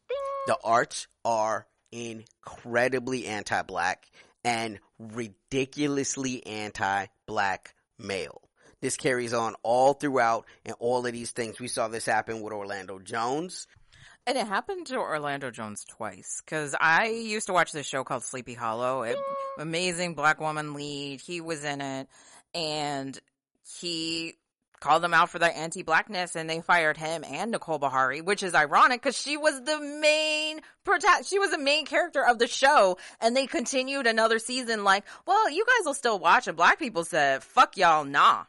The 0.47 0.57
arts 0.63 1.07
are 1.25 1.67
incredibly 1.91 3.27
anti-black 3.27 4.05
and 4.43 4.79
ridiculously 4.99 6.45
anti-black 6.45 7.75
male. 7.99 8.44
This 8.85 8.97
carries 8.97 9.33
on 9.33 9.55
all 9.63 9.93
throughout 9.93 10.45
and 10.63 10.75
all 10.77 11.07
of 11.07 11.11
these 11.11 11.31
things. 11.31 11.59
We 11.59 11.67
saw 11.67 11.87
this 11.87 12.05
happen 12.05 12.41
with 12.41 12.53
Orlando 12.53 12.99
Jones. 12.99 13.65
And 14.27 14.37
it 14.37 14.45
happened 14.45 14.85
to 14.87 14.97
Orlando 14.97 15.49
Jones 15.49 15.83
twice. 15.85 16.43
Cause 16.45 16.75
I 16.79 17.07
used 17.07 17.47
to 17.47 17.53
watch 17.53 17.71
this 17.71 17.87
show 17.87 18.03
called 18.03 18.21
Sleepy 18.21 18.53
Hollow. 18.53 19.01
It, 19.01 19.17
amazing 19.57 20.13
black 20.13 20.39
woman 20.39 20.75
lead. 20.75 21.19
He 21.19 21.41
was 21.41 21.63
in 21.63 21.81
it 21.81 22.07
and 22.53 23.19
he 23.79 24.35
called 24.85 25.01
them 25.01 25.15
out 25.15 25.31
for 25.31 25.39
their 25.39 25.51
anti-blackness 25.53 26.35
and 26.35 26.47
they 26.47 26.61
fired 26.61 26.95
him 26.95 27.23
and 27.25 27.49
Nicole 27.49 27.79
Beharie, 27.79 28.23
which 28.23 28.43
is 28.43 28.53
ironic 28.53 29.01
because 29.01 29.19
she 29.19 29.35
was 29.35 29.59
the 29.63 29.79
main 29.79 30.61
prota- 30.85 31.27
she 31.27 31.39
was 31.39 31.49
the 31.49 31.57
main 31.57 31.87
character 31.87 32.23
of 32.23 32.37
the 32.37 32.45
show 32.45 32.99
and 33.19 33.35
they 33.35 33.47
continued 33.47 34.05
another 34.05 34.37
season 34.37 34.83
like, 34.83 35.03
well, 35.25 35.49
you 35.49 35.65
guys 35.65 35.87
will 35.87 35.95
still 35.95 36.19
watch 36.19 36.47
and 36.47 36.55
black 36.55 36.77
people 36.77 37.03
said, 37.03 37.43
fuck 37.43 37.77
y'all, 37.77 38.05
nah. 38.05 38.43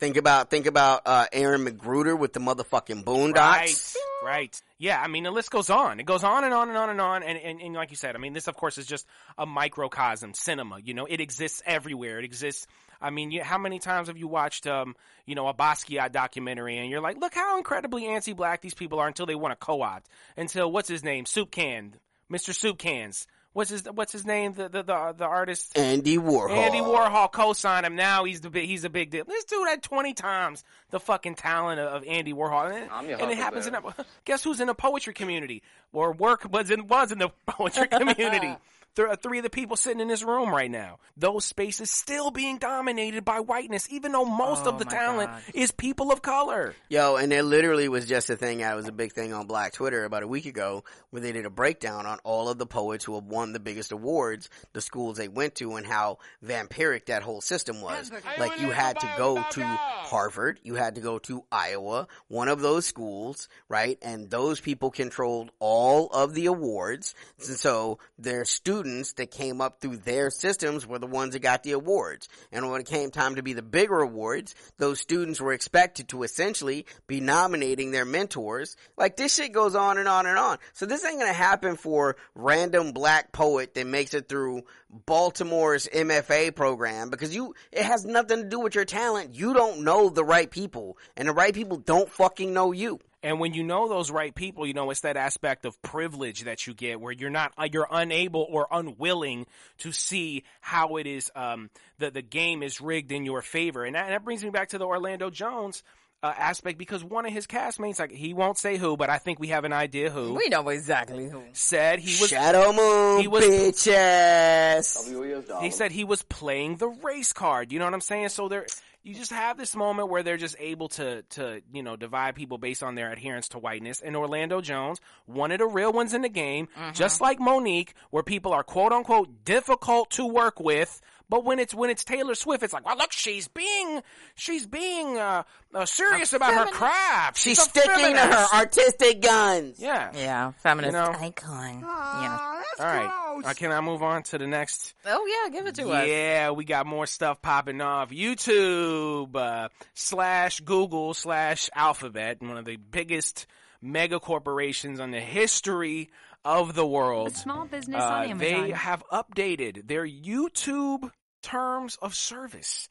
Think 0.00 0.16
about, 0.16 0.50
think 0.50 0.66
about, 0.66 1.02
uh, 1.06 1.26
Aaron 1.32 1.64
McGruder 1.64 2.18
with 2.18 2.32
the 2.32 2.40
motherfucking 2.40 3.04
Boondocks. 3.04 3.94
Right, 4.24 4.24
right. 4.24 4.62
Yeah, 4.78 5.00
I 5.00 5.06
mean, 5.06 5.24
the 5.24 5.30
list 5.30 5.50
goes 5.50 5.70
on. 5.70 6.00
It 6.00 6.06
goes 6.06 6.24
on 6.24 6.42
and 6.42 6.54
on 6.54 6.68
and 6.68 6.78
on 6.78 6.88
and 6.88 7.00
on. 7.00 7.22
And, 7.22 7.38
and, 7.38 7.60
and 7.60 7.74
like 7.74 7.90
you 7.90 7.96
said, 7.96 8.16
I 8.16 8.18
mean, 8.18 8.32
this, 8.32 8.48
of 8.48 8.56
course, 8.56 8.78
is 8.78 8.86
just 8.86 9.06
a 9.36 9.44
microcosm, 9.44 10.32
cinema. 10.32 10.78
You 10.82 10.94
know, 10.94 11.04
it 11.04 11.20
exists 11.20 11.62
everywhere. 11.66 12.18
It 12.18 12.24
exists. 12.24 12.66
I 13.00 13.10
mean, 13.10 13.30
you, 13.30 13.42
how 13.42 13.58
many 13.58 13.78
times 13.78 14.08
have 14.08 14.18
you 14.18 14.28
watched, 14.28 14.66
um, 14.66 14.94
you 15.26 15.34
know, 15.34 15.48
a 15.48 15.54
Basquiat 15.54 16.12
documentary 16.12 16.78
and 16.78 16.90
you're 16.90 17.00
like, 17.00 17.18
look 17.18 17.34
how 17.34 17.56
incredibly 17.56 18.06
anti-black 18.06 18.60
these 18.60 18.74
people 18.74 18.98
are 18.98 19.08
until 19.08 19.26
they 19.26 19.34
want 19.34 19.52
to 19.52 19.56
co-opt. 19.56 20.08
Until, 20.36 20.70
what's 20.70 20.88
his 20.88 21.02
name? 21.02 21.26
Soup 21.26 21.50
Can. 21.50 21.94
Mr. 22.30 22.54
Soup 22.54 22.78
Cans. 22.78 23.26
What's 23.52 23.70
his, 23.70 23.84
what's 23.92 24.12
his 24.12 24.24
name? 24.24 24.52
The, 24.52 24.68
the, 24.68 24.82
the, 24.84 25.14
the 25.18 25.24
artist? 25.24 25.76
Andy 25.76 26.18
Warhol. 26.18 26.56
Andy 26.56 26.78
Warhol 26.78 27.32
co-signed 27.32 27.84
him. 27.84 27.96
Now 27.96 28.22
he's 28.22 28.40
the 28.40 28.50
big, 28.50 28.66
he's 28.66 28.84
a 28.84 28.90
big 28.90 29.10
deal. 29.10 29.24
This 29.24 29.42
dude 29.44 29.66
had 29.66 29.82
20 29.82 30.14
times 30.14 30.62
the 30.90 31.00
fucking 31.00 31.34
talent 31.34 31.80
of, 31.80 31.92
of 31.92 32.04
Andy 32.06 32.32
Warhol. 32.32 32.72
And, 32.72 32.88
I'm 32.90 33.08
your 33.08 33.20
and 33.20 33.28
it 33.32 33.36
happens 33.38 33.66
in 33.66 33.74
Huckleberry. 33.74 34.06
guess 34.24 34.44
who's 34.44 34.60
in 34.60 34.68
the 34.68 34.74
poetry 34.74 35.14
community? 35.14 35.64
Or 35.92 36.12
work 36.12 36.46
was 36.52 36.70
in, 36.70 36.86
was 36.86 37.10
in 37.10 37.18
the 37.18 37.30
poetry 37.46 37.88
community. 37.88 38.54
There 38.96 39.06
are 39.06 39.12
uh, 39.12 39.16
three 39.16 39.38
of 39.38 39.44
the 39.44 39.50
people 39.50 39.76
sitting 39.76 40.00
in 40.00 40.08
this 40.08 40.22
room 40.24 40.50
right 40.50 40.70
now. 40.70 40.98
Those 41.16 41.44
spaces 41.44 41.90
still 41.90 42.30
being 42.30 42.58
dominated 42.58 43.24
by 43.24 43.40
whiteness, 43.40 43.86
even 43.90 44.10
though 44.12 44.24
most 44.24 44.66
Oh 44.66 44.70
of 44.70 44.78
the 44.78 44.84
talent 44.84 45.30
God. 45.30 45.42
is 45.54 45.70
people 45.70 46.10
of 46.10 46.22
color. 46.22 46.74
Yo, 46.88 47.14
and 47.16 47.30
there 47.30 47.42
literally 47.44 47.88
was 47.88 48.06
just 48.06 48.30
a 48.30 48.36
thing. 48.36 48.58
That 48.58 48.74
was 48.74 48.88
a 48.88 48.92
big 48.92 49.12
thing 49.12 49.32
on 49.32 49.46
Black 49.46 49.72
Twitter 49.74 50.04
about 50.04 50.24
a 50.24 50.26
week 50.28 50.46
ago, 50.46 50.82
where 51.10 51.22
they 51.22 51.30
did 51.30 51.46
a 51.46 51.50
breakdown 51.50 52.04
on 52.04 52.18
all 52.24 52.48
of 52.48 52.58
the 52.58 52.66
poets 52.66 53.04
who 53.04 53.14
have 53.14 53.24
won 53.24 53.52
the 53.52 53.60
biggest 53.60 53.92
awards, 53.92 54.50
the 54.72 54.80
schools 54.80 55.16
they 55.16 55.28
went 55.28 55.54
to, 55.56 55.76
and 55.76 55.86
how 55.86 56.18
vampiric 56.44 57.06
that 57.06 57.22
whole 57.22 57.40
system 57.40 57.80
was. 57.80 58.10
Like 58.38 58.60
you 58.60 58.70
had 58.70 58.98
to 59.00 59.08
go 59.16 59.36
to 59.52 59.62
Harvard, 59.64 60.58
you 60.64 60.74
had 60.74 60.96
to 60.96 61.00
go 61.00 61.18
to 61.20 61.44
Iowa, 61.52 62.08
one 62.28 62.48
of 62.48 62.60
those 62.60 62.86
schools, 62.86 63.48
right? 63.68 63.98
And 64.02 64.28
those 64.30 64.60
people 64.60 64.90
controlled 64.90 65.52
all 65.60 66.08
of 66.08 66.34
the 66.34 66.46
awards. 66.46 67.14
And 67.46 67.56
so 67.56 67.98
their 68.18 68.44
students 68.44 68.79
that 69.16 69.30
came 69.30 69.60
up 69.60 69.80
through 69.80 69.98
their 69.98 70.30
systems 70.30 70.86
were 70.86 70.98
the 70.98 71.06
ones 71.06 71.32
that 71.32 71.40
got 71.40 71.62
the 71.62 71.72
awards. 71.72 72.28
And 72.52 72.70
when 72.70 72.80
it 72.80 72.86
came 72.86 73.10
time 73.10 73.36
to 73.36 73.42
be 73.42 73.52
the 73.52 73.62
bigger 73.62 74.00
awards, 74.00 74.54
those 74.78 75.00
students 75.00 75.40
were 75.40 75.52
expected 75.52 76.08
to 76.08 76.22
essentially 76.22 76.86
be 77.06 77.20
nominating 77.20 77.90
their 77.90 78.04
mentors. 78.04 78.76
Like 78.96 79.16
this 79.16 79.34
shit 79.34 79.52
goes 79.52 79.74
on 79.74 79.98
and 79.98 80.08
on 80.08 80.26
and 80.26 80.38
on. 80.38 80.58
So 80.72 80.86
this 80.86 81.04
ain't 81.04 81.20
gonna 81.20 81.32
happen 81.32 81.76
for 81.76 82.16
random 82.34 82.92
black 82.92 83.32
poet 83.32 83.74
that 83.74 83.86
makes 83.86 84.14
it 84.14 84.28
through 84.28 84.62
Baltimore's 84.90 85.86
MFA 85.88 86.54
program 86.54 87.10
because 87.10 87.34
you, 87.34 87.54
it 87.70 87.84
has 87.84 88.04
nothing 88.04 88.42
to 88.42 88.48
do 88.48 88.60
with 88.60 88.74
your 88.74 88.84
talent. 88.84 89.34
You 89.34 89.54
don't 89.54 89.84
know 89.84 90.08
the 90.08 90.24
right 90.24 90.50
people 90.50 90.98
and 91.16 91.28
the 91.28 91.32
right 91.32 91.54
people 91.54 91.76
don't 91.76 92.10
fucking 92.10 92.52
know 92.52 92.72
you. 92.72 93.00
And 93.22 93.38
when 93.38 93.52
you 93.52 93.62
know 93.62 93.86
those 93.88 94.10
right 94.10 94.34
people, 94.34 94.66
you 94.66 94.72
know 94.72 94.90
it's 94.90 95.00
that 95.00 95.16
aspect 95.18 95.66
of 95.66 95.80
privilege 95.82 96.44
that 96.44 96.66
you 96.66 96.72
get, 96.74 96.98
where 97.00 97.12
you're 97.12 97.28
not, 97.30 97.52
uh, 97.58 97.68
you're 97.70 97.86
unable 97.90 98.46
or 98.50 98.66
unwilling 98.70 99.46
to 99.78 99.92
see 99.92 100.42
how 100.62 100.96
it 100.96 101.06
is, 101.06 101.30
um, 101.36 101.68
the 101.98 102.10
the 102.10 102.22
game 102.22 102.62
is 102.62 102.80
rigged 102.80 103.12
in 103.12 103.24
your 103.26 103.42
favor, 103.42 103.84
and 103.84 103.94
that, 103.94 104.04
and 104.04 104.12
that 104.14 104.24
brings 104.24 104.42
me 104.42 104.48
back 104.50 104.70
to 104.70 104.78
the 104.78 104.86
Orlando 104.86 105.28
Jones 105.28 105.82
uh, 106.22 106.32
aspect 106.36 106.78
because 106.78 107.02
one 107.04 107.24
of 107.26 107.32
his 107.32 107.46
castmates, 107.46 107.98
like 107.98 108.10
he 108.10 108.32
won't 108.34 108.58
say 108.58 108.76
who, 108.78 108.96
but 108.96 109.08
I 109.10 109.18
think 109.18 109.38
we 109.38 109.48
have 109.48 109.64
an 109.64 109.72
idea 109.72 110.10
who, 110.10 110.34
We 110.34 110.48
know 110.48 110.68
exactly 110.70 111.28
who. 111.28 111.42
said 111.52 111.98
he 111.98 112.20
was 112.20 112.30
Shadow 112.30 112.72
Moon, 112.72 113.20
he 113.22 113.28
was- 113.28 113.44
bitches. 113.44 115.60
he 115.62 115.70
said 115.70 115.92
he 115.92 116.04
was 116.04 116.22
playing 116.22 116.76
the 116.76 116.88
race 116.88 117.32
card. 117.32 117.72
You 117.72 117.78
know 117.78 117.84
what 117.86 117.94
I'm 117.94 118.00
saying? 118.00 118.28
So 118.30 118.48
there, 118.48 118.66
you 119.02 119.14
just 119.14 119.32
have 119.32 119.56
this 119.56 119.74
moment 119.74 120.10
where 120.10 120.22
they're 120.22 120.36
just 120.36 120.56
able 120.58 120.88
to 120.88 121.22
to 121.30 121.62
you 121.72 121.82
know 121.82 121.96
divide 121.96 122.34
people 122.34 122.58
based 122.58 122.82
on 122.82 122.94
their 122.94 123.10
adherence 123.10 123.48
to 123.48 123.58
whiteness. 123.58 124.00
And 124.00 124.16
Orlando 124.16 124.60
Jones, 124.60 125.00
one 125.26 125.52
of 125.52 125.58
the 125.58 125.66
real 125.66 125.92
ones 125.92 126.12
in 126.14 126.22
the 126.22 126.28
game, 126.28 126.68
mm-hmm. 126.76 126.92
just 126.92 127.20
like 127.20 127.38
Mo'Nique, 127.38 127.92
where 128.10 128.22
people 128.22 128.52
are 128.52 128.62
quote 128.62 128.92
unquote 128.92 129.44
difficult 129.44 130.10
to 130.12 130.26
work 130.26 130.60
with. 130.60 131.00
But 131.30 131.44
when 131.44 131.60
it's 131.60 131.72
when 131.72 131.88
it's 131.90 132.04
Taylor 132.04 132.34
Swift, 132.34 132.62
it's 132.64 132.72
like, 132.74 132.84
well, 132.84 132.96
look, 132.98 133.12
she's 133.12 133.46
being 133.48 134.02
she's 134.34 134.66
being 134.66 135.16
uh, 135.16 135.44
uh, 135.72 135.86
serious 135.86 136.32
about 136.32 136.52
her 136.54 136.66
craft. 136.72 137.38
She's 137.38 137.56
a 137.58 137.62
sticking 137.62 138.14
to 138.14 138.20
her 138.20 138.46
artistic 138.52 139.22
guns. 139.22 139.78
Yeah. 139.78 140.10
Yeah, 140.14 140.50
feminist 140.58 140.92
You 140.92 140.98
know? 141.00 141.12
icon. 141.18 141.80
yeah. 141.80 142.62
All 142.80 142.84
right. 142.86 143.42
Uh, 143.44 143.54
can 143.54 143.70
I 143.70 143.80
move 143.80 144.02
on 144.02 144.24
to 144.24 144.38
the 144.38 144.46
next? 144.48 144.92
Oh 145.06 145.24
yeah, 145.26 145.50
give 145.56 145.66
it 145.68 145.76
to 145.76 145.88
us. 145.90 146.08
Yeah, 146.08 146.50
we 146.50 146.64
got 146.64 146.84
more 146.86 147.06
stuff 147.06 147.40
popping 147.40 147.80
off. 147.80 148.10
YouTube 148.10 149.34
uh, 149.36 149.68
slash 149.94 150.60
Google 150.60 151.14
slash 151.14 151.70
Alphabet, 151.74 152.42
one 152.42 152.56
of 152.58 152.64
the 152.64 152.76
biggest 152.76 153.46
mega 153.80 154.18
corporations 154.20 154.98
on 155.00 155.10
the 155.12 155.20
history 155.20 156.10
of 156.44 156.74
the 156.74 156.86
world. 156.86 157.36
Small 157.36 157.66
business 157.66 158.02
Uh, 158.02 158.06
on 158.06 158.30
Amazon. 158.30 158.38
they 158.66 158.70
have 158.72 159.02
updated 159.12 159.86
their 159.86 160.06
YouTube 160.06 161.10
terms 161.42 161.96
of 162.00 162.14
service. 162.14 162.88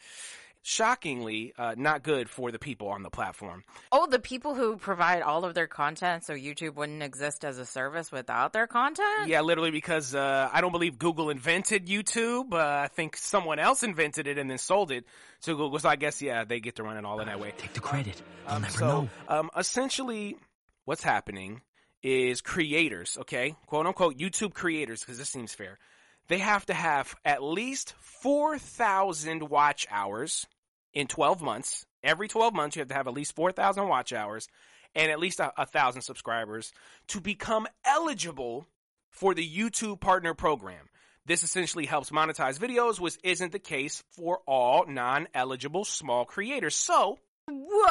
Shockingly, 0.62 1.54
uh, 1.58 1.74
not 1.78 2.04
good 2.04 2.30
for 2.30 2.52
the 2.52 2.60
people 2.60 2.90
on 2.90 3.02
the 3.02 3.10
platform. 3.10 3.64
Oh, 3.94 4.08
the 4.08 4.20
people 4.20 4.56
who 4.56 4.76
provide 4.76 5.22
all 5.22 5.46
of 5.46 5.54
their 5.56 5.68
content 5.68 6.26
so 6.26 6.34
YouTube 6.34 6.76
wouldn't 6.76 7.02
exist 7.02 7.46
as 7.46 7.58
a 7.58 7.66
service 7.66 8.12
without 8.12 8.52
their 8.52 8.68
content? 8.68 9.28
Yeah, 9.30 9.40
literally 9.42 9.72
because 9.72 10.14
uh, 10.14 10.50
I 10.52 10.60
don't 10.60 10.74
believe 10.74 11.00
Google 11.00 11.30
invented 11.30 11.88
YouTube. 11.88 12.54
Uh, 12.54 12.58
I 12.84 12.88
think 12.88 13.16
someone 13.16 13.58
else 13.58 13.84
invented 13.84 14.28
it 14.28 14.38
and 14.38 14.50
then 14.50 14.58
sold 14.58 14.92
it 14.92 15.06
to 15.44 15.56
Google. 15.56 15.80
So 15.80 15.88
I 15.88 15.96
guess 15.96 16.22
yeah, 16.22 16.44
they 16.44 16.60
get 16.60 16.76
to 16.76 16.84
run 16.84 16.98
it 16.98 17.06
all 17.06 17.22
in 17.22 17.28
that 17.28 17.40
way. 17.40 17.54
Take 17.58 17.74
the 17.74 17.80
credit. 17.80 18.22
I'll 18.46 18.58
Um, 18.58 18.62
never 18.64 18.78
so, 18.78 18.86
know. 18.88 19.10
um, 19.30 19.50
essentially, 19.58 20.36
what's 20.84 21.04
happening 21.04 21.62
is 22.04 22.42
creators, 22.42 23.18
okay, 23.22 23.56
quote 23.66 23.86
unquote 23.88 24.18
YouTube 24.18 24.54
creators, 24.54 25.00
because 25.00 25.18
this 25.18 25.30
seems 25.30 25.54
fair. 25.54 25.80
They 26.30 26.38
have 26.38 26.66
to 26.68 26.74
have 26.74 27.16
at 27.26 27.44
least 27.44 27.94
four 28.00 28.58
thousand 28.58 29.50
watch 29.50 29.86
hours 29.92 30.48
in 30.94 31.08
twelve 31.08 31.42
months. 31.42 31.86
Every 32.04 32.28
twelve 32.28 32.54
months, 32.54 32.76
you 32.76 32.82
have 32.82 32.90
to 32.90 32.96
have 32.96 33.08
at 33.08 33.14
least 33.14 33.36
four 33.36 33.52
thousand 33.52 33.88
watch 33.88 34.14
hours 34.14 34.48
and 34.96 35.12
at 35.12 35.20
least 35.20 35.40
a, 35.40 35.52
a 35.58 35.66
thousand 35.66 36.02
subscribers 36.02 36.72
to 37.10 37.20
become 37.20 37.68
eligible 37.86 38.68
for 39.12 39.34
the 39.34 39.48
YouTube 39.48 40.00
Partner 40.00 40.34
Program. 40.34 40.90
This 41.26 41.44
essentially 41.44 41.86
helps 41.86 42.10
monetize 42.10 42.58
videos, 42.60 43.00
which 43.00 43.18
isn't 43.24 43.52
the 43.52 43.60
case 43.60 44.04
for 44.12 44.40
all 44.48 44.86
non-eligible 44.88 45.86
small 45.86 46.26
creators. 46.26 46.76
So, 46.76 47.20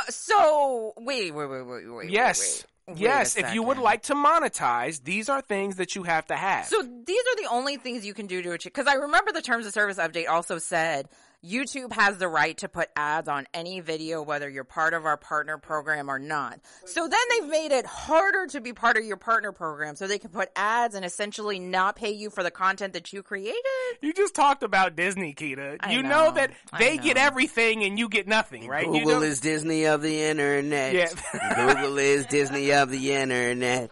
So, 0.09 0.93
wait, 0.97 1.33
wait, 1.33 1.47
wait, 1.47 1.63
wait, 1.63 1.87
wait. 1.93 2.11
yes. 2.11 2.65
Yes, 2.97 3.37
if 3.37 3.55
you 3.55 3.63
would 3.63 3.79
like 3.79 4.03
to 4.05 4.15
monetize, 4.15 5.03
these 5.05 5.29
are 5.29 5.41
things 5.41 5.77
that 5.77 5.95
you 5.95 6.03
have 6.05 6.27
to 6.27 6.37
have. 6.37 6.67
So 6.67 6.83
these 6.83 7.23
are 7.23 7.43
the 7.43 7.49
only 7.51 7.77
things 7.77 8.05
you 8.07 8.15
can 8.15 8.27
do 8.27 8.43
to 8.43 8.53
achieve. 8.53 8.73
Because 8.73 8.87
I 8.87 8.95
remember 8.95 9.33
the 9.33 9.43
terms 9.43 9.67
of 9.67 9.73
service 9.73 9.99
update 9.99 10.29
also 10.29 10.59
said 10.59 11.09
YouTube 11.45 11.93
has 11.93 12.19
the 12.19 12.27
right 12.29 12.57
to 12.59 12.69
put 12.69 12.89
ads 12.97 13.29
on 13.29 13.47
any 13.55 13.81
video, 13.81 14.23
whether 14.23 14.49
you're 14.49 14.65
part 14.65 14.93
of 14.93 15.05
our 15.05 15.17
partner 15.17 15.57
program 15.57 16.11
or 16.11 16.19
not. 16.19 16.59
So 16.87 17.07
then 17.07 17.21
they've 17.31 17.49
made 17.49 17.71
it 17.73 17.87
harder 17.87 18.47
to 18.49 18.61
be 18.61 18.73
part 18.73 18.97
of 18.97 19.05
your 19.05 19.17
partner 19.17 19.53
program, 19.53 19.95
so 19.95 20.07
they 20.09 20.19
can 20.19 20.31
put 20.31 20.49
ads 20.57 20.95
and 20.97 21.05
essentially 21.05 21.59
not 21.61 21.95
pay 21.97 22.11
you 22.11 22.31
for 22.31 22.43
the 22.43 22.51
content 22.51 22.93
that 22.95 23.13
you 23.13 23.23
created. 23.23 23.55
you 24.01 24.13
just 24.13 24.35
talked 24.35 24.63
about 24.65 24.97
Disney, 24.97 25.33
Keita. 25.33 25.77
I 25.81 25.93
you 25.93 26.03
know, 26.03 26.27
know. 26.27 26.31
that 26.33 26.51
I 26.73 26.79
they 26.79 26.97
get 26.99 27.17
everything 27.17 27.85
and 27.85 27.99
you 27.99 28.09
get 28.09 28.27
nothing, 28.27 28.67
right? 28.67 28.87
You 28.87 29.05
Google 29.05 29.21
know- 29.21 29.23
is 29.27 29.39
Disney 29.41 29.85
of 29.87 30.03
the 30.03 30.23
internet. 30.25 30.95
Yeah. 30.95 31.09
Google 31.75 31.99
is 31.99 32.27
Disney 32.27 32.73
of 32.73 32.91
the 32.91 33.13
internet. 33.15 33.91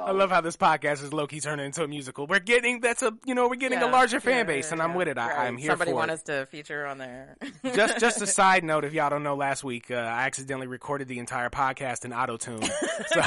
I 0.00 0.12
love 0.12 0.30
how 0.30 0.40
this 0.40 0.56
podcast 0.56 1.02
is 1.02 1.12
low 1.12 1.26
key 1.26 1.40
turning 1.40 1.66
into 1.66 1.82
a 1.82 1.88
musical. 1.88 2.26
We're 2.28 2.38
getting 2.38 2.80
that's 2.80 3.02
a 3.02 3.12
you 3.24 3.34
know 3.34 3.48
we're 3.48 3.56
getting 3.56 3.78
a 3.78 3.86
Yeah, 3.86 3.90
larger 3.92 4.20
fan 4.20 4.38
yeah, 4.38 4.42
base, 4.44 4.70
and 4.70 4.78
yeah, 4.78 4.84
I'm 4.84 4.94
with 4.94 5.08
it. 5.08 5.18
I, 5.18 5.28
right. 5.28 5.38
I'm 5.48 5.56
here 5.56 5.70
Somebody 5.70 5.90
for 5.90 5.96
want 5.96 6.10
it. 6.10 6.14
us 6.14 6.22
to 6.24 6.46
feature 6.46 6.75
on 6.84 6.98
there. 6.98 7.36
just 7.74 7.98
just 7.98 8.20
a 8.20 8.26
side 8.26 8.64
note, 8.64 8.84
if 8.84 8.92
y'all 8.92 9.08
don't 9.08 9.22
know, 9.22 9.36
last 9.36 9.64
week 9.64 9.90
uh, 9.90 9.94
I 9.94 10.26
accidentally 10.26 10.66
recorded 10.66 11.08
the 11.08 11.18
entire 11.20 11.48
podcast 11.48 12.04
in 12.04 12.12
auto 12.12 12.36
tune. 12.36 12.60
So, 13.08 13.22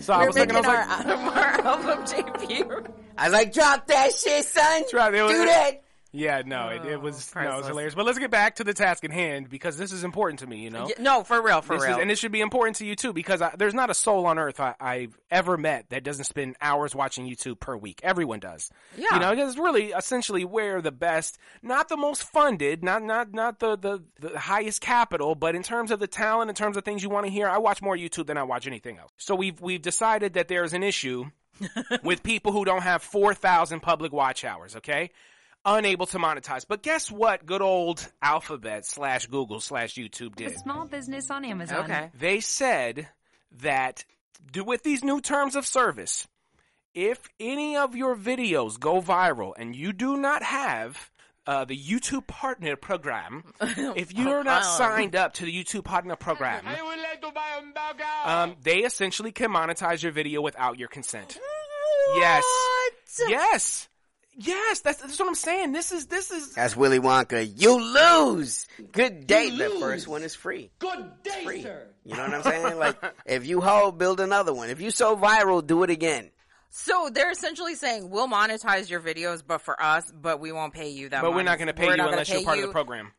so 0.00 0.12
I 0.14 0.26
was 0.26 0.36
looking, 0.36 0.54
I 0.56 0.60
was 0.60 0.66
our, 0.66 0.86
like, 0.86 1.06
our 1.36 1.66
album 1.66 2.04
debut. 2.04 2.84
I 3.18 3.24
was 3.24 3.32
like, 3.32 3.52
drop 3.52 3.86
that 3.88 4.12
shit, 4.14 4.44
son. 4.44 4.84
right, 4.92 5.14
it 5.14 5.22
was- 5.22 5.32
Do 5.32 5.44
that. 5.46 5.82
Yeah, 6.12 6.42
no, 6.44 6.68
it, 6.68 6.84
it 6.84 6.94
oh, 6.94 6.98
was 6.98 7.32
no, 7.36 7.42
it 7.42 7.56
was 7.58 7.66
hilarious. 7.68 7.94
But 7.94 8.04
let's 8.04 8.18
get 8.18 8.32
back 8.32 8.56
to 8.56 8.64
the 8.64 8.74
task 8.74 9.04
at 9.04 9.12
hand 9.12 9.48
because 9.48 9.76
this 9.76 9.92
is 9.92 10.02
important 10.02 10.40
to 10.40 10.46
me. 10.46 10.58
You 10.58 10.70
know, 10.70 10.88
Yeah, 10.88 11.02
no, 11.02 11.22
for 11.22 11.40
real, 11.40 11.62
for 11.62 11.76
This 11.76 11.84
real. 11.84 11.96
Is, 11.96 12.02
and 12.02 12.10
it 12.10 12.18
should 12.18 12.32
be 12.32 12.40
important 12.40 12.76
to 12.76 12.86
you 12.86 12.96
too 12.96 13.12
because 13.12 13.40
I, 13.40 13.54
there's 13.56 13.74
not 13.74 13.90
a 13.90 13.94
soul 13.94 14.26
on 14.26 14.38
earth 14.38 14.58
I, 14.58 14.74
I've 14.80 15.16
ever 15.30 15.56
met 15.56 15.90
that 15.90 16.02
doesn't 16.02 16.24
spend 16.24 16.56
hours 16.60 16.94
watching 16.94 17.28
YouTube 17.28 17.60
per 17.60 17.76
week. 17.76 18.00
Everyone 18.02 18.40
does. 18.40 18.70
Yeah. 18.96 19.06
You 19.12 19.20
know, 19.20 19.46
it's 19.46 19.56
really 19.56 19.92
essentially 19.92 20.44
where 20.44 20.82
the 20.82 20.90
best, 20.90 21.38
not 21.62 21.88
the 21.88 21.96
most 21.96 22.24
funded, 22.24 22.82
not 22.82 23.04
not 23.04 23.32
not 23.32 23.60
the 23.60 23.76
the, 23.76 24.02
the 24.18 24.36
highest 24.38 24.80
capital, 24.80 25.36
but 25.36 25.54
in 25.54 25.62
terms 25.62 25.92
of 25.92 26.00
the 26.00 26.08
talent, 26.08 26.48
in 26.48 26.56
terms 26.56 26.76
of 26.76 26.84
things 26.84 27.04
you 27.04 27.10
want 27.10 27.26
to 27.26 27.32
hear, 27.32 27.48
I 27.48 27.58
watch 27.58 27.82
more 27.82 27.96
YouTube 27.96 28.26
than 28.26 28.36
I 28.36 28.42
watch 28.42 28.66
anything 28.66 28.98
else. 28.98 29.12
So 29.16 29.36
we've 29.36 29.60
we've 29.60 29.82
decided 29.82 30.34
that 30.34 30.48
there's 30.48 30.72
an 30.72 30.82
issue 30.82 31.26
with 32.02 32.22
people 32.22 32.52
who 32.52 32.64
don't 32.64 32.82
have 32.82 33.02
4,000 33.02 33.80
public 33.80 34.12
watch 34.12 34.44
hours, 34.44 34.76
okay? 34.76 35.10
Unable 35.64 36.06
to 36.06 36.18
monetize. 36.18 36.64
But 36.66 36.82
guess 36.82 37.10
what 37.10 37.44
good 37.44 37.60
old 37.60 38.10
Alphabet 38.22 38.86
slash 38.86 39.26
Google 39.26 39.60
slash 39.60 39.94
YouTube 39.94 40.34
did? 40.34 40.56
Small 40.58 40.86
business 40.86 41.30
on 41.30 41.44
Amazon. 41.44 41.84
okay. 41.84 42.10
They 42.18 42.40
said 42.40 43.08
that 43.60 44.04
do 44.50 44.64
with 44.64 44.82
these 44.82 45.04
new 45.04 45.20
terms 45.20 45.56
of 45.56 45.66
service, 45.66 46.26
if 46.94 47.28
any 47.38 47.76
of 47.76 47.94
your 47.94 48.16
videos 48.16 48.80
go 48.80 49.00
viral 49.02 49.52
and 49.56 49.76
you 49.76 49.92
do 49.92 50.16
not 50.16 50.42
have 50.42 51.10
uh, 51.46 51.64
the 51.64 51.76
YouTube 51.76 52.26
Partner 52.26 52.76
Program, 52.76 53.44
if 53.60 54.14
you're 54.14 54.42
not 54.44 54.64
signed 54.64 55.14
up 55.14 55.34
to 55.34 55.44
the 55.44 55.52
YouTube 55.52 55.84
Partner 55.84 56.16
Program, 56.16 56.64
um, 58.24 58.56
they 58.62 58.78
essentially 58.78 59.32
can 59.32 59.50
monetize 59.50 60.02
your 60.02 60.12
video 60.12 60.40
without 60.40 60.78
your 60.78 60.88
consent. 60.88 61.38
Yes. 62.16 62.44
Yes. 63.28 63.88
Yes, 64.36 64.80
that's, 64.80 65.00
that's 65.00 65.18
what 65.18 65.28
I'm 65.28 65.34
saying. 65.34 65.72
This 65.72 65.92
is 65.92 66.06
this 66.06 66.30
is 66.30 66.54
That's 66.54 66.76
Willy 66.76 67.00
Wonka. 67.00 67.50
You 67.56 67.80
lose. 67.80 68.66
Good 68.92 69.26
day. 69.26 69.50
The 69.50 69.70
first 69.80 70.08
one 70.08 70.22
is 70.22 70.34
free. 70.34 70.70
Good 70.78 71.22
day, 71.22 71.44
Free. 71.44 71.62
sir. 71.62 71.86
You 72.04 72.16
know 72.16 72.22
what 72.22 72.34
I'm 72.34 72.42
saying? 72.42 72.78
Like, 72.78 72.96
if 73.26 73.46
you 73.46 73.60
hold, 73.60 73.98
build 73.98 74.20
another 74.20 74.54
one. 74.54 74.70
If 74.70 74.80
you 74.80 74.90
so 74.90 75.16
viral, 75.16 75.66
do 75.66 75.82
it 75.82 75.90
again. 75.90 76.30
So 76.70 77.10
they're 77.12 77.32
essentially 77.32 77.74
saying 77.74 78.10
we'll 78.10 78.28
monetize 78.28 78.88
your 78.88 79.00
videos, 79.00 79.42
but 79.44 79.60
for 79.60 79.80
us, 79.82 80.10
but 80.10 80.40
we 80.40 80.52
won't 80.52 80.72
pay 80.72 80.90
you 80.90 81.08
that. 81.08 81.22
Much. 81.22 81.30
But 81.30 81.34
we're 81.34 81.42
not 81.42 81.58
going 81.58 81.68
to 81.68 81.74
pay 81.74 81.86
We're 81.86 81.92
you 81.92 81.96
not 81.96 82.04
gonna 82.04 82.12
unless 82.12 82.30
you're 82.30 82.38
pay 82.38 82.44
part 82.44 82.58
of 82.58 82.66
the 82.66 82.72
program. 82.72 83.12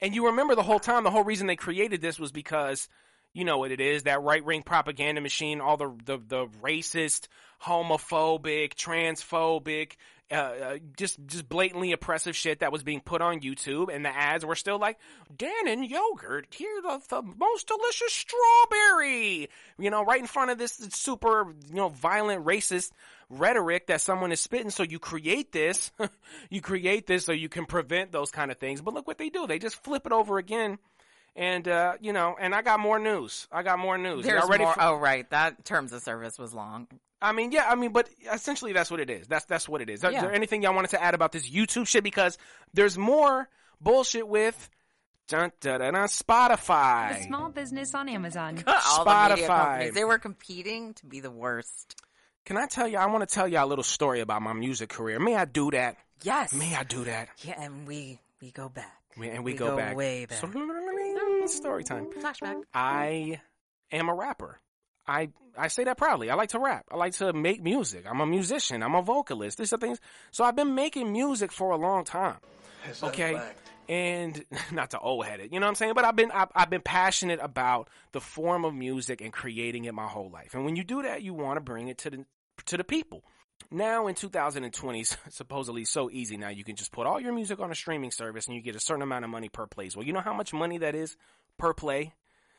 And 0.00 0.14
you 0.14 0.26
remember 0.26 0.54
the 0.54 0.62
whole 0.62 0.80
time, 0.80 1.04
the 1.04 1.10
whole 1.10 1.24
reason 1.24 1.46
they 1.46 1.56
created 1.56 2.00
this 2.02 2.18
was 2.18 2.30
because 2.30 2.88
you 3.32 3.44
know 3.44 3.58
what 3.58 3.72
it 3.72 3.80
is 3.80 4.04
that 4.04 4.22
right 4.22 4.44
wing 4.44 4.62
propaganda 4.62 5.20
machine, 5.20 5.60
all 5.60 5.76
the 5.76 5.92
the, 6.04 6.18
the 6.18 6.46
racist, 6.62 7.28
homophobic, 7.62 8.74
transphobic. 8.74 9.92
Uh, 10.32 10.36
uh, 10.36 10.78
just 10.96 11.18
just 11.26 11.46
blatantly 11.50 11.92
oppressive 11.92 12.34
shit 12.34 12.60
that 12.60 12.72
was 12.72 12.82
being 12.82 13.00
put 13.00 13.20
on 13.20 13.40
YouTube, 13.40 13.94
and 13.94 14.02
the 14.04 14.08
ads 14.08 14.44
were 14.44 14.54
still 14.54 14.78
like 14.78 14.98
Dannon 15.36 15.86
yogurt, 15.88 16.46
here 16.50 16.80
the, 16.82 16.98
the 17.10 17.22
most 17.22 17.68
delicious 17.68 18.12
strawberry, 18.12 19.50
you 19.78 19.90
know, 19.90 20.02
right 20.02 20.20
in 20.20 20.26
front 20.26 20.50
of 20.50 20.56
this 20.56 20.72
super 20.92 21.54
you 21.68 21.74
know 21.74 21.90
violent 21.90 22.46
racist 22.46 22.90
rhetoric 23.28 23.88
that 23.88 24.00
someone 24.00 24.32
is 24.32 24.40
spitting. 24.40 24.70
So 24.70 24.82
you 24.82 24.98
create 24.98 25.52
this, 25.52 25.92
you 26.50 26.62
create 26.62 27.06
this 27.06 27.26
so 27.26 27.32
you 27.32 27.50
can 27.50 27.66
prevent 27.66 28.10
those 28.10 28.30
kind 28.30 28.50
of 28.50 28.56
things. 28.56 28.80
But 28.80 28.94
look 28.94 29.06
what 29.06 29.18
they 29.18 29.28
do. 29.28 29.46
They 29.46 29.58
just 29.58 29.76
flip 29.84 30.06
it 30.06 30.12
over 30.12 30.38
again. 30.38 30.78
And, 31.36 31.66
uh, 31.66 31.94
you 32.00 32.12
know, 32.12 32.36
and 32.38 32.54
I 32.54 32.62
got 32.62 32.78
more 32.78 32.98
news. 32.98 33.48
I 33.50 33.62
got 33.62 33.78
more 33.78 33.98
news. 33.98 34.24
There's 34.24 34.46
more. 34.48 34.72
for- 34.74 34.80
oh, 34.82 34.94
right. 34.96 35.28
That 35.30 35.64
terms 35.64 35.92
of 35.92 36.02
service 36.02 36.38
was 36.38 36.54
long. 36.54 36.86
I 37.20 37.32
mean, 37.32 37.52
yeah, 37.52 37.66
I 37.68 37.74
mean, 37.74 37.90
but 37.92 38.08
essentially 38.32 38.72
that's 38.72 38.90
what 38.90 39.00
it 39.00 39.10
is. 39.10 39.26
That's, 39.26 39.44
that's 39.46 39.68
what 39.68 39.80
it 39.80 39.88
is. 39.90 40.04
Is 40.04 40.10
there 40.12 40.32
anything 40.32 40.62
y'all 40.62 40.74
wanted 40.74 40.90
to 40.90 41.02
add 41.02 41.14
about 41.14 41.32
this 41.32 41.48
YouTube 41.48 41.88
shit? 41.88 42.04
Because 42.04 42.38
there's 42.74 42.98
more 42.98 43.48
bullshit 43.80 44.28
with 44.28 44.68
dun, 45.28 45.50
dun, 45.60 45.80
dun, 45.80 45.94
dun, 45.94 46.08
Spotify. 46.08 47.16
The 47.18 47.22
small 47.24 47.48
business 47.48 47.94
on 47.94 48.08
Amazon. 48.08 48.62
All 48.66 49.04
the 49.04 49.10
Spotify. 49.10 49.92
they 49.94 50.04
were 50.04 50.18
competing 50.18 50.94
to 50.94 51.06
be 51.06 51.20
the 51.20 51.30
worst. 51.30 51.96
Can 52.44 52.58
I 52.58 52.66
tell 52.66 52.86
you, 52.86 52.98
I 52.98 53.06
want 53.06 53.26
to 53.26 53.34
tell 53.34 53.48
y'all 53.48 53.64
a 53.64 53.66
little 53.66 53.84
story 53.84 54.20
about 54.20 54.42
my 54.42 54.52
music 54.52 54.90
career. 54.90 55.18
May 55.18 55.34
I 55.34 55.46
do 55.46 55.70
that? 55.70 55.96
Yes. 56.22 56.52
May 56.52 56.74
I 56.74 56.82
do 56.84 57.04
that? 57.04 57.28
Yeah, 57.42 57.54
and 57.58 57.88
we 57.88 58.20
we 58.42 58.50
go 58.50 58.68
back. 58.68 58.92
And 59.16 59.44
we, 59.44 59.52
We 59.52 59.58
go, 59.58 59.70
go 59.70 59.76
back. 59.76 59.96
way 59.96 60.26
back. 60.26 60.38
Story 61.46 61.84
time. 61.84 62.06
Flashback. 62.12 62.62
I 62.72 63.40
am 63.92 64.08
a 64.08 64.14
rapper. 64.14 64.58
I 65.06 65.28
I 65.56 65.68
say 65.68 65.84
that 65.84 65.96
proudly. 65.98 66.30
I 66.30 66.34
like 66.34 66.48
to 66.50 66.58
rap. 66.58 66.86
I 66.90 66.96
like 66.96 67.12
to 67.14 67.32
make 67.32 67.62
music. 67.62 68.04
I'm 68.08 68.20
a 68.20 68.26
musician. 68.26 68.82
I'm 68.82 68.94
a 68.94 69.02
vocalist. 69.02 69.58
These 69.58 69.72
are 69.72 69.76
things. 69.78 70.00
So 70.30 70.44
I've 70.44 70.56
been 70.56 70.74
making 70.74 71.12
music 71.12 71.52
for 71.52 71.70
a 71.70 71.76
long 71.76 72.04
time. 72.04 72.36
Okay. 73.02 73.40
and 73.88 74.44
not 74.72 74.90
to 74.90 74.98
old 74.98 75.24
headed, 75.26 75.52
you 75.52 75.60
know 75.60 75.66
what 75.66 75.70
I'm 75.70 75.74
saying? 75.74 75.92
But 75.94 76.04
I've 76.04 76.16
been 76.16 76.30
I've, 76.32 76.48
I've 76.54 76.70
been 76.70 76.80
passionate 76.80 77.38
about 77.42 77.88
the 78.12 78.20
form 78.20 78.64
of 78.64 78.74
music 78.74 79.20
and 79.20 79.32
creating 79.32 79.84
it 79.84 79.94
my 79.94 80.06
whole 80.06 80.30
life. 80.30 80.54
And 80.54 80.64
when 80.64 80.74
you 80.76 80.84
do 80.84 81.02
that, 81.02 81.22
you 81.22 81.34
want 81.34 81.56
to 81.58 81.60
bring 81.60 81.88
it 81.88 81.98
to 81.98 82.10
the 82.10 82.24
to 82.66 82.76
the 82.76 82.84
people. 82.84 83.22
Now 83.70 84.06
in 84.06 84.14
2020, 84.14 85.04
supposedly 85.30 85.84
so 85.84 86.10
easy 86.10 86.36
now 86.36 86.48
you 86.48 86.64
can 86.64 86.76
just 86.76 86.92
put 86.92 87.06
all 87.06 87.20
your 87.20 87.32
music 87.32 87.60
on 87.60 87.70
a 87.70 87.74
streaming 87.74 88.10
service 88.10 88.46
and 88.46 88.54
you 88.54 88.62
get 88.62 88.76
a 88.76 88.80
certain 88.80 89.02
amount 89.02 89.24
of 89.24 89.30
money 89.30 89.48
per 89.48 89.66
plays. 89.66 89.96
Well, 89.96 90.06
you 90.06 90.12
know 90.12 90.20
how 90.20 90.34
much 90.34 90.52
money 90.52 90.78
that 90.78 90.94
is 90.94 91.16
per 91.58 91.74
play? 91.74 92.14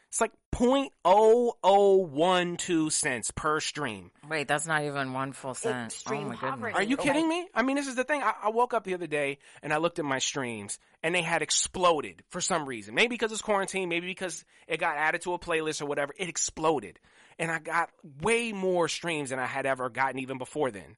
It's 0.09 0.21
like 0.21 0.31
0.0012 0.53 2.91
cents 2.91 3.31
per 3.31 3.59
stream. 3.59 4.11
Wait, 4.29 4.47
that's 4.47 4.65
not 4.65 4.83
even 4.83 5.11
one 5.11 5.33
full 5.33 5.53
cent. 5.53 5.91
Extreme 5.91 6.19
oh 6.19 6.29
my 6.29 6.35
goodness. 6.35 6.51
poverty. 6.51 6.73
Are 6.73 6.83
you 6.83 6.95
kidding 6.95 7.27
me? 7.27 7.49
I 7.53 7.63
mean, 7.63 7.75
this 7.75 7.87
is 7.87 7.95
the 7.95 8.05
thing. 8.05 8.23
I, 8.23 8.31
I 8.43 8.49
woke 8.49 8.73
up 8.73 8.85
the 8.85 8.93
other 8.93 9.07
day 9.07 9.39
and 9.61 9.73
I 9.73 9.77
looked 9.77 9.99
at 9.99 10.05
my 10.05 10.19
streams 10.19 10.79
and 11.03 11.13
they 11.13 11.21
had 11.21 11.41
exploded 11.41 12.23
for 12.29 12.39
some 12.39 12.65
reason. 12.65 12.95
Maybe 12.95 13.09
because 13.09 13.33
it's 13.33 13.41
quarantine, 13.41 13.89
maybe 13.89 14.07
because 14.07 14.45
it 14.67 14.79
got 14.79 14.95
added 14.95 15.23
to 15.23 15.33
a 15.33 15.39
playlist 15.39 15.81
or 15.81 15.85
whatever. 15.85 16.13
It 16.17 16.29
exploded. 16.29 16.97
And 17.37 17.51
I 17.51 17.59
got 17.59 17.89
way 18.21 18.53
more 18.53 18.87
streams 18.87 19.29
than 19.31 19.39
I 19.39 19.45
had 19.45 19.65
ever 19.65 19.89
gotten 19.89 20.19
even 20.19 20.37
before 20.37 20.71
then. 20.71 20.95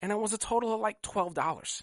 And 0.00 0.10
it 0.12 0.18
was 0.18 0.32
a 0.32 0.38
total 0.38 0.74
of 0.74 0.80
like 0.80 1.02
$12. 1.02 1.82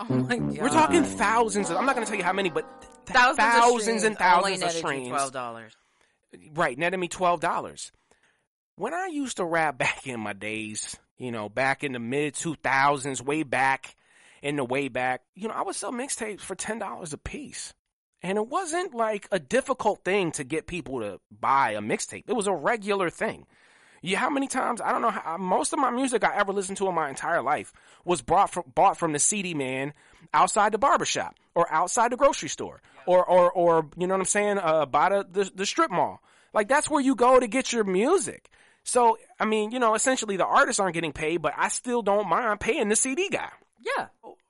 Oh 0.00 0.04
my 0.08 0.36
god. 0.36 0.58
We're 0.58 0.68
talking 0.68 1.04
thousands 1.04 1.70
of, 1.70 1.76
I'm 1.76 1.86
not 1.86 1.94
going 1.94 2.04
to 2.04 2.10
tell 2.10 2.18
you 2.18 2.24
how 2.24 2.32
many, 2.32 2.50
but 2.50 2.66
th- 2.80 3.16
thousands, 3.16 3.38
thousands 3.38 4.02
of 4.02 4.06
and 4.08 4.16
streams 4.16 4.34
only 4.36 4.56
thousands 4.56 4.56
of 4.56 4.60
netted 4.60 4.74
you 4.74 4.78
streams. 4.80 5.08
Twelve 5.08 5.32
dollars. 5.32 5.72
Right, 6.54 6.76
netted 6.76 6.98
me 6.98 7.08
twelve 7.08 7.40
dollars. 7.40 7.92
When 8.76 8.92
I 8.92 9.06
used 9.06 9.36
to 9.36 9.44
rap 9.44 9.78
back 9.78 10.06
in 10.06 10.18
my 10.18 10.32
days, 10.32 10.96
you 11.16 11.30
know, 11.30 11.48
back 11.48 11.84
in 11.84 11.92
the 11.92 12.00
mid 12.00 12.34
two 12.34 12.56
thousands, 12.56 13.22
way 13.22 13.44
back 13.44 13.94
in 14.42 14.56
the 14.56 14.64
way 14.64 14.88
back, 14.88 15.22
you 15.34 15.46
know, 15.46 15.54
I 15.54 15.62
would 15.62 15.76
sell 15.76 15.92
mixtapes 15.92 16.40
for 16.40 16.56
ten 16.56 16.80
dollars 16.80 17.12
a 17.12 17.18
piece. 17.18 17.72
And 18.24 18.38
it 18.38 18.48
wasn't 18.48 18.94
like 18.94 19.28
a 19.30 19.38
difficult 19.38 20.02
thing 20.02 20.32
to 20.32 20.44
get 20.44 20.66
people 20.66 21.00
to 21.00 21.20
buy 21.30 21.72
a 21.72 21.82
mixtape. 21.82 22.24
It 22.26 22.32
was 22.32 22.46
a 22.46 22.54
regular 22.54 23.10
thing. 23.10 23.46
Yeah, 24.00 24.18
how 24.18 24.30
many 24.30 24.48
times? 24.48 24.80
I 24.80 24.92
don't 24.92 25.02
know. 25.02 25.10
How, 25.10 25.36
most 25.36 25.74
of 25.74 25.78
my 25.78 25.90
music 25.90 26.24
I 26.24 26.34
ever 26.34 26.50
listened 26.50 26.78
to 26.78 26.88
in 26.88 26.94
my 26.94 27.10
entire 27.10 27.42
life 27.42 27.74
was 28.02 28.22
brought 28.22 28.50
from, 28.50 28.64
bought 28.74 28.96
from 28.96 29.12
the 29.12 29.18
CD 29.18 29.52
man 29.52 29.92
outside 30.32 30.72
the 30.72 30.78
barbershop 30.78 31.36
or 31.54 31.70
outside 31.70 32.12
the 32.12 32.16
grocery 32.16 32.48
store 32.48 32.80
or, 33.06 33.22
or, 33.26 33.52
or, 33.52 33.90
you 33.98 34.06
know 34.06 34.14
what 34.14 34.20
I'm 34.20 34.26
saying? 34.26 34.58
Uh, 34.58 34.86
by 34.86 35.10
the, 35.10 35.26
the, 35.30 35.52
the 35.54 35.66
strip 35.66 35.90
mall. 35.90 36.22
Like 36.54 36.66
that's 36.66 36.88
where 36.88 37.02
you 37.02 37.14
go 37.14 37.38
to 37.38 37.46
get 37.46 37.74
your 37.74 37.84
music. 37.84 38.48
So, 38.84 39.18
I 39.38 39.44
mean, 39.44 39.70
you 39.70 39.78
know, 39.78 39.94
essentially 39.94 40.38
the 40.38 40.46
artists 40.46 40.80
aren't 40.80 40.94
getting 40.94 41.12
paid, 41.12 41.42
but 41.42 41.52
I 41.58 41.68
still 41.68 42.00
don't 42.00 42.28
mind 42.28 42.58
paying 42.60 42.88
the 42.88 42.96
CD 42.96 43.28
guy. 43.28 43.50
Yeah. 43.80 44.06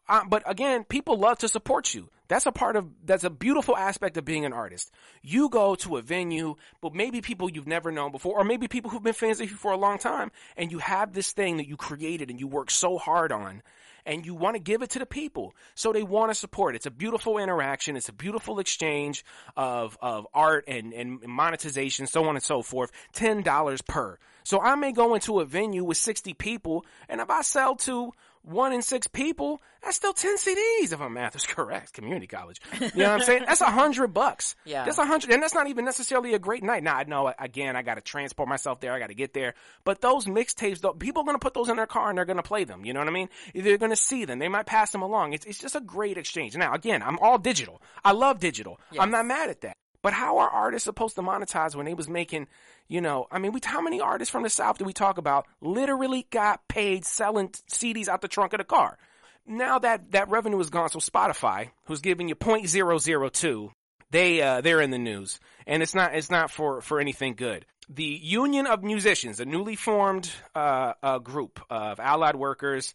Uh, 0.09 0.22
but 0.29 0.45
again, 0.47 0.85
people 0.85 1.18
love 1.18 1.39
to 1.39 1.49
support 1.49 1.93
you. 1.93 2.09
That's 2.29 2.47
a 2.47 2.53
part 2.53 2.77
of, 2.77 2.89
that's 3.05 3.25
a 3.25 3.31
beautiful 3.31 3.77
aspect 3.77 4.16
of 4.16 4.25
being 4.25 4.45
an 4.45 4.53
artist. 4.53 4.91
You 5.22 5.49
go 5.51 5.75
to 5.77 5.97
a 5.97 6.03
venue, 6.03 6.57
but 6.81 6.95
maybe 6.95 7.20
people 7.20 7.51
you've 7.51 7.66
never 7.66 7.93
known 7.93 8.12
before, 8.12 8.39
or 8.41 8.45
maybe 8.45 8.66
people 8.66 8.91
who've 8.91 9.03
been 9.03 9.12
fans 9.12 9.41
of 9.41 9.51
you 9.51 9.57
for 9.57 9.72
a 9.72 9.77
long 9.77 9.99
time, 9.99 10.31
and 10.57 10.72
you 10.72 10.79
have 10.79 11.12
this 11.12 11.33
thing 11.33 11.59
that 11.59 11.68
you 11.68 11.77
created 11.77 12.31
and 12.31 12.41
you 12.41 12.47
work 12.47 12.70
so 12.70 12.97
hard 12.97 13.31
on, 13.31 13.62
and 14.07 14.25
you 14.25 14.35
want 14.35 14.57
to 14.57 14.61
give 14.61 14.83
it 14.83 14.91
to 14.91 14.99
the 14.99 15.07
people. 15.07 15.55
So 15.75 15.93
they 15.93 16.03
want 16.03 16.31
to 16.31 16.35
support. 16.35 16.75
It's 16.75 16.87
a 16.87 16.91
beautiful 16.91 17.39
interaction. 17.39 17.97
It's 17.97 18.09
a 18.09 18.12
beautiful 18.12 18.59
exchange 18.59 19.25
of, 19.57 19.99
of 20.01 20.27
art 20.33 20.64
and, 20.66 20.93
and 20.93 21.22
monetization, 21.22 22.07
so 22.07 22.25
on 22.25 22.37
and 22.37 22.43
so 22.43 22.62
forth. 22.62 22.91
$10 23.14 23.87
per. 23.87 24.18
So 24.45 24.61
I 24.61 24.75
may 24.75 24.93
go 24.93 25.14
into 25.14 25.41
a 25.41 25.45
venue 25.45 25.85
with 25.85 25.97
60 25.97 26.35
people, 26.35 26.85
and 27.09 27.20
if 27.20 27.31
I 27.31 27.43
sell 27.43 27.77
to 27.77 28.12
one 28.45 28.72
in 28.72 28.82
six 28.82 29.07
people, 29.07 29.61
that's 29.82 29.97
still 29.97 30.12
10 30.12 30.36
CDs 30.36 30.92
if 30.92 30.99
my 30.99 31.09
math 31.09 31.34
is 31.34 31.47
correct. 31.47 31.92
Community 31.95 32.26
college. 32.26 32.61
You 32.80 32.90
know 32.95 33.05
what 33.05 33.12
I'm 33.12 33.20
saying? 33.20 33.45
That's 33.47 33.61
a 33.61 33.70
hundred 33.70 34.09
bucks. 34.09 34.55
Yeah. 34.64 34.84
That's 34.84 34.99
a 34.99 35.07
hundred, 35.07 35.30
and 35.30 35.42
that's 35.42 35.55
not 35.55 35.68
even 35.68 35.84
necessarily 35.84 36.34
a 36.34 36.38
great 36.38 36.62
night. 36.62 36.82
Now 36.82 36.97
I 36.97 37.05
know, 37.05 37.32
again, 37.38 37.76
I 37.76 37.82
gotta 37.82 38.01
transport 38.01 38.49
myself 38.49 38.80
there. 38.80 38.92
I 38.92 38.99
gotta 38.99 39.14
get 39.14 39.32
there. 39.34 39.55
But 39.84 40.01
those 40.01 40.26
mixtapes, 40.26 40.80
though, 40.80 40.92
people 40.92 41.22
are 41.22 41.26
gonna 41.26 41.38
put 41.38 41.55
those 41.55 41.68
in 41.68 41.76
their 41.76 41.86
car 41.86 42.09
and 42.09 42.18
they're 42.18 42.24
gonna 42.24 42.42
play 42.42 42.64
them. 42.64 42.84
You 42.84 42.92
know 42.92 43.01
what 43.01 43.09
I 43.09 43.12
mean? 43.12 43.28
They're 43.55 43.78
gonna 43.78 43.97
see 43.97 44.24
them. 44.24 44.38
They 44.38 44.49
might 44.49 44.66
pass 44.66 44.90
them 44.90 45.03
along. 45.03 45.32
It's, 45.32 45.47
it's 45.47 45.59
just 45.59 45.76
a 45.76 45.80
great 45.80 46.18
exchange. 46.18 46.57
Now 46.57 46.74
again, 46.74 47.03
I'm 47.03 47.18
all 47.18 47.38
digital. 47.38 47.80
I 48.05 48.12
love 48.12 48.40
digital. 48.40 48.78
I'm 48.99 49.11
not 49.11 49.26
mad 49.26 49.51
at 49.51 49.62
that. 49.62 49.76
But 50.05 50.13
how 50.13 50.37
are 50.37 50.51
artists 50.51 50.85
supposed 50.85 51.15
to 51.15 51.23
monetize 51.23 51.75
when 51.75 51.87
they 51.87 51.95
was 51.95 52.11
making, 52.11 52.47
you 52.89 53.01
know, 53.01 53.27
I 53.31 53.39
mean, 53.39 53.53
we 53.53 53.61
how 53.65 53.81
many 53.81 54.03
artists 54.03 54.31
from 54.31 54.43
the 54.43 54.51
South 54.51 54.77
do 54.77 54.85
we 54.85 54.93
talk 54.93 55.17
about 55.17 55.47
literally 55.63 56.27
got 56.31 56.69
paid 56.69 57.07
selling 57.07 57.49
CDs 57.71 58.07
out 58.07 58.21
the 58.21 58.29
trunk 58.29 58.53
of 58.53 58.59
the 58.59 58.65
car? 58.65 58.99
Now 59.47 59.79
that 59.79 60.13
that 60.13 60.29
revenue 60.29 60.61
is 60.61 60.69
gone, 60.69 60.91
so 60.91 60.99
Spotify, 60.99 61.71
who's 61.87 62.03
giving 62.03 62.29
you 62.29 62.35
point 62.35 62.69
zero 62.69 62.99
zero 62.99 63.31
two, 63.31 63.73
they 64.11 64.43
uh, 64.43 64.61
they're 64.61 64.83
in 64.83 64.91
the 64.91 64.99
news, 64.99 65.41
and 65.67 65.83
it's 65.83 65.95
not 65.95 66.15
it's 66.15 66.31
not 66.31 66.51
for 66.51 66.83
for 66.83 67.01
anything 67.01 67.33
good. 67.35 67.65
The 67.89 68.05
Union 68.05 68.67
of 68.67 68.83
Musicians, 68.85 69.41
a 69.41 69.47
newly 69.47 69.75
formed 69.75 70.31
uh, 70.55 70.93
uh, 71.03 71.19
group 71.19 71.61
of 71.71 71.99
allied 71.99 72.37
workers, 72.37 72.93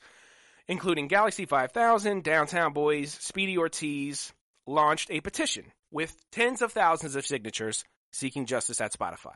including 0.68 1.07
Galaxie 1.07 1.47
5000, 1.47 2.24
Downtown 2.24 2.72
Boys, 2.72 3.12
Speedy 3.20 3.57
Ortiz, 3.57 4.32
launched 4.68 5.10
a 5.10 5.22
petition 5.22 5.72
with 5.91 6.15
tens 6.31 6.61
of 6.61 6.71
thousands 6.71 7.15
of 7.15 7.25
signatures 7.25 7.83
seeking 8.11 8.45
justice 8.45 8.81
at 8.81 8.93
Spotify. 8.93 9.35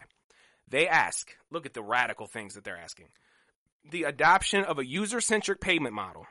They 0.68 0.88
ask, 0.88 1.36
look 1.52 1.66
at 1.66 1.74
the 1.74 1.84
radical 1.84 2.28
things 2.28 2.56
that 2.56 2.64
they're 2.64 2.78
asking. 2.78 3.10
The 3.92 4.04
adoption 4.04 4.64
of 4.64 4.80
a 4.80 4.86
user-centric 4.86 5.60
payment 5.60 5.94
model, 5.94 6.26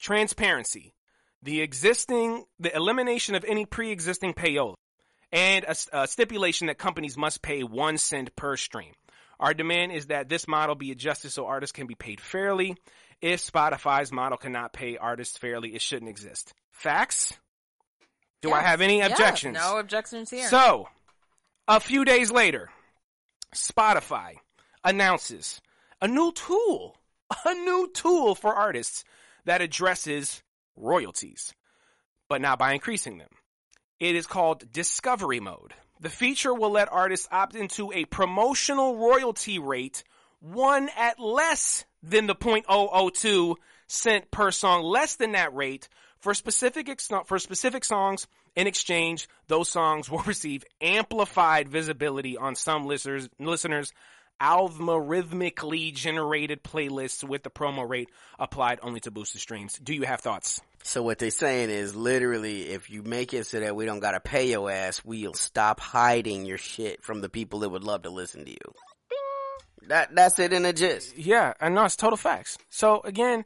transparency, 0.00 0.94
the 1.42 1.60
existing, 1.60 2.44
the 2.58 2.74
elimination 2.74 3.34
of 3.34 3.44
any 3.44 3.66
pre-existing 3.66 4.34
payola, 4.34 4.74
and 5.32 5.64
a, 5.64 5.76
a 5.92 6.06
stipulation 6.08 6.66
that 6.66 6.78
companies 6.78 7.16
must 7.16 7.42
pay 7.42 7.62
one 7.62 7.98
cent 7.98 8.34
per 8.36 8.56
stream. 8.56 8.92
Our 9.38 9.54
demand 9.54 9.92
is 9.92 10.06
that 10.06 10.28
this 10.28 10.48
model 10.48 10.74
be 10.74 10.90
adjusted 10.90 11.30
so 11.30 11.46
artists 11.46 11.72
can 11.72 11.86
be 11.86 11.94
paid 11.94 12.20
fairly. 12.20 12.76
If 13.20 13.40
Spotify's 13.40 14.10
model 14.10 14.38
cannot 14.38 14.72
pay 14.72 14.96
artists 14.96 15.36
fairly, 15.38 15.74
it 15.74 15.82
shouldn't 15.82 16.10
exist. 16.10 16.52
Facts? 16.72 17.36
Do 18.42 18.52
I 18.52 18.60
have 18.60 18.80
any 18.80 18.98
Yeah, 18.98 19.06
objections? 19.06 19.54
no 19.56 19.78
objections 19.78 20.30
here. 20.30 20.48
So, 20.48 20.88
a 21.66 21.80
few 21.80 22.04
days 22.04 22.30
later, 22.30 22.70
Spotify 23.54 24.34
announces 24.84 25.60
a 26.00 26.08
new 26.08 26.32
tool, 26.32 26.96
a 27.44 27.54
new 27.54 27.90
tool 27.92 28.34
for 28.34 28.54
artists 28.54 29.04
that 29.44 29.62
addresses 29.62 30.42
royalties, 30.76 31.54
but 32.28 32.40
not 32.40 32.58
by 32.58 32.72
increasing 32.72 33.18
them. 33.18 33.30
It 33.98 34.14
is 34.14 34.26
called 34.26 34.70
Discovery 34.70 35.40
Mode. 35.40 35.72
The 36.00 36.10
feature 36.10 36.52
will 36.52 36.70
let 36.70 36.92
artists 36.92 37.26
opt 37.32 37.54
into 37.56 37.90
a 37.92 38.04
promotional 38.04 38.96
royalty 38.96 39.58
rate, 39.58 40.04
one 40.40 40.90
at 40.96 41.18
less 41.18 41.86
than 42.02 42.26
the 42.26 42.34
0.002 42.34 43.56
cent 43.86 44.30
per 44.30 44.50
song, 44.50 44.82
less 44.82 45.16
than 45.16 45.32
that 45.32 45.54
rate 45.54 45.88
for 46.26 46.34
specific 46.34 46.88
ex- 46.88 47.08
for 47.26 47.38
specific 47.38 47.84
songs. 47.84 48.26
In 48.56 48.66
exchange, 48.66 49.28
those 49.46 49.68
songs 49.68 50.10
will 50.10 50.18
receive 50.26 50.64
amplified 50.80 51.68
visibility 51.68 52.36
on 52.36 52.56
some 52.56 52.84
listeners 52.86 53.28
listeners 53.38 53.92
algorithmically 54.40 55.94
generated 55.94 56.64
playlists 56.64 57.22
with 57.22 57.44
the 57.44 57.48
promo 57.48 57.88
rate 57.88 58.10
applied 58.40 58.80
only 58.82 58.98
to 58.98 59.12
boost 59.12 59.34
the 59.34 59.38
streams. 59.38 59.78
Do 59.78 59.94
you 59.94 60.02
have 60.02 60.20
thoughts? 60.20 60.60
So 60.82 61.00
what 61.00 61.20
they're 61.20 61.30
saying 61.30 61.70
is 61.70 61.94
literally, 61.94 62.70
if 62.70 62.90
you 62.90 63.04
make 63.04 63.32
it 63.32 63.46
so 63.46 63.60
that 63.60 63.76
we 63.76 63.86
don't 63.86 64.00
gotta 64.00 64.18
pay 64.18 64.50
your 64.50 64.68
ass, 64.68 65.04
we'll 65.04 65.34
stop 65.34 65.78
hiding 65.78 66.44
your 66.44 66.58
shit 66.58 67.04
from 67.04 67.20
the 67.20 67.28
people 67.28 67.60
that 67.60 67.68
would 67.68 67.84
love 67.84 68.02
to 68.02 68.10
listen 68.10 68.44
to 68.46 68.50
you. 68.50 68.74
That 69.86 70.12
that's 70.12 70.40
it 70.40 70.52
in 70.52 70.64
a 70.64 70.72
gist. 70.72 71.16
Yeah, 71.16 71.52
I 71.60 71.68
know 71.68 71.84
it's 71.84 71.94
total 71.94 72.16
facts. 72.16 72.58
So 72.68 73.00
again, 73.04 73.44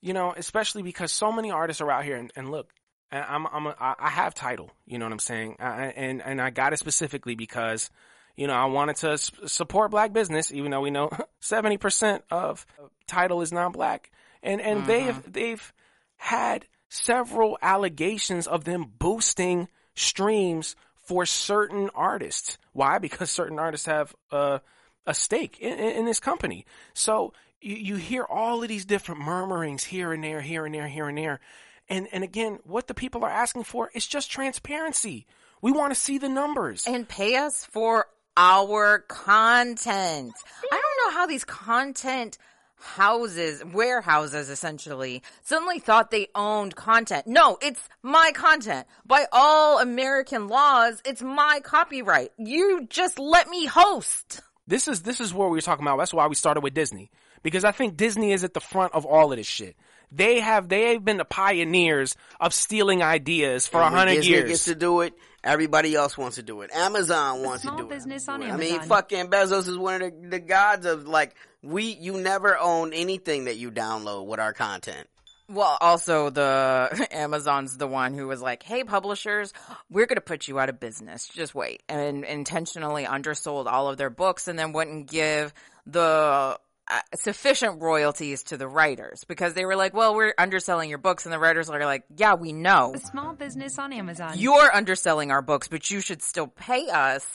you 0.00 0.12
know, 0.12 0.32
especially 0.36 0.82
because 0.82 1.12
so 1.12 1.32
many 1.32 1.50
artists 1.50 1.80
are 1.80 1.90
out 1.90 2.04
here, 2.04 2.16
and, 2.16 2.32
and 2.36 2.50
look, 2.50 2.70
I'm 3.10 3.46
I'm 3.46 3.66
a, 3.66 3.74
I 3.78 4.10
have 4.10 4.34
Tidal. 4.34 4.70
You 4.86 4.98
know 4.98 5.06
what 5.06 5.12
I'm 5.12 5.18
saying? 5.18 5.56
I, 5.58 5.86
and 5.86 6.22
and 6.22 6.40
I 6.40 6.50
got 6.50 6.72
it 6.72 6.78
specifically 6.78 7.34
because, 7.34 7.90
you 8.36 8.46
know, 8.46 8.54
I 8.54 8.66
wanted 8.66 8.96
to 8.96 9.18
support 9.18 9.90
black 9.90 10.12
business, 10.12 10.52
even 10.52 10.70
though 10.70 10.82
we 10.82 10.90
know 10.90 11.10
seventy 11.40 11.78
percent 11.78 12.24
of 12.30 12.66
Tidal 13.06 13.40
is 13.40 13.52
non-black, 13.52 14.10
and 14.42 14.60
and 14.60 14.86
they've 14.86 15.32
they've 15.32 15.72
had 16.16 16.66
several 16.90 17.58
allegations 17.62 18.46
of 18.46 18.64
them 18.64 18.92
boosting 18.98 19.68
streams 19.94 20.76
for 21.06 21.24
certain 21.24 21.90
artists. 21.94 22.58
Why? 22.72 22.98
Because 22.98 23.30
certain 23.30 23.58
artists 23.58 23.86
have 23.86 24.14
uh, 24.30 24.58
a 25.06 25.14
stake 25.14 25.58
in, 25.58 25.72
in, 25.72 25.96
in 25.96 26.04
this 26.04 26.20
company. 26.20 26.66
So 26.92 27.32
you, 27.60 27.76
you 27.76 27.96
hear 27.96 28.24
all 28.24 28.62
of 28.62 28.68
these 28.68 28.84
different 28.84 29.20
murmurings 29.20 29.84
here 29.84 30.12
and 30.12 30.22
there, 30.22 30.40
here 30.40 30.66
and 30.66 30.74
there, 30.74 30.88
here 30.88 31.08
and 31.08 31.18
there. 31.18 31.40
And, 31.88 32.08
and 32.12 32.22
again, 32.22 32.58
what 32.64 32.86
the 32.86 32.94
people 32.94 33.24
are 33.24 33.30
asking 33.30 33.64
for 33.64 33.90
is 33.94 34.06
just 34.06 34.30
transparency. 34.30 35.26
We 35.62 35.72
want 35.72 35.92
to 35.94 36.00
see 36.00 36.18
the 36.18 36.28
numbers. 36.28 36.86
and 36.86 37.08
pay 37.08 37.36
us 37.36 37.64
for 37.64 38.06
our 38.36 39.00
content. 39.00 40.32
I 40.70 40.80
don't 40.80 41.12
know 41.12 41.18
how 41.18 41.26
these 41.26 41.44
content 41.44 42.38
houses, 42.76 43.64
warehouses 43.64 44.48
essentially, 44.48 45.22
suddenly 45.42 45.80
thought 45.80 46.12
they 46.12 46.28
owned 46.36 46.76
content. 46.76 47.26
No, 47.26 47.58
it's 47.60 47.80
my 48.02 48.30
content. 48.34 48.86
By 49.04 49.26
all 49.32 49.80
American 49.80 50.46
laws, 50.46 51.02
it's 51.04 51.22
my 51.22 51.60
copyright. 51.64 52.30
You 52.38 52.86
just 52.88 53.18
let 53.18 53.48
me 53.48 53.66
host. 53.66 54.42
This 54.68 54.86
is 54.86 55.02
this 55.02 55.20
is 55.20 55.34
what 55.34 55.50
we 55.50 55.56
were 55.56 55.62
talking 55.62 55.84
about. 55.84 55.96
That's 55.98 56.14
why 56.14 56.26
we 56.28 56.36
started 56.36 56.62
with 56.62 56.74
Disney 56.74 57.10
because 57.42 57.64
I 57.64 57.72
think 57.72 57.96
Disney 57.96 58.32
is 58.32 58.44
at 58.44 58.54
the 58.54 58.60
front 58.60 58.94
of 58.94 59.04
all 59.06 59.32
of 59.32 59.38
this 59.38 59.46
shit. 59.46 59.76
They 60.10 60.40
have 60.40 60.68
they 60.68 60.94
have 60.94 61.04
been 61.04 61.18
the 61.18 61.24
pioneers 61.26 62.16
of 62.40 62.54
stealing 62.54 63.02
ideas 63.02 63.66
for 63.66 63.80
a 63.80 63.90
hundred 63.90 64.14
Disney 64.16 64.30
years. 64.32 64.48
gets 64.50 64.64
to 64.64 64.74
do 64.74 65.02
it. 65.02 65.12
Everybody 65.44 65.94
else 65.94 66.16
wants 66.16 66.36
to 66.36 66.42
do 66.42 66.62
it. 66.62 66.70
Amazon 66.74 67.42
wants 67.42 67.62
to 67.62 67.68
Small 67.68 67.78
do 67.78 67.84
it. 67.84 67.90
business 67.90 68.28
on 68.28 68.42
I 68.42 68.48
Amazon. 68.48 68.78
mean, 68.78 68.88
fucking 68.88 69.26
Bezos 69.28 69.68
is 69.68 69.76
one 69.76 70.00
of 70.02 70.12
the, 70.22 70.28
the 70.30 70.38
gods 70.40 70.86
of 70.86 71.06
like 71.06 71.34
we. 71.62 71.84
You 71.94 72.14
never 72.18 72.56
own 72.58 72.92
anything 72.94 73.44
that 73.44 73.56
you 73.56 73.70
download 73.70 74.26
with 74.26 74.40
our 74.40 74.52
content. 74.54 75.06
Well, 75.50 75.76
also 75.80 76.30
the 76.30 77.06
Amazon's 77.10 77.76
the 77.76 77.86
one 77.86 78.14
who 78.14 78.26
was 78.26 78.40
like, 78.40 78.62
"Hey, 78.62 78.84
publishers, 78.84 79.52
we're 79.90 80.06
going 80.06 80.16
to 80.16 80.22
put 80.22 80.48
you 80.48 80.58
out 80.58 80.70
of 80.70 80.80
business. 80.80 81.28
Just 81.28 81.54
wait," 81.54 81.82
and 81.88 82.24
intentionally 82.24 83.04
undersold 83.06 83.66
all 83.66 83.88
of 83.88 83.96
their 83.98 84.10
books, 84.10 84.48
and 84.48 84.58
then 84.58 84.72
wouldn't 84.72 85.10
give 85.10 85.52
the 85.86 86.58
uh, 86.90 87.00
sufficient 87.16 87.82
royalties 87.82 88.42
to 88.44 88.56
the 88.56 88.66
writers 88.68 89.24
because 89.24 89.54
they 89.54 89.64
were 89.64 89.76
like, 89.76 89.94
"Well, 89.94 90.14
we're 90.14 90.34
underselling 90.38 90.88
your 90.88 90.98
books," 90.98 91.26
and 91.26 91.32
the 91.32 91.38
writers 91.38 91.68
are 91.70 91.84
like, 91.84 92.04
"Yeah, 92.16 92.34
we 92.34 92.52
know 92.52 92.94
Small 93.10 93.34
business 93.34 93.78
on 93.78 93.92
Amazon. 93.92 94.32
you're 94.36 94.74
underselling 94.74 95.30
our 95.30 95.42
books, 95.42 95.68
but 95.68 95.90
you 95.90 96.00
should 96.00 96.22
still 96.22 96.46
pay 96.46 96.88
us." 96.88 97.26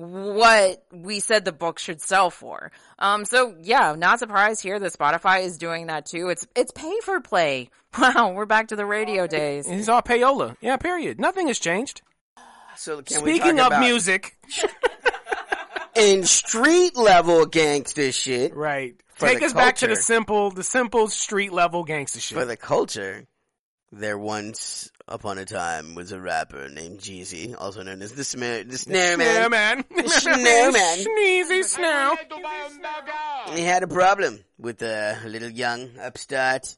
What 0.00 0.84
we 0.92 1.18
said 1.18 1.44
the 1.44 1.50
book 1.50 1.80
should 1.80 2.00
sell 2.00 2.30
for. 2.30 2.70
Um, 3.00 3.24
so 3.24 3.56
yeah, 3.60 3.96
not 3.98 4.20
surprised 4.20 4.62
here 4.62 4.78
that 4.78 4.92
Spotify 4.92 5.42
is 5.44 5.58
doing 5.58 5.88
that 5.88 6.06
too. 6.06 6.28
It's, 6.28 6.46
it's 6.54 6.70
pay 6.70 6.94
for 7.02 7.20
play. 7.20 7.70
Wow, 7.98 8.32
we're 8.34 8.46
back 8.46 8.68
to 8.68 8.76
the 8.76 8.84
radio 8.86 9.26
days. 9.26 9.66
It's 9.68 9.88
all 9.88 10.02
payola. 10.02 10.56
Yeah, 10.60 10.76
period. 10.76 11.18
Nothing 11.18 11.48
has 11.48 11.58
changed. 11.58 12.02
So 12.76 13.00
can 13.02 13.22
we 13.24 13.30
Speaking 13.32 13.56
talk 13.56 13.66
of 13.68 13.72
about- 13.78 13.80
music, 13.80 14.36
in 15.98 16.24
street 16.24 16.96
level 16.96 17.46
gangster 17.46 18.12
shit, 18.12 18.54
right? 18.54 18.94
Take 19.18 19.42
us 19.42 19.52
back 19.52 19.76
to 19.76 19.86
the 19.88 19.96
simple, 19.96 20.50
the 20.50 20.62
simple 20.62 21.08
street 21.08 21.52
level 21.52 21.84
gangster 21.84 22.20
shit. 22.20 22.38
for 22.38 22.44
the 22.44 22.56
culture. 22.56 23.26
There 23.90 24.18
once 24.18 24.90
upon 25.08 25.38
a 25.38 25.46
time 25.46 25.94
was 25.94 26.12
a 26.12 26.20
rapper 26.20 26.68
named 26.68 27.00
Jeezy, 27.00 27.54
also 27.58 27.82
known 27.82 28.02
as 28.02 28.12
the 28.12 28.22
Snare, 28.22 28.64
the 28.64 28.76
Snare 28.76 29.16
Man. 29.16 29.50
man. 29.50 29.84
The 29.96 30.08
Snare 30.08 30.70
Man. 30.72 30.98
Sneezy 30.98 31.64
snow. 31.64 32.16
He 33.54 33.62
had 33.62 33.82
a 33.82 33.88
problem 33.88 34.44
with 34.58 34.82
a 34.82 35.18
little 35.24 35.48
young 35.48 35.98
upstart 35.98 36.76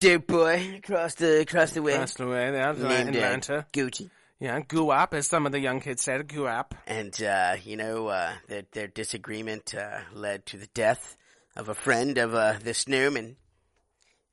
dope 0.00 0.26
boy 0.26 0.74
across 0.78 1.14
the 1.14 1.40
across 1.40 1.72
the 1.72 1.82
way 1.82 1.96
That's 1.96 2.14
the 2.14 2.28
way. 2.28 2.50
That's 2.50 2.78
right, 2.78 3.06
named 3.06 3.50
uh, 3.50 3.62
Gucci. 3.72 4.10
Yeah, 4.44 4.60
guap, 4.60 5.14
as 5.14 5.26
some 5.26 5.46
of 5.46 5.52
the 5.52 5.58
young 5.58 5.80
kids 5.80 6.02
said, 6.02 6.28
guap. 6.28 6.72
And 6.86 7.22
uh, 7.22 7.56
you 7.64 7.78
know, 7.78 8.08
uh, 8.08 8.30
their 8.46 8.64
their 8.72 8.88
disagreement 8.88 9.74
uh, 9.74 10.00
led 10.12 10.44
to 10.44 10.58
the 10.58 10.66
death 10.74 11.16
of 11.56 11.70
a 11.70 11.74
friend 11.74 12.18
of 12.18 12.34
uh, 12.34 12.56
the 12.62 12.74
Snowman. 12.74 13.36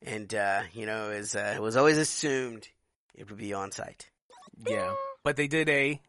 And 0.02 0.36
uh, 0.36 0.64
you 0.74 0.86
know, 0.86 1.12
it 1.12 1.20
was, 1.20 1.34
uh, 1.34 1.54
it 1.56 1.62
was 1.62 1.78
always 1.78 1.98
assumed 1.98 2.68
it 3.16 3.30
would 3.30 3.40
be 3.40 3.54
on 3.54 3.72
site. 3.72 4.10
Yeah, 4.68 4.96
but 5.24 5.38
they 5.38 5.48
did 5.48 5.70
a 5.70 6.02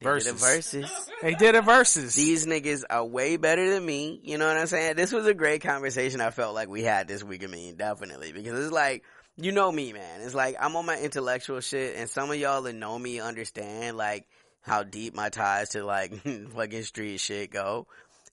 They 0.00 0.06
did 0.06 0.26
a 0.28 0.32
versus. 0.32 1.10
They 1.20 1.34
did 1.34 1.56
a 1.56 1.62
versus. 1.62 2.14
These 2.14 2.46
niggas 2.46 2.84
are 2.88 3.04
way 3.04 3.36
better 3.36 3.68
than 3.68 3.84
me. 3.84 4.20
You 4.22 4.38
know 4.38 4.46
what 4.46 4.58
I'm 4.58 4.68
saying? 4.68 4.94
This 4.94 5.10
was 5.10 5.26
a 5.26 5.34
great 5.34 5.60
conversation 5.62 6.20
I 6.20 6.30
felt 6.30 6.54
like 6.54 6.68
we 6.68 6.84
had 6.84 7.08
this 7.08 7.24
week. 7.24 7.42
I 7.42 7.48
mean, 7.48 7.74
definitely. 7.74 8.30
Because 8.30 8.66
it's 8.66 8.72
like, 8.72 9.02
you 9.40 9.52
know 9.52 9.70
me, 9.72 9.92
man. 9.92 10.20
It's 10.22 10.34
like, 10.34 10.56
I'm 10.60 10.76
on 10.76 10.86
my 10.86 10.98
intellectual 10.98 11.60
shit, 11.60 11.96
and 11.96 12.08
some 12.08 12.30
of 12.30 12.36
y'all 12.36 12.62
that 12.62 12.74
know 12.74 12.98
me 12.98 13.20
understand, 13.20 13.96
like, 13.96 14.26
how 14.62 14.82
deep 14.82 15.14
my 15.14 15.28
ties 15.30 15.70
to, 15.70 15.84
like, 15.84 16.12
fucking 16.54 16.82
street 16.84 17.18
shit 17.18 17.50
go. 17.50 17.86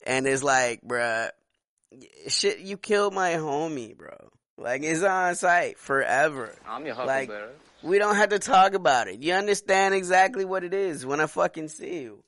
And 0.06 0.28
it's 0.28 0.44
like, 0.44 0.82
bruh, 0.82 1.30
shit, 2.28 2.60
you 2.60 2.78
killed 2.78 3.14
my 3.14 3.32
homie, 3.34 3.96
bro. 3.98 4.16
Like, 4.58 4.84
it's 4.84 5.04
on 5.04 5.36
site 5.36 5.78
forever. 5.78 6.54
I'm 6.68 6.86
your 6.86 6.96
Like, 6.96 7.30
huckleberry. 7.30 7.54
we 7.84 8.00
don't 8.00 8.16
have 8.16 8.30
to 8.30 8.40
talk 8.40 8.74
about 8.74 9.08
it. 9.08 9.22
You 9.22 9.34
understand 9.34 9.94
exactly 9.94 10.46
what 10.46 10.64
it 10.64 10.74
is 10.74 11.06
when 11.06 11.20
I 11.22 11.28
fucking 11.28 11.68
see 11.70 12.02
you. 12.02 12.24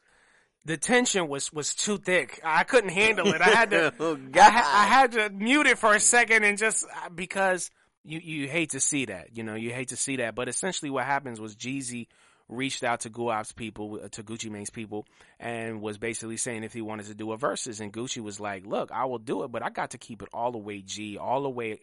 the 0.66 0.78
tension 0.78 1.28
was 1.28 1.52
was 1.52 1.74
too 1.74 1.98
thick. 1.98 2.40
I 2.44 2.64
couldn't 2.64 2.92
handle 2.92 3.28
it. 3.34 3.42
I 3.42 3.50
had 3.50 3.72
to. 3.72 3.94
Oh, 4.00 4.14
I, 4.14 4.18
God. 4.18 4.52
ha- 4.52 4.84
I 4.84 4.88
had 4.88 5.12
to 5.14 5.30
mute 5.32 5.66
it 5.68 5.80
for 5.80 5.96
a 5.96 6.00
second 6.00 6.44
and 6.44 6.58
just 6.58 6.86
uh, 6.86 7.10
because 7.10 7.72
you 8.04 8.20
you 8.20 8.48
hate 8.48 8.72
to 8.72 8.80
see 8.80 9.06
that. 9.06 9.38
You 9.38 9.44
know, 9.44 9.56
you 9.56 9.74
hate 9.74 9.90
to 9.90 9.98
see 9.98 10.18
that. 10.18 10.36
But 10.36 10.50
essentially, 10.50 10.90
what 10.90 11.06
happens 11.06 11.40
was 11.40 11.56
Jeezy 11.56 12.08
reached 12.48 12.84
out 12.84 13.02
to 13.02 13.10
Guwop's 13.10 13.52
people, 13.52 14.00
uh, 14.04 14.08
to 14.10 14.24
Gucci 14.24 14.50
Mane's 14.50 14.72
people, 14.72 15.06
and 15.40 15.82
was 15.82 15.98
basically 15.98 16.38
saying 16.38 16.64
if 16.64 16.74
he 16.74 16.82
wanted 16.82 17.06
to 17.06 17.14
do 17.14 17.32
a 17.32 17.38
versus, 17.38 17.80
and 17.80 17.94
Gucci 17.94 18.22
was 18.22 18.40
like, 18.40 18.66
"Look, 18.66 18.92
I 18.92 19.06
will 19.06 19.20
do 19.20 19.44
it, 19.44 19.52
but 19.52 19.64
I 19.64 19.70
got 19.70 19.92
to 19.92 19.98
keep 19.98 20.22
it 20.22 20.30
all 20.34 20.52
the 20.52 20.58
way 20.58 20.82
G, 20.82 21.18
all 21.18 21.44
the 21.44 21.50
way." 21.50 21.80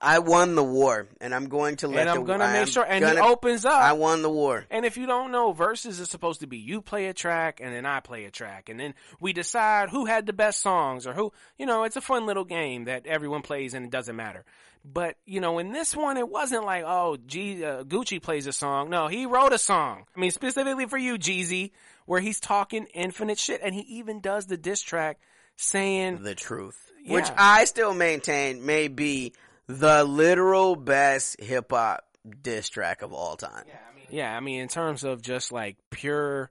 I 0.00 0.18
won 0.20 0.54
the 0.54 0.62
war, 0.64 1.08
and 1.20 1.34
I'm 1.34 1.48
going 1.48 1.76
to 1.76 1.88
let. 1.88 1.92
You 1.92 1.96
know. 1.96 2.00
And 2.00 2.10
I'm 2.10 2.26
the, 2.26 2.32
gonna 2.32 2.44
I 2.44 2.52
make 2.60 2.68
sure. 2.68 2.84
And 2.86 3.04
he 3.04 3.10
gonna- 3.14 3.26
opens 3.26 3.64
up. 3.64 3.72
I 3.80 3.92
won 3.94 4.22
the 4.22 4.30
war. 4.30 4.64
And 4.70 4.84
if 4.84 4.96
you 4.96 5.06
don't 5.06 5.32
know, 5.32 5.52
verses 5.52 6.00
is 6.00 6.10
supposed 6.10 6.40
to 6.40 6.46
be 6.46 6.58
you 6.58 6.82
play 6.82 7.06
a 7.06 7.14
track 7.14 7.60
and 7.62 7.74
then 7.74 7.86
I 7.86 8.00
play 8.00 8.24
a 8.24 8.30
track 8.30 8.68
and 8.68 8.78
then 8.78 8.94
we 9.20 9.32
decide 9.32 9.88
who 9.90 10.04
had 10.04 10.26
the 10.26 10.32
best 10.32 10.60
songs 10.62 11.06
or 11.06 11.12
who, 11.14 11.32
you 11.58 11.66
know, 11.66 11.84
it's 11.84 11.96
a 11.96 12.00
fun 12.00 12.26
little 12.26 12.44
game 12.44 12.84
that 12.84 13.06
everyone 13.06 13.42
plays 13.42 13.74
and 13.74 13.84
it 13.84 13.90
doesn't 13.90 14.16
matter. 14.16 14.44
But, 14.84 15.16
you 15.24 15.40
know, 15.40 15.58
in 15.58 15.72
this 15.72 15.96
one, 15.96 16.16
it 16.16 16.28
wasn't 16.28 16.64
like, 16.64 16.84
oh, 16.86 17.16
G, 17.26 17.64
uh, 17.64 17.82
Gucci 17.82 18.22
plays 18.22 18.46
a 18.46 18.52
song. 18.52 18.88
No, 18.88 19.08
he 19.08 19.26
wrote 19.26 19.52
a 19.52 19.58
song. 19.58 20.04
I 20.16 20.20
mean, 20.20 20.30
specifically 20.30 20.86
for 20.86 20.96
you, 20.98 21.18
Jeezy, 21.18 21.72
where 22.04 22.20
he's 22.20 22.38
talking 22.38 22.86
infinite 22.94 23.38
shit 23.38 23.60
and 23.64 23.74
he 23.74 23.80
even 23.98 24.20
does 24.20 24.46
the 24.46 24.56
diss 24.56 24.82
track 24.82 25.18
saying 25.56 26.22
the 26.22 26.34
truth, 26.34 26.92
Yeah. 27.02 27.14
which 27.14 27.26
I 27.36 27.64
still 27.64 27.94
maintain 27.94 28.64
may 28.64 28.88
be 28.88 29.32
the 29.68 30.04
literal 30.04 30.76
best 30.76 31.40
hip 31.40 31.70
hop 31.70 32.04
diss 32.42 32.68
track 32.68 33.02
of 33.02 33.12
all 33.12 33.36
time. 33.36 33.64
Yeah, 34.10 34.34
I 34.36 34.40
mean, 34.40 34.60
in 34.60 34.68
terms 34.68 35.02
of 35.04 35.20
just 35.20 35.50
like 35.50 35.76
pure, 35.90 36.50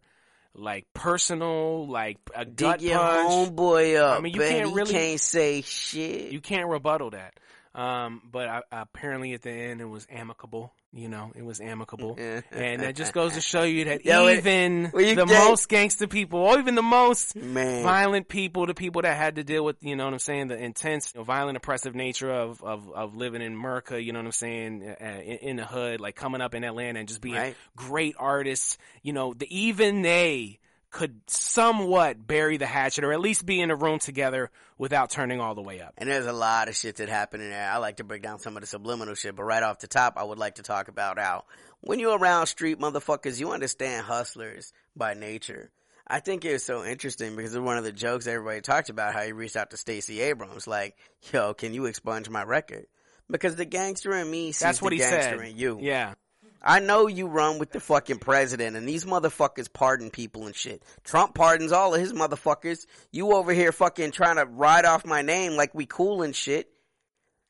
like 0.53 0.85
personal, 0.93 1.87
like 1.87 2.17
a 2.35 2.43
Dig 2.45 2.55
gut 2.57 2.81
your 2.81 2.99
punch. 2.99 3.29
homeboy 3.29 3.97
up. 3.97 4.19
I 4.19 4.21
mean, 4.21 4.33
you 4.33 4.39
man. 4.39 4.49
can't 4.49 4.69
He 4.69 4.75
really 4.75 4.91
can't 4.91 5.19
say 5.19 5.61
shit. 5.61 6.31
You 6.31 6.41
can't 6.41 6.67
rebuttal 6.67 7.11
that. 7.11 7.39
Um, 7.75 8.21
but 8.31 8.47
I, 8.47 8.61
apparently 8.71 9.33
at 9.33 9.41
the 9.41 9.51
end 9.51 9.81
it 9.81 9.85
was 9.85 10.07
amicable. 10.09 10.71
You 10.93 11.09
know, 11.09 11.33
it 11.35 11.43
was 11.43 11.59
amicable, 11.59 12.15
and 12.17 12.81
that 12.83 12.95
just 12.95 13.11
goes 13.11 13.33
to 13.33 13.41
show 13.41 13.63
you 13.63 13.83
that 13.83 14.05
Yo, 14.05 14.29
even 14.29 14.83
the 14.93 15.25
can't- 15.25 15.27
most 15.27 15.67
gangster 15.67 16.07
people, 16.07 16.39
or 16.39 16.57
even 16.57 16.75
the 16.75 16.81
most 16.81 17.35
Man. 17.35 17.83
violent 17.83 18.29
people, 18.29 18.65
the 18.65 18.73
people 18.73 19.01
that 19.01 19.17
had 19.17 19.35
to 19.35 19.43
deal 19.43 19.65
with, 19.65 19.75
you 19.81 19.97
know 19.97 20.05
what 20.05 20.13
I'm 20.13 20.19
saying, 20.19 20.47
the 20.47 20.57
intense, 20.57 21.11
you 21.13 21.19
know, 21.19 21.25
violent, 21.25 21.57
oppressive 21.57 21.95
nature 21.95 22.31
of, 22.31 22.63
of, 22.63 22.89
of 22.93 23.13
living 23.17 23.41
in 23.41 23.51
America, 23.51 24.01
you 24.01 24.13
know 24.13 24.19
what 24.19 24.27
I'm 24.27 24.31
saying, 24.31 24.83
uh, 25.01 25.03
in, 25.05 25.37
in 25.39 25.55
the 25.57 25.65
hood, 25.65 25.99
like 25.99 26.15
coming 26.15 26.39
up 26.39 26.55
in 26.55 26.63
Atlanta 26.63 26.99
and 26.99 27.09
just 27.09 27.19
being 27.19 27.35
Right. 27.35 27.57
great 27.75 28.15
artists, 28.17 28.77
you 29.01 29.11
know, 29.11 29.33
the, 29.33 29.53
even 29.53 30.01
they 30.01 30.59
could 30.95 31.19
somewhat 31.27 32.25
bury 32.25 32.55
the 32.55 32.65
hatchet 32.65 33.03
or 33.03 33.11
at 33.11 33.19
least 33.19 33.45
be 33.45 33.59
in 33.59 33.69
a 33.69 33.75
room 33.75 33.99
together 33.99 34.49
without 34.77 35.09
turning 35.09 35.41
all 35.41 35.53
the 35.53 35.61
way 35.61 35.81
up. 35.81 35.93
And 35.97 36.09
there's 36.09 36.25
a 36.25 36.31
lot 36.31 36.69
of 36.69 36.75
shit 36.77 36.95
that 36.95 37.09
happened 37.09 37.43
in 37.43 37.49
there. 37.49 37.69
I 37.69 37.79
like 37.79 37.97
to 37.97 38.05
break 38.05 38.21
down 38.21 38.39
some 38.39 38.55
of 38.55 38.61
the 38.61 38.67
subliminal 38.67 39.13
shit, 39.13 39.35
but 39.35 39.43
right 39.43 39.61
off 39.61 39.79
the 39.79 39.87
top, 39.87 40.13
I 40.15 40.23
would 40.23 40.37
like 40.39 40.55
to 40.55 40.63
talk 40.63 40.87
about 40.87 41.19
how 41.19 41.43
when 41.81 41.99
you're 41.99 42.17
around 42.17 42.47
street 42.47 42.79
motherfuckers, 42.79 43.41
you 43.41 43.51
understand 43.51 44.05
hustlers 44.05 44.71
by 44.95 45.15
nature. 45.15 45.69
I 46.07 46.21
think 46.21 46.45
it 46.45 46.53
was 46.53 46.63
so 46.63 46.85
interesting 46.85 47.35
because 47.35 47.53
it's 47.53 47.61
one 47.61 47.77
of 47.77 47.83
the 47.83 47.91
jokes 47.91 48.25
everybody 48.25 48.61
talked 48.61 48.87
about 48.87 49.13
how 49.13 49.23
he 49.23 49.33
reached 49.33 49.57
out 49.57 49.71
to 49.71 49.77
Stacey 49.77 50.21
Abrams, 50.21 50.65
like, 50.65 50.95
yo, 51.33 51.53
can 51.53 51.73
you 51.73 51.87
expunge 51.87 52.29
my 52.29 52.43
record? 52.43 52.85
Because 53.29 53.57
the 53.57 53.65
gangster 53.65 54.13
in 54.13 54.31
me 54.31 54.53
sees 54.53 54.59
That's 54.61 54.81
what 54.81 54.91
the 54.91 54.95
he 54.95 55.01
gangster 55.01 55.39
said. 55.39 55.45
in 55.49 55.57
you. 55.57 55.77
Yeah. 55.81 56.13
I 56.61 56.79
know 56.79 57.07
you 57.07 57.27
run 57.27 57.59
with 57.59 57.71
the 57.71 57.79
fucking 57.79 58.19
president 58.19 58.75
and 58.75 58.87
these 58.87 59.05
motherfuckers 59.05 59.71
pardon 59.71 60.09
people 60.09 60.47
and 60.47 60.55
shit. 60.55 60.83
Trump 61.03 61.35
pardons 61.35 61.71
all 61.71 61.93
of 61.93 61.99
his 61.99 62.13
motherfuckers. 62.13 62.85
You 63.11 63.33
over 63.33 63.53
here 63.53 63.71
fucking 63.71 64.11
trying 64.11 64.37
to 64.37 64.45
ride 64.45 64.85
off 64.85 65.05
my 65.05 65.21
name 65.21 65.53
like 65.53 65.75
we 65.75 65.85
cool 65.85 66.23
and 66.23 66.35
shit. 66.35 66.71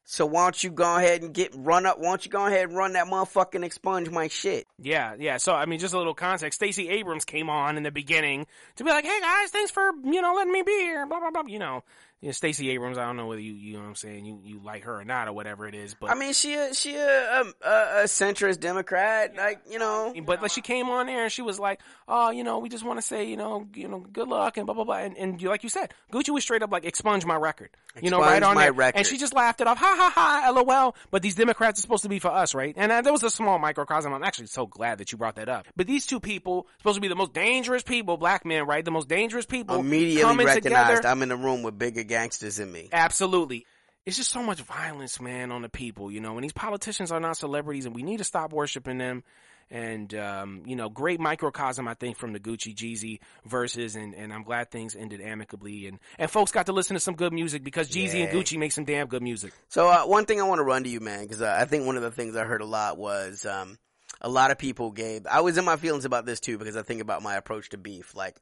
So 0.08 0.28
why 0.28 0.44
don't 0.44 0.64
you 0.64 0.70
go 0.70 0.98
ahead 0.98 1.24
and 1.24 1.34
get 1.34 1.52
run 1.56 1.88
up? 1.88 1.98
Why 1.98 2.10
don't 2.10 2.24
you 2.24 2.30
go 2.30 2.46
ahead 2.46 2.70
and 2.70 2.78
run 2.78 2.94
that 2.94 3.08
motherfucking 3.08 3.64
expunge 3.64 4.12
my 4.12 4.28
shit? 4.28 4.68
Yeah, 4.78 5.16
yeah. 5.18 5.38
So 5.38 5.54
I 5.54 5.66
mean, 5.66 5.80
just 5.80 5.96
a 5.96 5.98
little 5.98 6.14
context. 6.14 6.60
Stacey 6.60 6.90
Abrams 6.90 7.26
came 7.26 7.50
on 7.50 7.76
in 7.76 7.82
the 7.82 7.90
beginning 7.90 8.46
to 8.76 8.84
be 8.84 8.92
like, 8.92 9.04
"Hey 9.04 9.20
guys, 9.20 9.50
thanks 9.50 9.72
for 9.72 9.90
you 10.04 10.22
know 10.22 10.36
letting 10.36 10.54
me 10.54 10.62
be 10.62 10.80
here." 10.80 11.08
Blah 11.08 11.22
blah 11.22 11.32
blah. 11.32 11.44
You 11.48 11.58
know, 11.58 11.84
you 12.26 12.30
know, 12.30 12.34
Stacey 12.34 12.72
Abrams. 12.72 12.98
I 12.98 13.06
don't 13.06 13.18
know 13.18 13.28
whether 13.28 13.40
you 13.40 13.54
you 13.54 13.74
know 13.74 13.82
what 13.82 13.90
I'm 13.90 13.96
saying 13.96 14.26
you 14.26 14.42
you 14.44 14.60
like 14.64 14.86
her 14.86 15.00
or 15.00 15.06
not 15.06 15.28
or 15.28 15.34
whatever 15.34 15.68
it 15.68 15.76
is, 15.76 15.94
but 15.94 16.10
I 16.10 16.16
mean, 16.16 16.34
she 16.34 16.56
a, 16.56 16.74
she 16.74 16.96
a, 16.96 17.42
a, 17.42 17.54
a 17.68 18.04
centrist 18.06 18.60
Democrat, 18.60 19.36
like 19.38 19.62
you 19.70 19.78
know. 19.78 20.12
But 20.26 20.42
like 20.42 20.50
she 20.50 20.62
came 20.62 20.90
on 20.90 21.06
there 21.06 21.26
and 21.26 21.32
she 21.32 21.44
was 21.44 21.60
like, 21.60 21.82
"Oh, 22.08 22.32
you 22.32 22.44
know, 22.44 22.58
we 22.58 22.70
just 22.70 22.84
want 22.84 22.98
to 22.98 23.06
say, 23.06 23.26
you 23.26 23.38
know, 23.38 23.68
you 23.76 23.88
know, 23.88 24.00
good 24.00 24.28
luck 24.28 24.58
and 24.58 24.66
blah 24.66 24.74
blah 24.74 24.86
blah." 24.86 24.96
And, 24.96 25.16
and 25.18 25.40
you, 25.40 25.50
like 25.50 25.62
you 25.62 25.70
said, 25.70 25.94
Gucci 26.12 26.32
was 26.32 26.42
straight 26.42 26.64
up 26.64 26.72
like, 26.72 26.84
"Expunge 26.84 27.28
my 27.28 27.36
record," 27.36 27.70
you 28.02 28.10
know, 28.10 28.20
right 28.20 28.42
on 28.42 28.56
my 28.56 28.64
there. 28.64 28.74
record. 28.74 28.98
And 28.98 29.06
she 29.06 29.20
just 29.20 29.36
laughed 29.36 29.62
it 29.62 29.68
off, 29.68 29.78
"Ha 29.78 29.96
ha 29.96 30.42
ha, 30.42 30.50
lol." 30.50 30.96
But 31.12 31.22
these 31.22 31.36
Democrats 31.36 31.78
are 31.78 31.84
supposed 31.84 32.04
to 32.04 32.10
be 32.10 32.18
for 32.18 32.32
us, 32.32 32.56
right? 32.56 32.74
And 32.76 32.92
uh, 32.92 33.04
that 33.04 33.14
was 33.14 33.22
a 33.22 33.30
small 33.30 33.60
microcosm. 33.60 34.12
I'm 34.12 34.24
actually 34.24 34.48
so 34.48 34.66
glad 34.66 34.98
that 34.98 35.12
you 35.12 35.20
brought 35.20 35.36
that 35.36 35.48
up. 35.48 35.68
But 35.76 35.86
these 35.86 36.08
two 36.08 36.20
people 36.20 36.66
supposed 36.80 36.96
to 36.96 37.02
be 37.02 37.08
the 37.08 37.16
most 37.16 37.34
dangerous 37.34 37.84
people, 37.84 38.18
black 38.18 38.46
men, 38.46 38.66
right? 38.66 38.84
The 38.84 38.90
most 38.90 39.08
dangerous 39.08 39.46
people 39.46 39.80
Immediately 39.82 40.24
recognized 40.24 40.64
together. 40.64 41.08
I'm 41.08 41.22
in 41.22 41.30
the 41.30 41.38
room 41.38 41.62
with 41.62 41.78
bigger 41.78 42.04
gangsters 42.16 42.60
in 42.60 42.72
me. 42.72 42.90
Absolutely. 42.94 43.66
It's 44.06 44.16
just 44.16 44.32
so 44.32 44.42
much 44.42 44.62
violence, 44.62 45.20
man, 45.20 45.52
on 45.52 45.64
the 45.64 45.70
people, 45.70 46.12
you 46.12 46.22
know, 46.22 46.36
and 46.36 46.44
these 46.44 46.54
politicians 46.54 47.12
are 47.12 47.20
not 47.20 47.38
celebrities 47.38 47.86
and 47.86 47.96
we 47.96 48.04
need 48.04 48.18
to 48.18 48.24
stop 48.24 48.54
worshiping 48.54 48.98
them. 48.98 49.24
And, 49.72 50.14
um, 50.14 50.62
you 50.68 50.76
know, 50.76 50.90
great 50.90 51.20
microcosm, 51.20 51.88
I 51.88 51.96
think, 51.96 52.18
from 52.18 52.34
the 52.34 52.40
Gucci 52.40 52.76
Jeezy 52.76 53.20
verses. 53.46 53.96
And, 53.96 54.14
and 54.14 54.32
I'm 54.32 54.44
glad 54.44 54.70
things 54.70 54.96
ended 54.96 55.22
amicably. 55.22 55.88
And, 55.88 55.98
and 56.20 56.30
folks 56.30 56.52
got 56.52 56.68
to 56.68 56.72
listen 56.72 56.94
to 56.94 57.00
some 57.00 57.16
good 57.16 57.34
music 57.34 57.64
because 57.64 57.90
Jeezy 57.90 58.24
and 58.24 58.32
Gucci 58.32 58.60
make 58.60 58.72
some 58.72 58.86
damn 58.86 59.08
good 59.08 59.24
music. 59.24 59.54
So 59.70 59.90
uh, 59.90 60.04
one 60.04 60.26
thing 60.26 60.40
I 60.40 60.44
want 60.44 60.60
to 60.60 60.64
run 60.64 60.84
to 60.84 60.90
you, 60.90 61.00
man, 61.00 61.24
because 61.24 61.42
uh, 61.42 61.58
I 61.60 61.66
think 61.66 61.88
one 61.88 61.98
of 61.98 62.04
the 62.04 62.12
things 62.12 62.36
I 62.36 62.44
heard 62.44 62.62
a 62.62 62.66
lot 62.66 63.00
was 63.00 63.44
um, 63.44 63.80
a 64.22 64.30
lot 64.30 64.52
of 64.52 64.60
people 64.60 64.92
gave. 64.92 65.26
I 65.26 65.42
was 65.42 65.58
in 65.58 65.66
my 65.66 65.78
feelings 65.78 66.06
about 66.06 66.28
this 66.28 66.40
too 66.40 66.60
because 66.60 66.78
I 66.78 66.84
think 66.84 67.02
about 67.02 67.24
my 67.24 67.36
approach 67.36 67.70
to 67.70 67.80
beef. 67.80 68.14
Like 68.14 68.36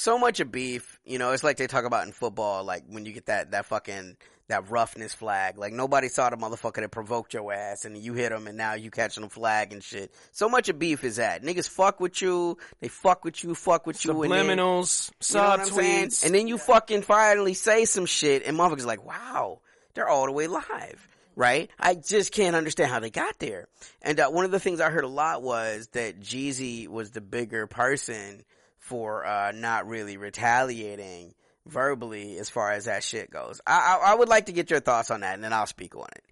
so 0.00 0.18
much 0.18 0.40
of 0.40 0.50
beef, 0.50 0.98
you 1.04 1.18
know, 1.18 1.32
it's 1.32 1.44
like 1.44 1.58
they 1.58 1.66
talk 1.66 1.84
about 1.84 2.06
in 2.06 2.12
football. 2.12 2.64
Like 2.64 2.84
when 2.88 3.04
you 3.04 3.12
get 3.12 3.26
that 3.26 3.50
that 3.50 3.66
fucking 3.66 4.16
that 4.48 4.70
roughness 4.70 5.14
flag. 5.14 5.58
Like 5.58 5.74
nobody 5.74 6.08
saw 6.08 6.30
the 6.30 6.36
motherfucker 6.36 6.76
that 6.76 6.90
provoked 6.90 7.34
your 7.34 7.52
ass, 7.52 7.84
and 7.84 7.96
you 7.96 8.14
hit 8.14 8.32
him, 8.32 8.46
and 8.46 8.56
now 8.56 8.74
you 8.74 8.90
catching 8.90 9.22
the 9.22 9.28
flag 9.28 9.72
and 9.72 9.82
shit. 9.82 10.10
So 10.32 10.48
much 10.48 10.68
of 10.70 10.78
beef 10.78 11.04
is 11.04 11.16
that 11.16 11.42
niggas 11.42 11.68
fuck 11.68 12.00
with 12.00 12.20
you, 12.20 12.56
they 12.80 12.88
fuck 12.88 13.24
with 13.24 13.44
you, 13.44 13.54
fuck 13.54 13.86
with 13.86 14.02
you, 14.04 14.12
Subliminals, 14.12 15.10
you 15.32 15.36
know 15.38 15.48
what 15.48 15.60
subtweets. 15.60 16.24
And 16.24 16.34
then 16.34 16.48
you 16.48 16.56
fucking 16.56 17.02
finally 17.02 17.54
say 17.54 17.84
some 17.84 18.06
shit, 18.06 18.42
and 18.44 18.58
motherfuckers 18.58 18.86
like, 18.86 19.04
wow, 19.04 19.60
they're 19.94 20.08
all 20.08 20.26
the 20.26 20.32
way 20.32 20.46
live. 20.46 21.08
Right? 21.36 21.70
I 21.78 21.94
just 21.94 22.32
can't 22.32 22.56
understand 22.56 22.90
how 22.90 23.00
they 23.00 23.08
got 23.08 23.38
there. 23.38 23.68
And 24.02 24.18
uh, 24.18 24.28
one 24.28 24.44
of 24.44 24.50
the 24.50 24.60
things 24.60 24.80
I 24.80 24.90
heard 24.90 25.04
a 25.04 25.08
lot 25.08 25.42
was 25.42 25.86
that 25.92 26.20
Jeezy 26.20 26.88
was 26.88 27.12
the 27.12 27.22
bigger 27.22 27.66
person 27.66 28.44
for 28.90 29.24
uh, 29.24 29.52
not 29.52 29.86
really 29.86 30.16
retaliating 30.16 31.32
verbally 31.64 32.38
as 32.38 32.50
far 32.50 32.72
as 32.72 32.86
that 32.86 33.04
shit 33.04 33.30
goes. 33.30 33.60
I, 33.64 34.00
I, 34.02 34.10
I 34.10 34.14
would 34.16 34.28
like 34.28 34.46
to 34.46 34.52
get 34.52 34.68
your 34.68 34.80
thoughts 34.80 35.12
on 35.12 35.20
that, 35.20 35.34
and 35.34 35.44
then 35.44 35.52
I'll 35.52 35.66
speak 35.66 35.94
on 35.94 36.08
it. 36.16 36.24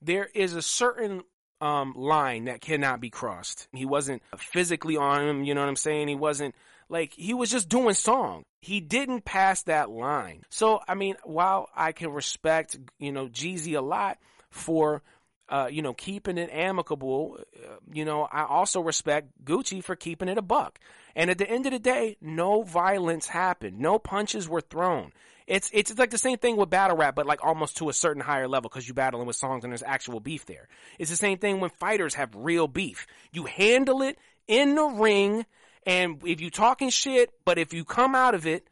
there 0.00 0.28
is 0.32 0.54
a 0.54 0.62
certain 0.62 1.22
um, 1.60 1.92
line 1.96 2.44
that 2.44 2.60
cannot 2.60 3.00
be 3.00 3.10
crossed. 3.10 3.66
He 3.72 3.84
wasn't 3.84 4.22
physically 4.36 4.96
on 4.96 5.26
him, 5.26 5.42
you 5.42 5.54
know 5.54 5.60
what 5.62 5.68
I'm 5.68 5.74
saying? 5.74 6.06
He 6.06 6.14
wasn't 6.14 6.54
like 6.88 7.12
he 7.14 7.34
was 7.34 7.50
just 7.50 7.68
doing 7.68 7.94
song. 7.94 8.44
He 8.60 8.80
didn't 8.80 9.24
pass 9.24 9.64
that 9.64 9.90
line. 9.90 10.42
So 10.50 10.80
I 10.86 10.94
mean, 10.94 11.16
while 11.24 11.68
I 11.74 11.90
can 11.90 12.12
respect, 12.12 12.78
you 13.00 13.10
know, 13.10 13.26
Jeezy 13.26 13.76
a 13.76 13.80
lot 13.80 14.18
for 14.50 15.02
uh, 15.48 15.68
you 15.70 15.82
know, 15.82 15.92
keeping 15.92 16.38
it 16.38 16.50
amicable, 16.52 17.38
uh, 17.56 17.76
you 17.92 18.04
know, 18.04 18.22
I 18.30 18.44
also 18.44 18.80
respect 18.80 19.28
Gucci 19.44 19.84
for 19.84 19.94
keeping 19.94 20.28
it 20.28 20.38
a 20.38 20.42
buck. 20.42 20.78
And 21.14 21.30
at 21.30 21.38
the 21.38 21.48
end 21.48 21.66
of 21.66 21.72
the 21.72 21.78
day, 21.78 22.16
no 22.20 22.62
violence 22.62 23.26
happened. 23.26 23.78
No 23.78 23.98
punches 23.98 24.48
were 24.48 24.62
thrown. 24.62 25.12
It's 25.46 25.68
it's 25.74 25.96
like 25.98 26.10
the 26.10 26.18
same 26.18 26.38
thing 26.38 26.56
with 26.56 26.70
battle 26.70 26.96
rap, 26.96 27.14
but 27.14 27.26
like 27.26 27.44
almost 27.44 27.76
to 27.76 27.90
a 27.90 27.92
certain 27.92 28.22
higher 28.22 28.48
level 28.48 28.70
because 28.70 28.88
you're 28.88 28.94
battling 28.94 29.26
with 29.26 29.36
songs 29.36 29.62
and 29.62 29.72
there's 29.72 29.82
actual 29.82 30.18
beef 30.18 30.46
there. 30.46 30.68
It's 30.98 31.10
the 31.10 31.16
same 31.16 31.36
thing 31.36 31.60
when 31.60 31.68
fighters 31.70 32.14
have 32.14 32.34
real 32.34 32.66
beef. 32.66 33.06
You 33.30 33.44
handle 33.44 34.00
it 34.00 34.18
in 34.48 34.74
the 34.74 34.84
ring, 34.84 35.44
and 35.86 36.22
if 36.24 36.40
you 36.40 36.50
talking 36.50 36.88
shit, 36.88 37.30
but 37.44 37.58
if 37.58 37.74
you 37.74 37.84
come 37.84 38.14
out 38.14 38.34
of 38.34 38.46
it 38.46 38.66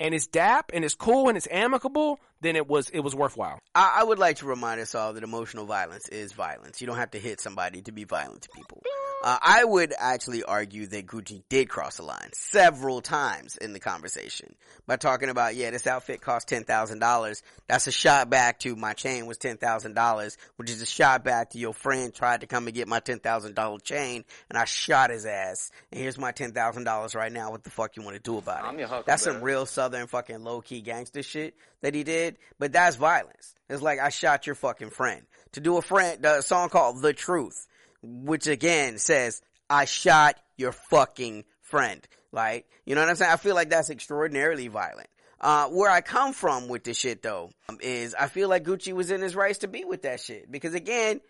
and 0.00 0.12
it's 0.12 0.26
dap 0.26 0.72
and 0.74 0.84
it's 0.84 0.96
cool 0.96 1.28
and 1.28 1.36
it's 1.36 1.48
amicable, 1.48 2.18
then 2.40 2.56
it 2.56 2.66
was 2.66 2.88
it 2.90 3.00
was 3.00 3.14
worthwhile. 3.14 3.60
I, 3.74 3.98
I 3.98 4.04
would 4.04 4.18
like 4.18 4.36
to 4.36 4.46
remind 4.46 4.80
us 4.80 4.94
all 4.94 5.12
that 5.12 5.22
emotional 5.22 5.66
violence 5.66 6.08
is 6.08 6.32
violence. 6.32 6.80
You 6.80 6.86
don't 6.86 6.96
have 6.96 7.12
to 7.12 7.18
hit 7.18 7.40
somebody 7.40 7.82
to 7.82 7.92
be 7.92 8.04
violent 8.04 8.42
to 8.42 8.48
people. 8.50 8.82
Uh, 9.22 9.38
I 9.42 9.64
would 9.64 9.92
actually 9.98 10.44
argue 10.44 10.86
that 10.86 11.06
Gucci 11.06 11.42
did 11.50 11.68
cross 11.68 11.98
the 11.98 12.04
line 12.04 12.30
several 12.32 13.02
times 13.02 13.58
in 13.58 13.74
the 13.74 13.80
conversation 13.80 14.54
by 14.86 14.96
talking 14.96 15.28
about, 15.28 15.54
yeah, 15.54 15.70
this 15.70 15.86
outfit 15.86 16.22
cost 16.22 16.48
ten 16.48 16.64
thousand 16.64 17.00
dollars. 17.00 17.42
That's 17.68 17.86
a 17.86 17.92
shot 17.92 18.30
back 18.30 18.60
to 18.60 18.74
my 18.76 18.94
chain 18.94 19.26
was 19.26 19.36
ten 19.36 19.58
thousand 19.58 19.94
dollars, 19.94 20.38
which 20.56 20.70
is 20.70 20.80
a 20.80 20.86
shot 20.86 21.22
back 21.22 21.50
to 21.50 21.58
your 21.58 21.74
friend 21.74 22.14
tried 22.14 22.40
to 22.40 22.46
come 22.46 22.66
and 22.66 22.74
get 22.74 22.88
my 22.88 23.00
ten 23.00 23.18
thousand 23.18 23.54
dollar 23.54 23.78
chain, 23.78 24.24
and 24.48 24.58
I 24.58 24.64
shot 24.64 25.10
his 25.10 25.26
ass. 25.26 25.70
And 25.92 26.00
here's 26.00 26.16
my 26.16 26.32
ten 26.32 26.52
thousand 26.52 26.84
dollars 26.84 27.14
right 27.14 27.30
now. 27.30 27.50
What 27.50 27.62
the 27.62 27.70
fuck 27.70 27.96
you 27.96 28.02
want 28.02 28.16
to 28.16 28.22
do 28.22 28.38
about 28.38 28.64
it? 28.64 28.68
I'm 28.68 28.78
your 28.78 29.02
That's 29.04 29.22
some 29.22 29.42
real 29.42 29.66
southern 29.66 30.06
fucking 30.06 30.42
low 30.42 30.62
key 30.62 30.80
gangster 30.80 31.22
shit 31.22 31.54
that 31.82 31.94
he 31.94 32.04
did, 32.04 32.29
but 32.58 32.72
that's 32.72 32.96
violence. 32.96 33.54
It's 33.68 33.82
like 33.82 33.98
I 34.00 34.08
shot 34.08 34.46
your 34.46 34.54
fucking 34.54 34.90
friend. 34.90 35.22
To 35.52 35.60
do 35.60 35.76
a 35.76 35.82
friend, 35.82 36.22
the 36.22 36.42
song 36.42 36.68
called 36.68 37.02
The 37.02 37.12
Truth, 37.12 37.66
which 38.02 38.46
again 38.46 38.98
says, 38.98 39.42
I 39.68 39.84
shot 39.84 40.36
your 40.56 40.72
fucking 40.72 41.44
friend. 41.62 42.06
Like, 42.32 42.66
you 42.84 42.94
know 42.94 43.00
what 43.00 43.10
I'm 43.10 43.16
saying? 43.16 43.32
I 43.32 43.36
feel 43.36 43.54
like 43.54 43.70
that's 43.70 43.90
extraordinarily 43.90 44.68
violent. 44.68 45.08
Uh, 45.40 45.68
where 45.68 45.90
I 45.90 46.02
come 46.02 46.34
from 46.34 46.68
with 46.68 46.84
this 46.84 46.98
shit 46.98 47.22
though, 47.22 47.50
um, 47.68 47.78
is 47.80 48.14
I 48.14 48.26
feel 48.26 48.48
like 48.48 48.64
Gucci 48.64 48.92
was 48.92 49.10
in 49.10 49.22
his 49.22 49.34
rights 49.34 49.60
to 49.60 49.68
be 49.68 49.84
with 49.84 50.02
that 50.02 50.20
shit. 50.20 50.50
Because 50.50 50.74
again, 50.74 51.20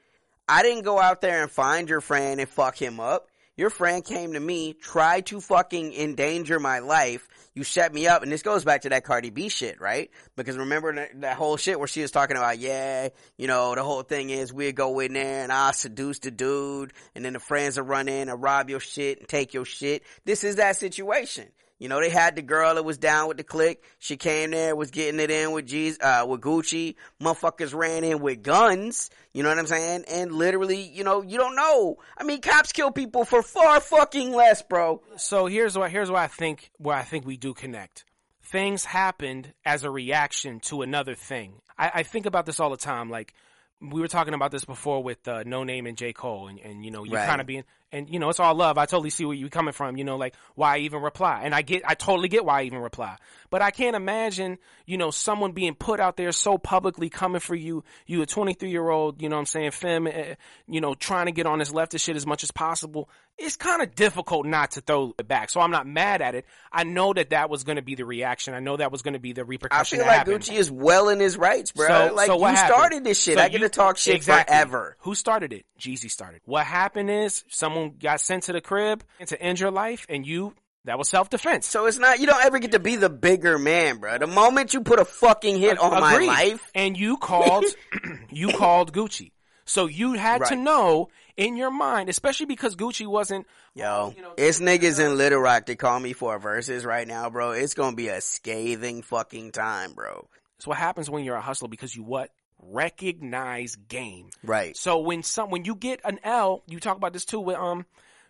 I 0.48 0.62
didn't 0.62 0.82
go 0.82 0.98
out 0.98 1.20
there 1.20 1.42
and 1.42 1.51
find 1.51 1.88
your 1.88 2.01
friend 2.01 2.40
and 2.40 2.48
fuck 2.48 2.76
him 2.76 2.98
up. 2.98 3.28
Your 3.61 3.68
friend 3.68 4.02
came 4.02 4.32
to 4.32 4.40
me, 4.40 4.72
tried 4.72 5.26
to 5.26 5.38
fucking 5.38 5.92
endanger 5.92 6.58
my 6.58 6.78
life. 6.78 7.28
You 7.52 7.62
set 7.62 7.92
me 7.92 8.06
up, 8.06 8.22
and 8.22 8.32
this 8.32 8.42
goes 8.42 8.64
back 8.64 8.80
to 8.80 8.88
that 8.88 9.04
Cardi 9.04 9.28
B 9.28 9.50
shit, 9.50 9.82
right? 9.82 10.11
Because 10.34 10.56
remember 10.56 11.06
that, 11.16 11.36
whole 11.36 11.58
shit 11.58 11.78
where 11.78 11.86
she 11.86 12.00
was 12.00 12.11
talking 12.11 12.38
about, 12.38 12.58
yeah, 12.58 13.11
you 13.36 13.48
know, 13.48 13.74
the 13.74 13.82
whole 13.82 14.00
thing 14.00 14.30
is 14.30 14.50
we'd 14.50 14.76
go 14.76 15.00
in 15.00 15.12
there 15.12 15.42
and 15.42 15.52
I'll 15.52 15.74
seduce 15.74 16.20
the 16.20 16.30
dude, 16.30 16.94
and 17.14 17.22
then 17.22 17.34
the 17.34 17.38
friends 17.38 17.76
will 17.76 17.84
run 17.84 18.08
in 18.08 18.30
and 18.30 18.42
rob 18.42 18.70
your 18.70 18.80
shit 18.80 19.18
and 19.18 19.28
take 19.28 19.52
your 19.52 19.66
shit. 19.66 20.04
This 20.24 20.42
is 20.42 20.56
that 20.56 20.76
situation. 20.76 21.46
You 21.81 21.89
know, 21.89 21.99
they 21.99 22.11
had 22.11 22.37
the 22.37 22.43
girl 22.43 22.76
that 22.76 22.85
was 22.85 22.99
down 22.99 23.26
with 23.26 23.39
the 23.39 23.43
clique. 23.43 23.83
She 23.99 24.16
came 24.16 24.51
there, 24.53 24.76
was 24.76 24.91
getting 24.93 25.18
it 25.18 25.31
in 25.31 25.51
with 25.51 25.66
G's, 25.66 25.99
uh, 26.01 26.24
with 26.28 26.43
Gucci. 26.43 26.95
Motherfuckers 27.20 27.74
ran 27.74 28.05
in 28.05 28.20
with 28.20 28.43
guns. 28.43 29.11
You 29.33 29.43
know 29.43 29.49
what 29.49 29.59
I'm 29.59 29.66
saying? 29.66 30.05
And 30.09 30.31
literally, 30.31 30.83
you 30.83 31.03
know, 31.05 31.22
you 31.22 31.39
don't 31.39 31.57
know. 31.57 31.97
I 32.18 32.22
mean, 32.24 32.41
cops 32.43 32.70
kill 32.72 32.91
people 32.93 33.24
for 33.24 33.43
far 33.43 33.81
fucking 33.81 34.33
less, 34.33 34.61
bro. 34.62 35.03
So 35.16 35.47
here's 35.47 35.76
what 35.76 35.91
here's 35.91 36.11
why 36.11 36.22
I 36.24 36.28
think 36.28 36.70
where 36.76 36.95
I 36.97 37.03
think 37.03 37.24
we 37.26 37.37
do 37.37 37.55
connect. 37.55 38.05
Things 38.43 38.85
happened 38.85 39.53
as 39.64 39.83
a 39.85 39.91
reaction 39.91 40.61
to 40.61 40.83
another 40.83 41.14
thing. 41.14 41.62
I, 41.78 41.91
I 41.95 42.03
think 42.03 42.26
about 42.26 42.45
this 42.47 42.61
all 42.61 42.70
the 42.70 42.76
time. 42.76 43.09
Like 43.09 43.33
we 43.81 44.01
were 44.03 44.09
talking 44.09 44.35
about 44.35 44.51
this 44.51 44.66
before 44.66 45.03
with 45.03 45.26
uh, 45.26 45.45
Noname 45.45 45.89
and 45.89 45.97
J 45.97 46.12
Cole, 46.12 46.49
and, 46.49 46.59
and 46.59 46.85
you 46.85 46.91
know 46.91 47.05
you 47.05 47.14
Right. 47.14 47.26
kind 47.26 47.41
of 47.41 47.47
being 47.47 47.64
and 47.93 48.09
you 48.09 48.18
know 48.18 48.28
it's 48.28 48.41
all 48.41 48.55
love. 48.55 48.78
I 48.78 48.86
totally 48.86 49.11
see 49.11 49.24
where 49.24 49.36
you're 49.36 49.49
coming 49.49 49.72
from. 49.72 49.97
You 49.97 50.05
know, 50.05 50.16
like 50.16 50.34
why 50.55 50.78
even 50.78 51.03
reply, 51.03 51.43
and 51.45 51.55
I 51.55 51.62
get 51.62 51.82
I 51.86 51.95
totally 51.95 52.28
get 52.28 52.45
why 52.45 52.61
I 52.61 52.64
even 52.64 52.78
reply. 52.78 53.16
But 53.51 53.62
I 53.62 53.70
can't 53.70 53.97
imagine 53.97 54.59
you 54.86 54.97
know 54.97 55.11
someone 55.11 55.53
being 55.53 55.74
put 55.74 56.01
out 56.01 56.16
there 56.16 56.32
so 56.32 56.59
publicly 56.59 57.09
coming 57.11 57.41
for 57.41 57.55
you. 57.55 57.84
You 58.07 58.22
a 58.22 58.26
23 58.26 58.70
year 58.70 58.88
old, 58.88 59.20
you 59.22 59.28
know 59.28 59.36
what 59.36 59.41
I'm 59.41 59.47
saying, 59.47 59.70
femme, 59.72 60.07
eh, 60.07 60.34
you 60.68 60.80
know, 60.80 60.95
trying 60.95 61.26
to 61.26 61.32
get 61.32 61.47
on 61.47 61.59
this 61.59 61.72
leftist 61.72 62.05
shit 62.05 62.16
as 62.16 62.26
much 62.26 62.43
as 62.45 62.51
possible. 62.51 63.09
It's 63.38 63.57
kind 63.57 63.80
of 63.80 63.95
difficult 63.95 64.45
not 64.45 64.72
to 64.72 64.82
throw 64.82 65.14
it 65.18 65.26
back. 65.26 65.49
So 65.49 65.61
I'm 65.62 65.70
not 65.70 65.86
mad 65.86 66.20
at 66.20 66.34
it. 66.34 66.45
I 66.70 66.84
know 66.84 67.14
that 67.14 67.30
that 67.30 67.49
was 67.49 67.64
going 67.64 67.76
to 67.76 67.82
be 67.82 67.95
the 67.95 68.05
reaction. 68.05 68.53
I 68.53 68.61
know 68.61 68.76
that 68.76 68.93
was 68.93 69.01
going 69.01 69.14
to 69.14 69.18
be 69.20 69.32
the 69.32 69.47
repercussion. 69.47 70.01
I 70.01 70.03
feel 70.03 70.07
like 70.07 70.18
happened. 70.18 70.43
Gucci 70.43 70.59
is 70.59 70.70
well 70.70 71.09
in 71.09 71.20
his 71.20 71.38
rights, 71.38 71.72
bro. 71.72 71.88
So, 72.09 72.14
like 72.14 72.26
so 72.26 72.49
you 72.49 72.57
started 72.57 73.03
this 73.03 73.22
shit. 73.22 73.38
So 73.38 73.43
I 73.43 73.49
get 73.49 73.62
you- 73.62 73.66
to 73.66 73.70
talk 73.70 73.97
shit 73.97 74.14
exactly. 74.16 74.53
forever. 74.53 74.97
Who 75.01 75.14
started 75.14 75.55
it? 75.55 75.64
Jeezy 75.78 76.11
started. 76.11 76.43
What 76.45 76.66
happened 76.66 77.11
is 77.11 77.45
someone 77.49 77.80
got 77.89 78.20
sent 78.20 78.45
to 78.45 78.53
the 78.53 78.61
crib 78.61 79.03
and 79.18 79.28
to 79.28 79.41
end 79.41 79.59
your 79.59 79.70
life, 79.70 80.07
and 80.09 80.26
you 80.26 80.55
that 80.85 80.99
was 80.99 81.09
self 81.09 81.31
defense. 81.31 81.66
So 81.66 81.87
it's 81.87 81.99
not 81.99 82.20
you 82.20 82.26
don't 82.26 82.45
ever 82.45 82.59
get 82.59 82.72
to 82.72 82.78
be 82.78 82.97
the 82.97 83.11
bigger 83.11 83.59
man, 83.59 83.99
bro. 83.99 84.18
The 84.18 84.26
moment 84.26 84.74
you 84.74 84.83
put 84.83 84.99
a 84.99 85.05
fucking 85.05 85.59
hit 85.59 85.78
on 85.78 86.01
my 86.01 86.18
life, 86.18 86.70
and 86.74 86.97
you 86.97 87.16
called, 87.16 87.64
you 88.31 88.49
called 88.53 88.93
Gucci. 88.93 89.33
So 89.64 89.87
you 89.87 90.14
had 90.14 90.45
to 90.47 90.57
know 90.57 91.11
in 91.37 91.57
your 91.57 91.70
mind, 91.70 92.09
especially 92.09 92.47
because 92.47 92.74
Gucci 92.74 93.07
wasn't. 93.07 93.47
yo, 93.74 94.14
it's 94.37 94.61
niggas 94.61 94.99
in 94.99 95.16
Little 95.16 95.39
Rock 95.39 95.66
that 95.66 95.78
call 95.78 96.01
me 96.01 96.12
for 96.12 96.39
verses 96.41 96.85
right 96.85 97.07
now, 97.07 97.31
bro. 97.31 97.53
It's 97.53 97.74
gonna 97.74 97.95
be 97.95 98.09
a 98.09 98.20
scathing 98.20 99.03
fucking 99.03 99.53
time, 99.53 99.93
bro. 99.93 100.28
It's 100.59 100.66
what 100.66 100.76
happens 100.76 101.09
when 101.09 101.24
you're 101.24 101.37
a 101.37 101.41
hustler 101.41 101.68
because 101.68 101.95
you 101.95 102.03
what 102.03 102.31
recognize 102.62 103.76
game. 103.76 104.30
Right. 104.42 104.76
So 104.76 104.98
when 104.98 105.22
some 105.22 105.50
when 105.50 105.64
you 105.64 105.74
get 105.74 106.00
an 106.04 106.18
L, 106.24 106.62
you 106.66 106.80
talk 106.80 106.96
about 106.96 107.12
this 107.12 107.24
too 107.24 107.40
with 107.40 107.56
um 107.56 107.86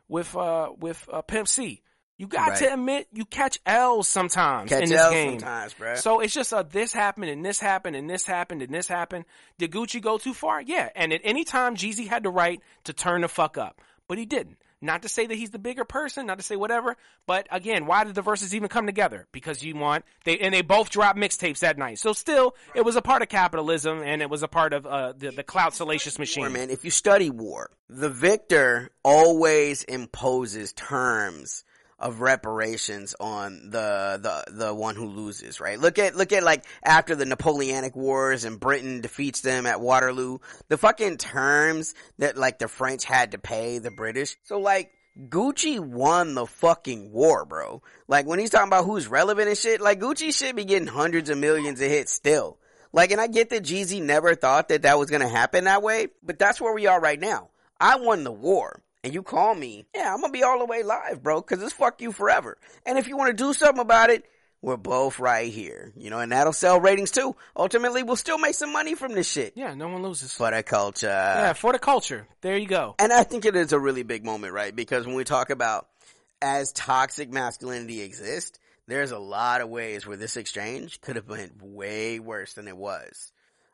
with 0.09 0.35
uh 0.37 0.71
with 0.79 1.09
uh, 1.13 1.23
Pimp 1.23 1.49
C. 1.49 1.83
You 2.19 2.27
got 2.27 2.51
Right. 2.51 2.59
to 2.59 2.73
admit 2.75 3.09
you 3.15 3.25
catch 3.25 3.59
L's 3.65 4.07
sometimes 4.07 4.69
Catch 4.69 4.83
in 4.83 4.89
this 4.91 4.99
L's 5.01 5.11
game. 5.15 5.39
sometimes, 5.41 5.75
bruh. 5.75 5.97
So 5.97 6.21
it's 6.21 6.35
just 6.35 6.53
a 6.53 6.67
this 6.69 6.93
happened 6.93 7.31
and 7.31 7.43
this 7.45 7.59
happened 7.61 7.97
and 7.97 8.11
this 8.11 8.27
happened 8.27 8.61
and 8.61 8.75
this 8.75 8.87
happened. 8.89 9.25
Did 9.57 9.71
Gucci 9.71 10.03
go 10.03 10.19
too 10.19 10.35
far? 10.35 10.61
Yeah. 10.61 10.91
And 10.95 11.15
at 11.15 11.23
any 11.25 11.45
time, 11.45 11.77
Jeezy 11.77 12.07
had 12.09 12.23
the 12.23 12.29
right 12.31 12.61
to 12.85 12.93
turn 12.93 13.23
the 13.23 13.29
fuck 13.29 13.57
up, 13.57 13.81
but 14.07 14.19
he 14.19 14.27
didn't. 14.27 14.59
Not 14.83 15.03
to 15.03 15.09
say 15.09 15.27
that 15.27 15.35
he's 15.35 15.51
the 15.51 15.59
bigger 15.59 15.85
person, 15.85 16.27
not 16.27 16.39
to 16.39 16.45
say 16.45 16.57
whatever, 16.57 16.97
but 17.27 17.47
again, 17.51 17.87
why 17.87 18.05
did 18.05 18.15
the 18.15 18.23
verses 18.23 18.55
even 18.55 18.69
come 18.69 18.87
together? 18.87 19.27
Because 19.31 19.63
you 19.63 19.77
want 19.77 20.05
they 20.25 20.39
and 20.39 20.55
they 20.55 20.63
both 20.63 20.91
dropped 20.91 21.19
mixtapes 21.19 21.59
that 21.59 21.77
night. 21.77 21.99
So 21.99 22.13
still, 22.13 22.55
it 22.75 22.85
was 22.85 22.97
a 22.97 23.03
part 23.03 23.21
of 23.21 23.29
capitalism 23.29 24.03
and 24.03 24.23
it 24.23 24.31
was 24.31 24.43
a 24.43 24.49
part 24.49 24.73
of 24.73 24.87
uh, 24.87 25.13
the 25.17 25.33
the 25.33 25.43
clout 25.43 25.75
salacious 25.75 26.19
machine. 26.19 26.45
War, 26.45 26.51
man. 26.51 26.71
If 26.71 26.85
you 26.85 26.91
study 26.91 27.29
war, 27.29 27.71
the 27.89 28.09
victor 28.09 28.91
always 29.05 29.83
imposes 29.85 30.73
terms 30.73 31.65
of 32.01 32.21
reparations 32.21 33.15
on 33.21 33.71
the 33.71 34.19
the 34.21 34.67
the 34.67 34.75
one 34.75 34.97
who 34.97 35.07
loses, 35.07 35.61
right? 35.61 35.79
Look 35.79 35.99
at 35.99 36.17
look 36.17 36.33
at 36.33 36.43
like 36.43 36.65
after 36.83 37.15
the 37.15 37.27
Napoleonic 37.27 37.95
Wars 37.95 38.45
and 38.45 38.59
Britain 38.59 39.03
defeats 39.03 39.43
them 39.43 39.67
at 39.67 39.81
Waterloo, 39.81 40.39
the 40.69 40.79
fucking 40.79 41.19
terms 41.19 41.95
that 42.19 42.39
like 42.39 42.59
the 42.59 42.69
French 42.69 43.05
had 43.05 43.33
to 43.33 43.39
pay 43.39 43.79
the 43.79 43.91
British. 43.91 44.37
So 44.45 44.59
like 44.59 44.93
Gucci 45.29 45.79
won 45.79 46.35
the 46.35 46.47
fucking 46.47 47.13
war, 47.13 47.45
bro. 47.45 47.83
Like 48.09 48.27
when 48.27 48.39
he's 48.39 48.51
talking 48.51 48.69
about 48.69 48.87
who's 48.87 49.07
relevant 49.07 49.49
and 49.49 49.59
shit, 49.59 49.81
like 49.83 50.01
Gucci 50.01 50.35
should 50.35 50.57
be 50.57 50.65
getting 50.65 50.89
hundreds 50.89 51.29
of 51.29 51.37
millions 51.37 51.81
of 51.81 51.89
hits 51.89 52.13
still. 52.13 52.59
Like, 52.93 53.13
and 53.13 53.21
I 53.21 53.29
get 53.29 53.51
that 53.51 53.63
Jeezy 53.63 54.03
never 54.03 54.35
thought 54.35 54.69
that 54.71 54.83
that 54.83 54.99
was 54.99 55.11
gonna 55.11 55.29
happen 55.29 55.65
that 55.65 55.83
way, 55.83 56.09
but 56.23 56.39
that's 56.39 56.61
where 56.61 56.75
we 56.75 56.87
are 56.87 57.01
right 57.01 57.21
now. 57.21 57.51
I 57.79 57.97
won 57.97 58.25
the 58.25 58.33
war. 58.33 58.83
And 59.03 59.15
you 59.15 59.23
call 59.23 59.55
me, 59.55 59.87
yeah, 59.95 60.13
I'm 60.13 60.21
gonna 60.21 60.33
be 60.33 60.43
all 60.43 60.59
the 60.59 60.67
way 60.67 60.83
live, 60.83 61.23
bro, 61.23 61.41
cause 61.43 61.63
it's 61.63 61.73
fuck 61.73 62.01
you 62.03 62.13
forever. 62.13 62.59
And 62.85 62.99
if 62.99 63.09
you 63.09 63.17
wanna 63.17 63.33
do 63.33 63.53
something 63.55 63.81
about 63.81 64.11
it, 64.11 64.25
we're 64.63 64.77
both 64.77 65.19
right 65.19 65.51
here. 65.51 65.93
You 65.97 66.11
know, 66.11 66.19
and 66.19 66.33
that'll 66.33 66.53
sell 66.53 66.79
ratings 66.81 67.11
too. 67.11 67.35
Ultimately, 67.57 68.03
we'll 68.03 68.17
still 68.17 68.37
make 68.39 68.55
some 68.55 68.73
money 68.73 68.95
from 68.95 69.13
this 69.15 69.31
shit. 69.31 69.55
Yeah, 69.57 69.73
no 69.75 69.89
one 69.89 70.03
loses. 70.03 70.35
For 70.35 70.51
the 70.51 70.63
culture. 70.63 71.07
yeah, 71.07 71.55
for 71.55 71.73
the 71.73 71.79
culture. 71.79 72.27
There 72.43 72.59
you 72.59 72.67
go. 72.67 72.95
And 72.99 73.13
I 73.13 73.23
think 73.23 73.47
it 73.47 73.57
is 73.57 73.73
a 73.73 73.79
really 73.79 74.03
big 74.03 74.25
moment, 74.25 74.53
right? 74.53 74.75
Because 74.75 75.07
when 75.07 75.17
we 75.17 75.25
talk 75.25 75.49
about 75.49 75.89
as 76.43 76.73
toxic 76.73 77.33
masculinity 77.33 78.03
exists, 78.03 78.59
there's 78.87 79.13
a 79.13 79.19
lot 79.19 79.61
of 79.61 79.71
ways 79.71 80.07
where 80.07 80.17
this 80.17 80.37
exchange 80.37 81.01
could 81.01 81.17
have 81.17 81.27
been 81.27 81.53
way 81.63 82.19
worse 82.19 82.55
than 82.55 82.69
it 82.69 82.77
was. 82.77 83.33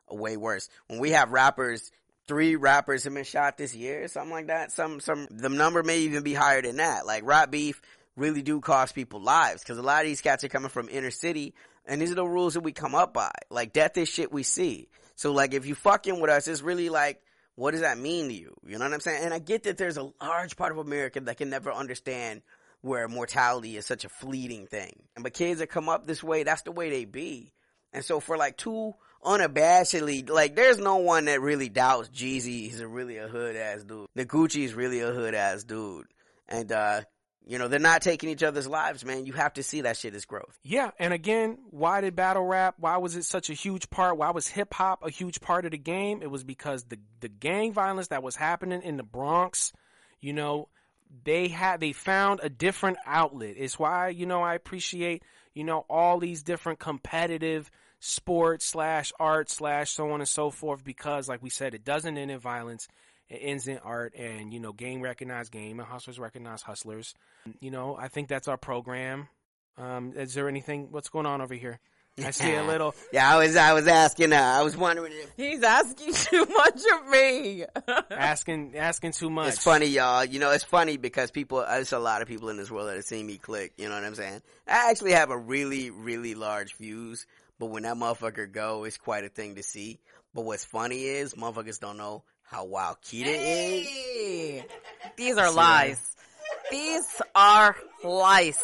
Way 0.09 0.37
worse. 0.37 0.69
When 0.87 0.99
we 0.99 1.11
have 1.11 1.31
rappers, 1.31 1.91
three 2.27 2.55
rappers 2.55 3.03
have 3.05 3.13
been 3.13 3.23
shot 3.23 3.57
this 3.57 3.75
year, 3.75 4.07
something 4.07 4.31
like 4.31 4.47
that. 4.47 4.71
Some, 4.71 4.99
some, 4.99 5.27
the 5.31 5.49
number 5.49 5.83
may 5.83 5.99
even 5.99 6.23
be 6.23 6.33
higher 6.33 6.61
than 6.61 6.77
that. 6.77 7.05
Like 7.05 7.23
rap 7.25 7.51
beef 7.51 7.81
really 8.15 8.41
do 8.41 8.59
cost 8.59 8.95
people 8.95 9.21
lives 9.21 9.61
because 9.63 9.77
a 9.77 9.83
lot 9.83 10.01
of 10.01 10.07
these 10.07 10.21
cats 10.21 10.43
are 10.43 10.49
coming 10.49 10.69
from 10.69 10.89
inner 10.89 11.11
city 11.11 11.53
and 11.85 12.01
these 12.01 12.11
are 12.11 12.15
the 12.15 12.25
rules 12.25 12.55
that 12.55 12.61
we 12.61 12.71
come 12.73 12.95
up 12.95 13.13
by. 13.13 13.31
Like 13.49 13.73
death 13.73 13.97
is 13.97 14.09
shit 14.09 14.31
we 14.31 14.43
see. 14.43 14.89
So 15.15 15.31
like 15.31 15.53
if 15.53 15.65
you 15.65 15.75
fucking 15.75 16.19
with 16.19 16.29
us, 16.29 16.47
it's 16.47 16.61
really 16.61 16.89
like, 16.89 17.21
what 17.55 17.71
does 17.71 17.81
that 17.81 17.97
mean 17.97 18.27
to 18.27 18.33
you? 18.33 18.55
You 18.67 18.77
know 18.77 18.85
what 18.85 18.93
I'm 18.93 18.99
saying? 18.99 19.23
And 19.23 19.33
I 19.33 19.39
get 19.39 19.63
that 19.63 19.77
there's 19.77 19.97
a 19.97 20.11
large 20.21 20.57
part 20.57 20.71
of 20.71 20.77
America 20.77 21.19
that 21.21 21.37
can 21.37 21.49
never 21.49 21.71
understand 21.71 22.41
where 22.81 23.07
mortality 23.07 23.77
is 23.77 23.85
such 23.85 24.05
a 24.05 24.09
fleeting 24.09 24.67
thing. 24.67 25.03
And 25.15 25.23
but 25.23 25.33
kids 25.33 25.59
that 25.59 25.67
come 25.67 25.89
up 25.89 26.05
this 26.05 26.23
way, 26.23 26.43
that's 26.43 26.61
the 26.63 26.71
way 26.71 26.89
they 26.89 27.05
be. 27.05 27.51
And 27.93 28.05
so 28.05 28.19
for 28.19 28.37
like 28.37 28.57
two 28.57 28.93
unabashedly, 29.23 30.29
like 30.29 30.55
there's 30.55 30.77
no 30.77 30.97
one 30.97 31.25
that 31.25 31.41
really 31.41 31.69
doubts 31.69 32.09
Jeezy 32.09 32.71
is 32.71 32.79
a 32.79 32.87
really 32.87 33.17
a 33.17 33.27
hood 33.27 33.55
ass 33.55 33.83
dude. 33.83 34.07
The 34.15 34.25
Gucci 34.25 34.63
is 34.63 34.73
really 34.73 35.01
a 35.01 35.11
hood 35.11 35.33
ass 35.33 35.63
dude. 35.63 36.07
And 36.47 36.71
uh, 36.71 37.01
you 37.47 37.57
know, 37.57 37.67
they're 37.67 37.79
not 37.79 38.01
taking 38.01 38.29
each 38.29 38.43
other's 38.43 38.67
lives, 38.67 39.05
man. 39.05 39.25
You 39.25 39.33
have 39.33 39.53
to 39.53 39.63
see 39.63 39.81
that 39.81 39.97
shit 39.97 40.13
as 40.13 40.25
growth. 40.25 40.59
Yeah, 40.63 40.91
and 40.99 41.13
again, 41.13 41.57
why 41.69 42.01
did 42.01 42.15
battle 42.15 42.43
rap? 42.43 42.75
Why 42.77 42.97
was 42.97 43.15
it 43.15 43.23
such 43.23 43.49
a 43.49 43.53
huge 43.53 43.89
part? 43.89 44.17
Why 44.17 44.31
was 44.31 44.47
hip 44.47 44.73
hop 44.73 45.03
a 45.03 45.09
huge 45.09 45.39
part 45.39 45.65
of 45.65 45.71
the 45.71 45.77
game? 45.77 46.21
It 46.21 46.29
was 46.29 46.43
because 46.43 46.83
the 46.83 46.99
the 47.21 47.29
gang 47.29 47.71
violence 47.71 48.09
that 48.09 48.23
was 48.23 48.35
happening 48.35 48.81
in 48.81 48.97
the 48.97 49.03
Bronx, 49.03 49.71
you 50.19 50.33
know, 50.33 50.67
they 51.23 51.47
had 51.47 51.79
they 51.79 51.93
found 51.93 52.41
a 52.43 52.49
different 52.49 52.97
outlet. 53.05 53.55
It's 53.57 53.79
why 53.79 54.09
you 54.09 54.25
know 54.25 54.41
I 54.41 54.55
appreciate 54.55 55.23
you 55.53 55.63
know 55.63 55.85
all 55.89 56.19
these 56.19 56.43
different 56.43 56.79
competitive 56.79 57.71
sports 57.99 58.65
slash 58.65 59.11
art 59.19 59.49
slash 59.49 59.91
so 59.91 60.11
on 60.11 60.21
and 60.21 60.27
so 60.27 60.49
forth 60.49 60.83
because 60.83 61.27
like 61.27 61.41
we 61.41 61.49
said, 61.49 61.73
it 61.73 61.83
doesn't 61.83 62.17
end 62.17 62.31
in 62.31 62.39
violence. 62.39 62.87
It 63.29 63.39
ends 63.41 63.67
in 63.67 63.77
art 63.79 64.13
and, 64.15 64.53
you 64.53 64.59
know, 64.59 64.71
game 64.71 65.01
recognize 65.01 65.49
game 65.49 65.79
and 65.79 65.87
hustlers 65.87 66.17
recognize 66.17 66.61
hustlers. 66.61 67.13
You 67.59 67.71
know, 67.71 67.97
I 67.99 68.07
think 68.07 68.29
that's 68.29 68.47
our 68.47 68.57
program. 68.57 69.27
Um, 69.77 70.13
is 70.15 70.33
there 70.33 70.47
anything, 70.47 70.87
what's 70.91 71.09
going 71.09 71.25
on 71.25 71.41
over 71.41 71.53
here? 71.53 71.79
I 72.23 72.31
see 72.31 72.55
a 72.55 72.63
little. 72.67 72.95
yeah, 73.11 73.31
I 73.31 73.37
was, 73.37 73.55
I 73.55 73.73
was 73.73 73.85
asking, 73.85 74.33
uh, 74.33 74.37
I 74.37 74.63
was 74.63 74.75
wondering 74.75 75.11
if. 75.13 75.31
He's 75.37 75.61
asking 75.61 76.13
too 76.13 76.45
much 76.45 76.81
of 76.95 77.09
me. 77.09 77.65
asking, 78.11 78.75
asking 78.75 79.11
too 79.11 79.29
much. 79.29 79.49
It's 79.49 79.63
funny, 79.63 79.85
y'all. 79.87 80.25
You 80.25 80.39
know, 80.39 80.51
it's 80.51 80.63
funny 80.63 80.97
because 80.97 81.29
people, 81.29 81.59
there's 81.59 81.93
a 81.93 81.99
lot 81.99 82.21
of 82.21 82.27
people 82.27 82.49
in 82.49 82.57
this 82.57 82.71
world 82.71 82.87
that 82.87 82.95
have 82.95 83.05
seen 83.05 83.27
me 83.27 83.37
click. 83.37 83.73
You 83.77 83.89
know 83.89 83.95
what 83.95 84.03
I'm 84.03 84.15
saying? 84.15 84.41
I 84.67 84.89
actually 84.89 85.11
have 85.11 85.29
a 85.29 85.37
really, 85.37 85.91
really 85.91 86.33
large 86.33 86.75
views, 86.77 87.27
but 87.59 87.67
when 87.67 87.83
that 87.83 87.95
motherfucker 87.97 88.51
go, 88.51 88.83
it's 88.83 88.97
quite 88.97 89.23
a 89.25 89.29
thing 89.29 89.55
to 89.55 89.63
see. 89.63 89.99
But 90.33 90.45
what's 90.45 90.65
funny 90.65 91.03
is 91.05 91.33
motherfuckers 91.33 91.79
don't 91.79 91.97
know 91.97 92.23
how 92.43 92.65
wild 92.65 92.97
Keita 93.03 93.27
is. 93.27 94.63
These 95.15 95.37
are 95.37 95.51
lies. 95.51 96.15
These 96.71 97.21
are 97.35 97.75
lies. 98.03 98.59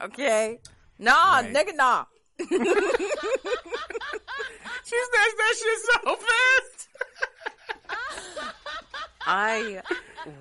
Okay? 0.00 0.58
Nah, 0.98 1.40
Right. 1.40 1.52
nigga, 1.52 1.74
nah. 1.76 2.04
She 4.84 4.96
says 4.96 5.32
that 5.38 5.54
shit 5.58 5.78
so 6.04 6.16
fast. 6.16 6.88
I 9.26 9.82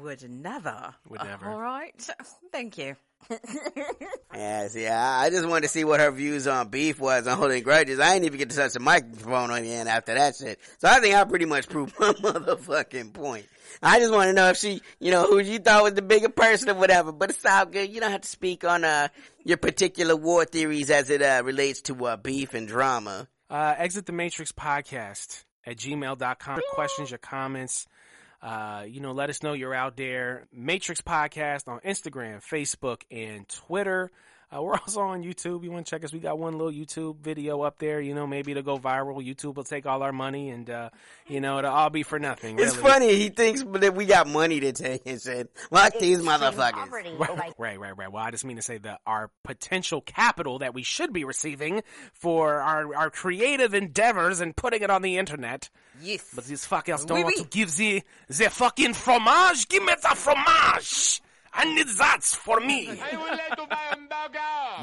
would 0.02 0.30
never. 0.30 0.94
Would 1.10 1.24
never. 1.24 1.48
All 1.50 1.60
right. 1.60 2.10
Thank 2.52 2.78
you. 2.78 2.96
Yeah, 4.36 4.68
see, 4.68 4.86
I 4.86 5.26
I 5.26 5.30
just 5.30 5.48
wanted 5.48 5.62
to 5.62 5.68
see 5.70 5.86
what 5.86 6.02
her 6.02 6.12
views 6.12 6.46
on 6.46 6.68
beef 6.68 7.00
was 7.00 7.26
on 7.26 7.38
holding 7.38 7.64
grudges. 7.64 8.02
I 8.02 8.14
didn't 8.14 8.26
even 8.26 8.38
get 8.38 8.50
to 8.50 8.56
touch 8.58 8.74
the 8.74 8.82
microphone 8.82 9.50
on 9.50 9.64
the 9.64 9.72
end 9.74 9.88
after 9.88 10.14
that 10.14 10.36
shit. 10.36 10.60
So 10.78 10.90
I 10.90 11.00
think 11.00 11.16
I 11.16 11.24
pretty 11.24 11.46
much 11.46 11.70
proved 11.70 11.96
my 12.00 12.12
motherfucking 12.12 13.14
point. 13.14 13.46
I 13.82 14.00
just 14.00 14.12
want 14.12 14.28
to 14.28 14.34
know 14.34 14.50
if 14.50 14.58
she, 14.58 14.82
you 15.00 15.12
know, 15.12 15.26
who 15.26 15.40
you 15.40 15.60
thought 15.60 15.84
was 15.84 15.94
the 15.94 16.02
bigger 16.02 16.28
person 16.28 16.70
or 16.70 16.74
whatever. 16.74 17.14
But 17.14 17.30
it's 17.30 17.46
all 17.46 17.66
good. 17.66 17.90
You 17.90 18.02
don't 18.02 18.12
have 18.12 18.22
to 18.22 18.28
speak 18.28 18.66
on 18.66 18.84
uh 18.84 19.08
your 19.46 19.58
particular 19.58 20.18
war 20.18 20.44
theories 20.44 20.90
as 20.90 21.10
it 21.10 21.22
uh, 21.22 21.42
relates 21.46 21.82
to 21.84 22.06
uh, 22.06 22.18
beef 22.18 22.54
and 22.54 22.68
drama. 22.68 23.30
Uh, 23.50 23.76
Exit 23.78 24.06
the 24.06 24.12
Matrix 24.12 24.52
podcast 24.52 25.46
at 25.66 25.78
gmail.com. 25.78 26.56
Your 26.58 26.64
questions, 26.74 27.10
your 27.12 27.20
comments. 27.20 27.88
Uh, 28.46 28.84
you 28.88 29.00
know, 29.00 29.12
let 29.12 29.32
us 29.32 29.42
know 29.42 29.54
you're 29.54 29.74
out 29.74 29.98
there. 29.98 30.46
Matrix 30.54 31.02
Podcast 31.02 31.68
on 31.68 31.80
Instagram, 31.80 32.44
Facebook, 32.44 33.02
and 33.10 33.50
Twitter. 33.50 34.12
Uh, 34.54 34.62
we're 34.62 34.74
also 34.80 35.02
on 35.02 35.24
YouTube. 35.24 35.64
You 35.64 35.72
want 35.72 35.86
to 35.86 35.90
check 35.90 36.04
us? 36.04 36.14
We 36.14 36.20
got 36.20 36.38
one 36.38 36.58
little 36.58 36.72
YouTube 36.72 37.20
video 37.20 37.62
up 37.62 37.80
there. 37.80 38.02
You 38.02 38.14
know, 38.14 38.28
maybe 38.28 38.52
it'll 38.52 38.64
go 38.64 38.78
viral. 38.78 39.26
YouTube 39.26 39.56
will 39.56 39.64
take 39.64 39.86
all 39.86 40.04
our 40.04 40.12
money, 40.12 40.50
and 40.50 40.70
uh, 40.70 40.90
you 41.28 41.42
know, 41.42 41.60
it'll 41.60 41.72
all 41.72 41.90
be 41.90 42.04
for 42.04 42.20
nothing. 42.20 42.60
It's 42.60 42.76
really. 42.78 42.90
funny. 42.90 43.16
He 43.16 43.30
thinks 43.30 43.64
that 43.64 43.96
we 43.96 44.06
got 44.06 44.28
money 44.28 44.60
to 44.62 44.72
take 44.72 45.04
and 45.06 45.22
shit. 45.22 45.52
Like 45.72 46.00
these 46.00 46.20
motherfuckers. 46.20 46.90
Right, 46.92 47.54
right, 47.58 47.80
right, 47.80 47.98
right. 47.98 48.12
Well, 48.12 48.24
I 48.24 48.32
just 48.32 48.46
mean 48.46 48.58
to 48.58 48.62
say 48.62 48.78
that 48.80 49.02
our 49.06 49.30
potential 49.44 50.02
capital 50.02 50.60
that 50.60 50.74
we 50.74 50.84
should 50.84 51.14
be 51.14 51.24
receiving 51.24 51.82
for 52.14 52.56
our, 52.62 52.96
our 52.96 53.10
creative 53.10 53.74
endeavors 53.74 54.42
and 54.42 54.56
putting 54.56 54.82
it 54.82 54.90
on 54.90 55.02
the 55.02 55.18
internet. 55.18 55.70
Yes. 56.02 56.30
But 56.36 56.46
these 56.46 56.66
fuckers 56.68 57.06
don't 57.06 57.18
Oui, 57.20 57.24
want 57.24 57.36
oui. 57.38 57.44
to 57.44 57.50
give 57.50 57.76
the, 57.76 58.04
the 58.28 58.50
fucking 58.50 58.94
fromage. 58.94 59.68
Give 59.70 59.84
me 59.84 59.94
the 60.02 60.16
fromage. 60.16 61.22
I 61.56 61.74
need 61.74 61.88
that 61.88 62.24
for 62.24 62.60
me. 62.60 62.86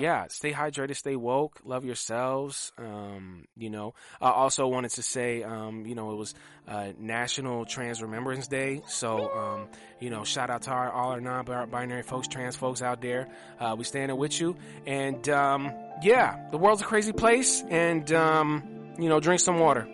yeah, 0.01 0.27
stay 0.29 0.53
hydrated, 0.53 0.97
stay 0.97 1.17
woke, 1.17 1.61
love 1.65 1.85
yourselves. 1.85 2.73
Um, 2.79 3.45
you 3.57 3.69
know, 3.69 3.95
I 4.21 4.31
also 4.31 4.67
wanted 4.67 4.93
to 4.93 5.03
say, 5.03 5.43
um, 5.43 5.85
you 5.85 5.95
know, 5.95 6.13
it 6.13 6.17
was 6.17 6.35
uh, 6.67 6.93
National 6.99 7.67
Trans 7.67 8.01
Remembrance 8.01 8.49
Day, 8.49 8.81
so 8.89 9.31
um, 9.33 9.69
you 10.01 10.09
know, 10.11 10.25
shout 10.25 10.49
out 10.49 10.63
to 10.63 10.71
our, 10.71 10.91
all 10.91 11.11
our 11.11 11.21
non-binary 11.21 12.03
folks, 12.03 12.27
trans 12.27 12.57
folks 12.57 12.81
out 12.81 13.03
there. 13.03 13.29
Uh, 13.61 13.75
we 13.77 13.85
standing 13.85 14.17
with 14.17 14.41
you, 14.41 14.57
and 14.87 15.29
um, 15.29 15.73
yeah, 16.03 16.49
the 16.51 16.59
world's 16.59 16.81
a 16.83 16.87
crazy 16.87 17.13
place, 17.13 17.63
and 17.69 18.11
um, 18.13 18.95
you 18.99 19.09
know, 19.09 19.21
drink 19.21 19.41
some 19.41 19.59
water. 19.59 19.87